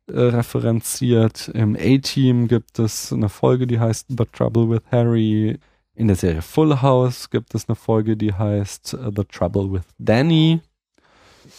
[0.07, 1.49] äh, äh, referenziert.
[1.49, 5.59] Im A-Team gibt es eine Folge, die heißt The Trouble with Harry.
[5.93, 9.83] In der Serie Full House gibt es eine Folge, die heißt äh, The Trouble with
[9.99, 10.61] Danny.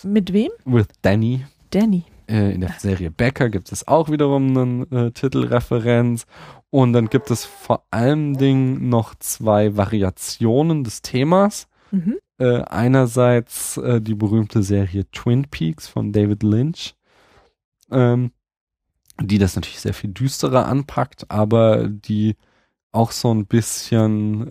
[0.04, 0.50] Mit wem?
[0.64, 1.44] With Danny.
[1.70, 2.04] Danny.
[2.28, 6.26] Äh, in der Serie Becker gibt es auch wiederum eine äh, Titelreferenz.
[6.70, 11.66] Und dann gibt es vor allen Dingen noch zwei Variationen des Themas.
[11.90, 12.18] Mhm.
[12.38, 16.94] Äh, einerseits äh, die berühmte Serie Twin Peaks von David Lynch,
[17.90, 18.30] ähm,
[19.20, 22.36] die das natürlich sehr viel düsterer anpackt, aber die
[22.92, 24.50] auch so ein bisschen,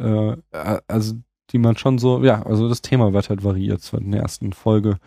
[0.52, 1.16] äh, also
[1.50, 3.92] die man schon so, ja, also das Thema wird halt variiert.
[3.92, 4.98] Wird in der ersten Folge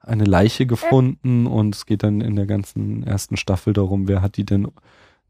[0.00, 4.36] eine Leiche gefunden und es geht dann in der ganzen ersten Staffel darum, wer hat
[4.36, 4.68] die denn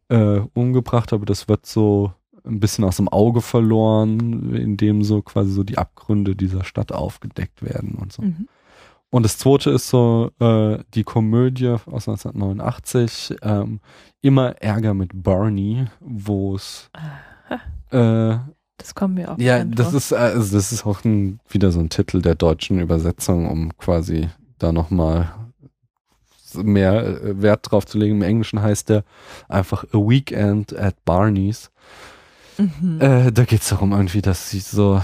[0.09, 2.13] äh, umgebracht, aber das wird so
[2.45, 7.63] ein bisschen aus dem Auge verloren, indem so quasi so die Abgründe dieser Stadt aufgedeckt
[7.63, 8.23] werden und so.
[8.23, 8.49] Mhm.
[9.11, 13.81] Und das zweite ist so äh, die Komödie aus 1989, ähm,
[14.23, 16.91] immer Ärger mit Barney, wo es
[17.91, 18.37] äh,
[18.79, 19.39] Das kommen wir auch.
[19.39, 19.97] ja, das vor.
[19.97, 23.77] ist, äh, also das ist auch ein, wieder so ein Titel der deutschen Übersetzung, um
[23.79, 24.29] quasi
[24.63, 25.35] da nochmal
[26.55, 28.17] mehr äh, Wert drauf zu legen.
[28.17, 29.05] Im Englischen heißt der
[29.49, 31.71] einfach A Weekend at Barney's.
[32.59, 33.01] Mhm.
[33.01, 35.03] Äh, da geht es darum irgendwie, dass sie so,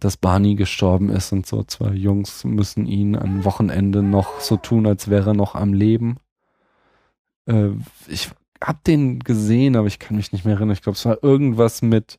[0.00, 4.86] dass Barney gestorben ist und so zwei Jungs müssen ihn am Wochenende noch so tun,
[4.86, 6.18] als wäre er noch am Leben.
[7.46, 7.70] Äh,
[8.08, 8.30] ich
[8.62, 10.74] hab den gesehen, aber ich kann mich nicht mehr erinnern.
[10.74, 12.18] Ich glaube, es war irgendwas mit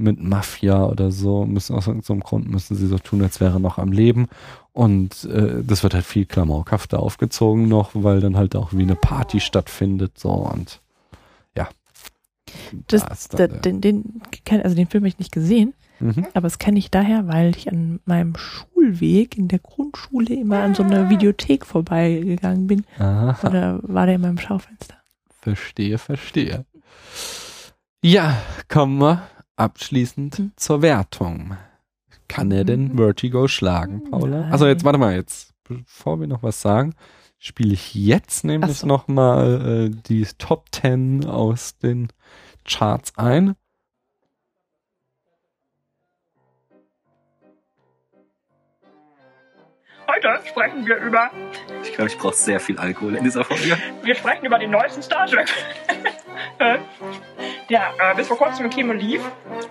[0.00, 3.58] mit Mafia oder so, müssen aus irgendeinem Grund müssen sie so tun, als wäre er
[3.60, 4.28] noch am Leben.
[4.72, 8.94] Und äh, das wird halt viel klamaukhafter aufgezogen noch, weil dann halt auch wie eine
[8.96, 10.80] Party stattfindet, so und
[11.56, 11.68] ja.
[12.88, 14.22] Das, Da ist da, den, den,
[14.62, 16.26] also den Film habe ich nicht gesehen, Mhm.
[16.32, 20.74] aber das kenne ich daher, weil ich an meinem Schulweg in der Grundschule immer an
[20.74, 22.86] so einer Videothek vorbeigegangen bin.
[22.98, 23.36] Aha.
[23.46, 24.94] Oder war der in meinem Schaufenster?
[25.42, 26.64] Verstehe, verstehe.
[28.02, 29.22] Ja, kommen wir
[29.60, 30.52] abschließend Hm.
[30.56, 31.56] zur Wertung.
[32.28, 32.96] Kann er denn Mhm.
[32.96, 34.40] Vertigo schlagen, Paula?
[34.42, 34.52] Nein.
[34.52, 36.94] Also jetzt warte mal, jetzt bevor wir noch was sagen,
[37.38, 38.86] spiele ich jetzt nämlich so.
[38.86, 42.08] noch mal äh, die Top 10 aus den
[42.64, 43.54] Charts ein.
[50.08, 51.30] Heute sprechen wir über,
[51.82, 53.76] Ich glaube, ich brauche sehr viel Alkohol in dieser Folge.
[54.02, 55.48] wir sprechen über den neuesten Star Trek.
[56.58, 56.78] Äh,
[57.68, 59.22] der äh, bis vor kurzem im Kino lief.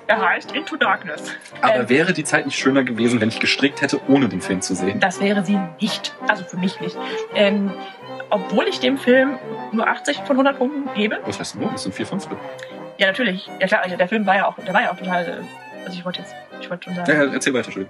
[0.07, 1.35] Er heißt Into Darkness.
[1.61, 4.61] Aber Ähm, wäre die Zeit nicht schöner gewesen, wenn ich gestrickt hätte, ohne den Film
[4.61, 4.99] zu sehen?
[4.99, 6.15] Das wäre sie nicht.
[6.27, 6.97] Also für mich nicht.
[7.35, 7.71] Ähm,
[8.29, 9.37] obwohl ich dem Film
[9.71, 11.19] nur 80 von 100 Punkten gebe.
[11.25, 11.71] Was heißt nur?
[11.71, 12.37] Das sind vier Fünftel.
[12.97, 13.49] Ja, natürlich.
[13.59, 15.43] Ja klar, der Film war ja auch, der war ja auch total,
[15.85, 17.87] also ich wollte jetzt, ich wollte schon sagen, Ja, ja, erzähl weiter, schön.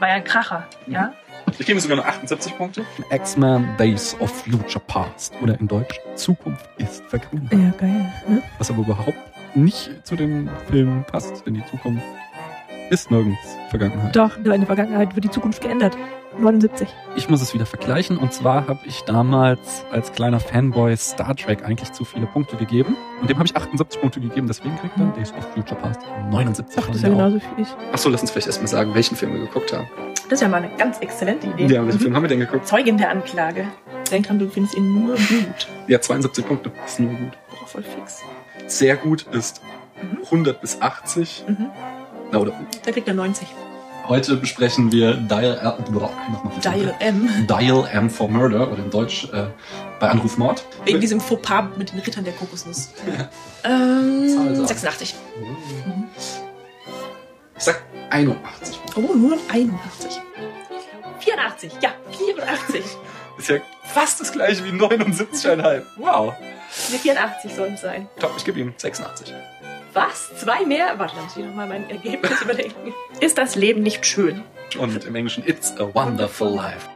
[0.00, 1.12] War ja ein Kracher, ja.
[1.58, 2.84] Ich gebe sogar noch 78 Punkte.
[3.10, 7.52] X-Men Days of Future Past oder in Deutsch Zukunft ist Vergangenheit.
[7.52, 8.12] Ja, geil.
[8.28, 8.42] Ne?
[8.58, 9.18] Was aber überhaupt
[9.54, 12.04] nicht zu dem Film passt, denn die Zukunft
[12.90, 14.14] ist nirgends Vergangenheit.
[14.14, 15.96] Doch, in der Vergangenheit wird die Zukunft geändert.
[16.38, 16.88] 79.
[17.16, 21.64] Ich muss es wieder vergleichen und zwar habe ich damals als kleiner Fanboy Star Trek
[21.64, 25.06] eigentlich zu viele Punkte gegeben und dem habe ich 78 Punkte gegeben, deswegen kriegt er
[25.16, 26.00] Days of Future Past
[26.30, 26.78] 79.
[26.80, 27.68] Ach, das ist ja genauso wie ich.
[27.92, 29.88] Achso, lass uns vielleicht erstmal sagen, welchen Film wir geguckt haben.
[30.24, 31.74] Das ist ja mal eine ganz exzellente Idee.
[31.74, 32.66] Ja, welchen Film haben wir denn geguckt?
[32.66, 33.66] Zeugin der Anklage.
[34.10, 35.68] Denk dran, du findest ihn nur gut.
[35.88, 36.70] Ja, 72 Punkte.
[36.86, 37.32] Ist nur gut.
[37.50, 38.22] Boah, voll fix.
[38.66, 39.60] Sehr gut ist
[40.02, 40.18] Mhm.
[40.30, 41.44] 100 bis 80.
[41.46, 41.66] Mhm.
[42.32, 42.52] Na, oder
[42.86, 43.46] Da kriegt er 90.
[44.10, 46.60] heute besprechen wir Dial, äh.
[46.60, 47.46] Dial M.
[47.46, 49.46] Dial M for Murder oder in Deutsch äh,
[50.00, 50.66] bei Anruf Mord.
[50.84, 52.92] Wegen diesem Fauxpas mit den Rittern der Kokosnuss.
[53.64, 54.66] ähm, Zahl sagen.
[54.66, 55.14] 86.
[57.56, 58.80] Ich sag 81.
[58.96, 60.20] Oh, nur noch 81.
[61.20, 62.84] 84, ja, 84.
[63.38, 65.82] Ist ja fast das gleiche wie 79,5.
[65.96, 66.34] Wow.
[66.90, 68.08] Ne, 84 sollen es sein.
[68.18, 69.32] Top, ich gebe ihm 86.
[69.92, 70.30] Was?
[70.36, 70.98] Zwei mehr?
[70.98, 72.92] Warte, da muss ich nochmal mein Ergebnis überdenken.
[73.20, 74.42] Ist das Leben nicht schön?
[74.78, 76.88] Und im Englischen It's a Wonderful Life.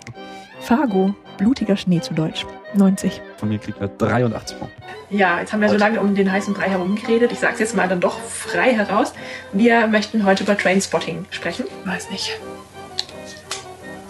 [0.60, 1.14] Fargo.
[1.36, 2.46] Blutiger Schnee zu Deutsch.
[2.74, 3.20] 90.
[3.36, 4.76] Von mir kriegt er 83 Punkte.
[5.10, 7.32] Ja, jetzt haben wir so lange um den heißen Brei herumgeredet.
[7.32, 9.12] Ich sag's jetzt mal dann doch frei heraus.
[9.52, 11.66] Wir möchten heute über Trainspotting sprechen.
[11.84, 12.38] Weiß nicht.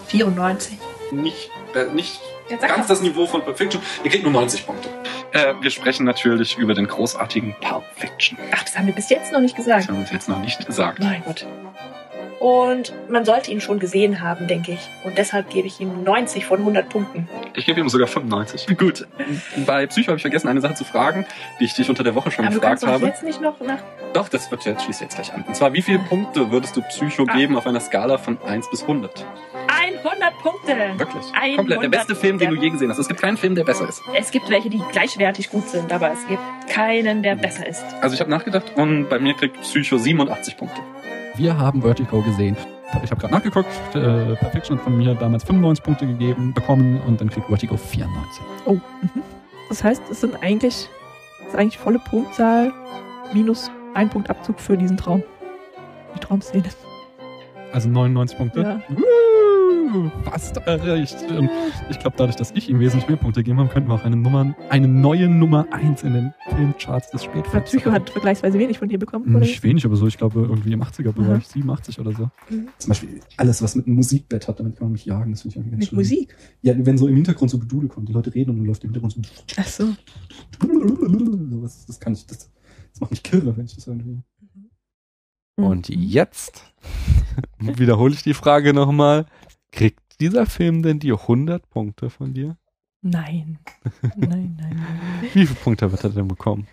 [0.07, 0.77] 94.
[1.11, 2.87] Nicht, äh, nicht ganz doch.
[2.87, 3.81] das Niveau von Pulp Fiction.
[4.03, 4.89] Ihr kriegt nur 90 Punkte.
[5.35, 8.37] Äh, wir sprechen natürlich über den großartigen Pulp Fiction.
[8.53, 9.87] Ach, das haben wir bis jetzt noch nicht Das gesagt.
[9.89, 10.99] haben wir uns jetzt noch nicht gesagt.
[10.99, 11.45] Mein Gott.
[12.45, 14.89] Und man sollte ihn schon gesehen haben, denke ich.
[15.03, 17.27] Und deshalb gebe ich ihm 90 von 100 Punkten.
[17.55, 18.67] Ich gebe ihm sogar 95.
[18.77, 19.07] Gut.
[19.65, 21.25] Bei Psycho habe ich vergessen, eine Sache zu fragen,
[21.59, 23.07] die ich dich unter der Woche schon Aber du gefragt kannst doch habe.
[23.07, 23.79] jetzt nicht noch nach...
[24.13, 25.43] Doch, das wird jetzt schließt jetzt gleich an.
[25.47, 27.33] Und zwar, wie viele Punkte würdest du Psycho Ah.
[27.35, 29.25] geben auf einer Skala von 1 bis 100?
[29.67, 30.75] 100 Punkte!
[30.97, 31.23] Wirklich?
[31.33, 31.81] 100 Komplett.
[31.81, 32.99] Der beste Film, den du je gesehen hast.
[32.99, 34.03] Es gibt keinen Film, der besser ist.
[34.15, 37.83] Es gibt welche, die gleichwertig gut sind, aber es gibt keinen, der besser ist.
[38.01, 40.79] Also ich habe nachgedacht und bei mir kriegt Psycho 87 Punkte.
[41.37, 42.55] Wir haben Vertigo gesehen.
[43.03, 43.67] Ich habe gerade nachgeguckt.
[43.93, 48.43] Äh, Perfection hat von mir damals 95 Punkte gegeben, bekommen und dann kriegt Vertigo 94.
[48.65, 48.73] Oh.
[48.73, 49.21] Mhm.
[49.67, 50.87] Das heißt, es sind eigentlich,
[51.41, 52.71] es ist eigentlich volle Punktzahl
[53.33, 55.23] minus ein Punkt Abzug für diesen Traum.
[56.15, 56.63] Die Traumszene.
[57.73, 58.61] Also 99 Punkte.
[58.61, 58.81] Ja.
[58.89, 59.64] Woo,
[60.23, 61.17] fast erreicht.
[61.29, 61.49] Und
[61.89, 64.15] ich glaube, dadurch, dass ich ihm wesentlich mehr Punkte gegeben habe, könnten wir auch eine
[64.15, 67.65] Nummer, eine neue Nummer 1 in den Filmcharts des Spätfilms.
[67.65, 69.39] Psycho hat vergleichsweise wenig von dir bekommen, oder?
[69.39, 72.29] Nicht wenig, aber so, ich glaube, irgendwie im 80er-Bereich, 87 oder so.
[72.49, 72.67] Mhm.
[72.77, 75.53] Zum Beispiel alles, was mit einem Musikbett hat, damit kann man mich jagen, das finde
[75.53, 75.99] ich irgendwie ganz Mit schlimm.
[75.99, 76.35] Musik.
[76.61, 78.93] Ja, wenn so im Hintergrund so Gedudel kommt, die Leute reden und dann läuft im
[78.93, 79.21] Hintergrund so.
[79.57, 79.85] Ach so.
[81.49, 82.51] Sowas, das kann ich, das,
[82.91, 84.21] das macht mich kirre, wenn ich das irgendwie.
[85.57, 86.63] Und jetzt
[87.59, 89.25] wiederhole ich die Frage nochmal.
[89.75, 92.55] Kriegt dieser Film denn die 100 Punkte von dir?
[93.01, 93.59] Nein.
[94.15, 94.99] Nein, nein, nein.
[95.21, 96.67] Wie viele Punkte wird er denn bekommen?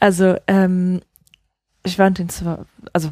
[0.00, 1.00] Also, ähm,
[1.84, 3.10] ich fand den zwar, also,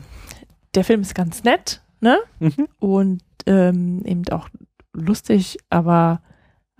[0.74, 2.18] der Film ist ganz nett, ne?
[2.40, 2.66] Mhm.
[2.78, 4.48] Und ähm, eben auch
[4.94, 6.22] lustig, aber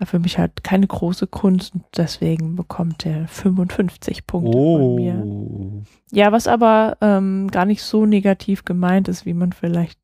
[0.03, 5.15] für mich halt keine große Kunst und deswegen bekommt er 55 Punkte von mir.
[5.23, 5.83] Oh.
[6.11, 9.99] Ja, was aber ähm, gar nicht so negativ gemeint ist, wie man vielleicht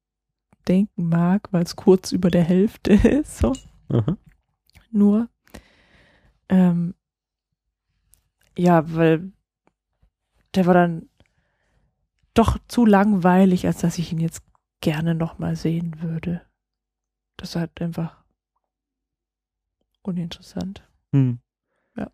[0.68, 3.53] denken mag, weil es kurz über der Hälfte ist, so
[3.90, 4.18] Aha.
[4.91, 5.30] nur.
[6.49, 6.94] Ähm,
[8.57, 9.31] ja, weil
[10.56, 11.10] der war dann
[12.34, 14.44] doch zu langweilig, als dass ich ihn jetzt
[14.81, 16.41] gerne nochmal sehen würde.
[17.38, 18.23] Das ist halt einfach
[20.02, 20.84] uninteressant.
[21.14, 21.40] Hm.
[21.95, 22.11] Ja.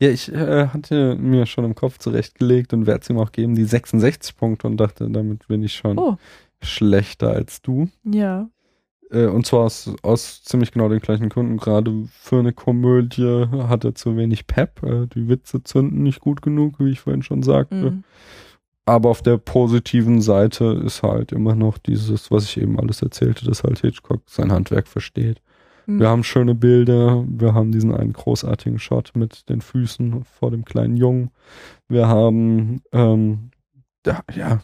[0.00, 3.54] Ja, ich äh, hatte mir schon im Kopf zurechtgelegt und werde es ihm auch geben,
[3.54, 6.18] die 66 Punkte und dachte, damit bin ich schon Oh.
[6.62, 7.88] Schlechter als du.
[8.04, 8.48] Ja.
[9.10, 11.56] Äh, und zwar aus, aus ziemlich genau den gleichen Gründen.
[11.56, 14.82] Gerade für eine Komödie hat er zu wenig Pep.
[14.82, 17.90] Äh, die Witze zünden nicht gut genug, wie ich vorhin schon sagte.
[17.92, 18.04] Mhm.
[18.84, 23.44] Aber auf der positiven Seite ist halt immer noch dieses, was ich eben alles erzählte,
[23.44, 25.42] dass halt Hitchcock sein Handwerk versteht.
[25.86, 26.00] Mhm.
[26.00, 30.64] Wir haben schöne Bilder, wir haben diesen einen großartigen Shot mit den Füßen vor dem
[30.64, 31.30] kleinen Jungen.
[31.88, 33.50] Wir haben, ähm,
[34.06, 34.60] ja, ja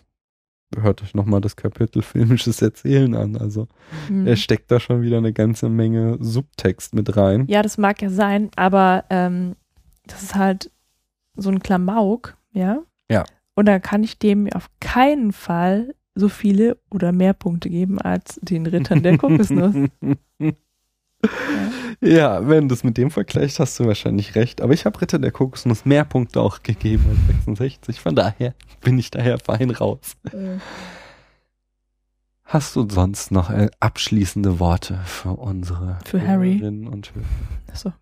[0.81, 3.37] hört euch nochmal das Kapitel filmisches Erzählen an.
[3.37, 3.69] Also
[4.09, 4.27] Mhm.
[4.27, 7.45] er steckt da schon wieder eine ganze Menge Subtext mit rein.
[7.49, 9.57] Ja, das mag ja sein, aber ähm,
[10.07, 10.71] das ist halt
[11.37, 12.83] so ein Klamauk, ja.
[13.11, 13.25] Ja.
[13.55, 18.39] Und da kann ich dem auf keinen Fall so viele oder mehr Punkte geben als
[18.43, 19.75] den Rittern der Kokosnuss.
[21.25, 21.31] Ja,
[22.03, 24.61] wenn du es mit dem vergleichst, hast du wahrscheinlich recht.
[24.61, 28.01] Aber ich habe Ritter der Kokosnuss mehr Punkte auch gegeben als 66.
[28.01, 30.17] Von daher bin ich daher fein raus.
[30.33, 30.61] Mhm.
[32.45, 36.61] Hast du sonst noch äh, abschließende Worte für unsere Für Harry?
[36.63, 37.25] Und Hörer?
[37.71, 37.93] Achso.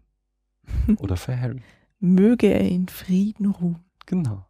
[0.97, 1.63] Oder für Harry?
[2.01, 3.85] Möge er in Frieden ruhen.
[4.07, 4.47] Genau.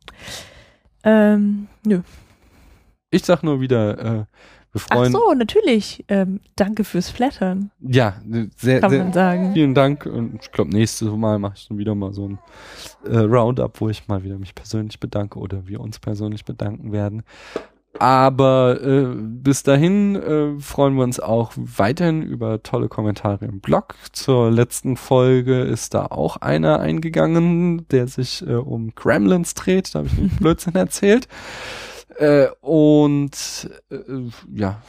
[1.02, 2.02] Ähm, nö.
[3.10, 4.24] Ich sag nur wieder, äh,
[4.72, 6.04] wir Ach freuen so, natürlich.
[6.08, 8.14] Ähm, danke fürs Flattern, Ja,
[8.56, 9.52] sehr, kann sehr man sagen.
[9.52, 10.06] vielen Dank.
[10.06, 12.38] Und ich glaube, nächstes Mal mache ich dann wieder mal so ein
[13.04, 17.22] äh, Roundup, wo ich mal wieder mich persönlich bedanke oder wir uns persönlich bedanken werden.
[17.98, 23.96] Aber äh, bis dahin äh, freuen wir uns auch weiterhin über tolle Kommentare im Blog.
[24.12, 29.92] Zur letzten Folge ist da auch einer eingegangen, der sich äh, um Gremlins dreht.
[29.94, 31.26] Da habe ich einen Blödsinn erzählt.
[32.18, 33.98] Äh, und äh,
[34.54, 34.82] ja,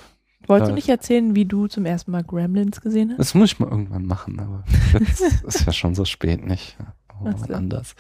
[0.48, 3.19] Wolltest du nicht erzählen, wie du zum ersten Mal Gremlins gesehen hast?
[3.19, 6.77] das muss ich mal irgendwann machen, aber jetzt ist ja schon so spät, nicht?
[7.23, 7.53] So.
[7.53, 7.93] anders.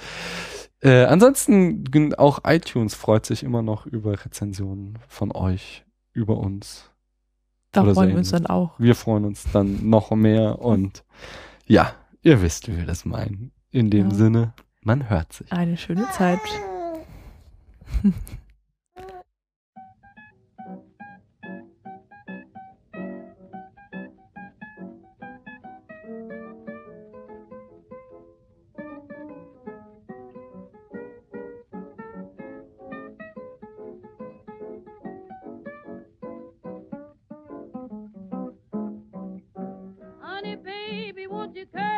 [0.81, 6.89] Äh, ansonsten auch iTunes freut sich immer noch über Rezensionen von euch, über uns.
[7.71, 8.79] Da Oder so freuen wir uns dann auch.
[8.79, 11.03] Wir freuen uns dann noch mehr und
[11.67, 11.93] ja,
[12.23, 13.51] ihr wisst, wie wir das meinen.
[13.69, 14.15] In dem Ja.
[14.15, 15.51] Sinne, man hört sich.
[15.53, 16.39] Eine schöne Zeit.
[41.31, 41.90] baby, won't you cuddle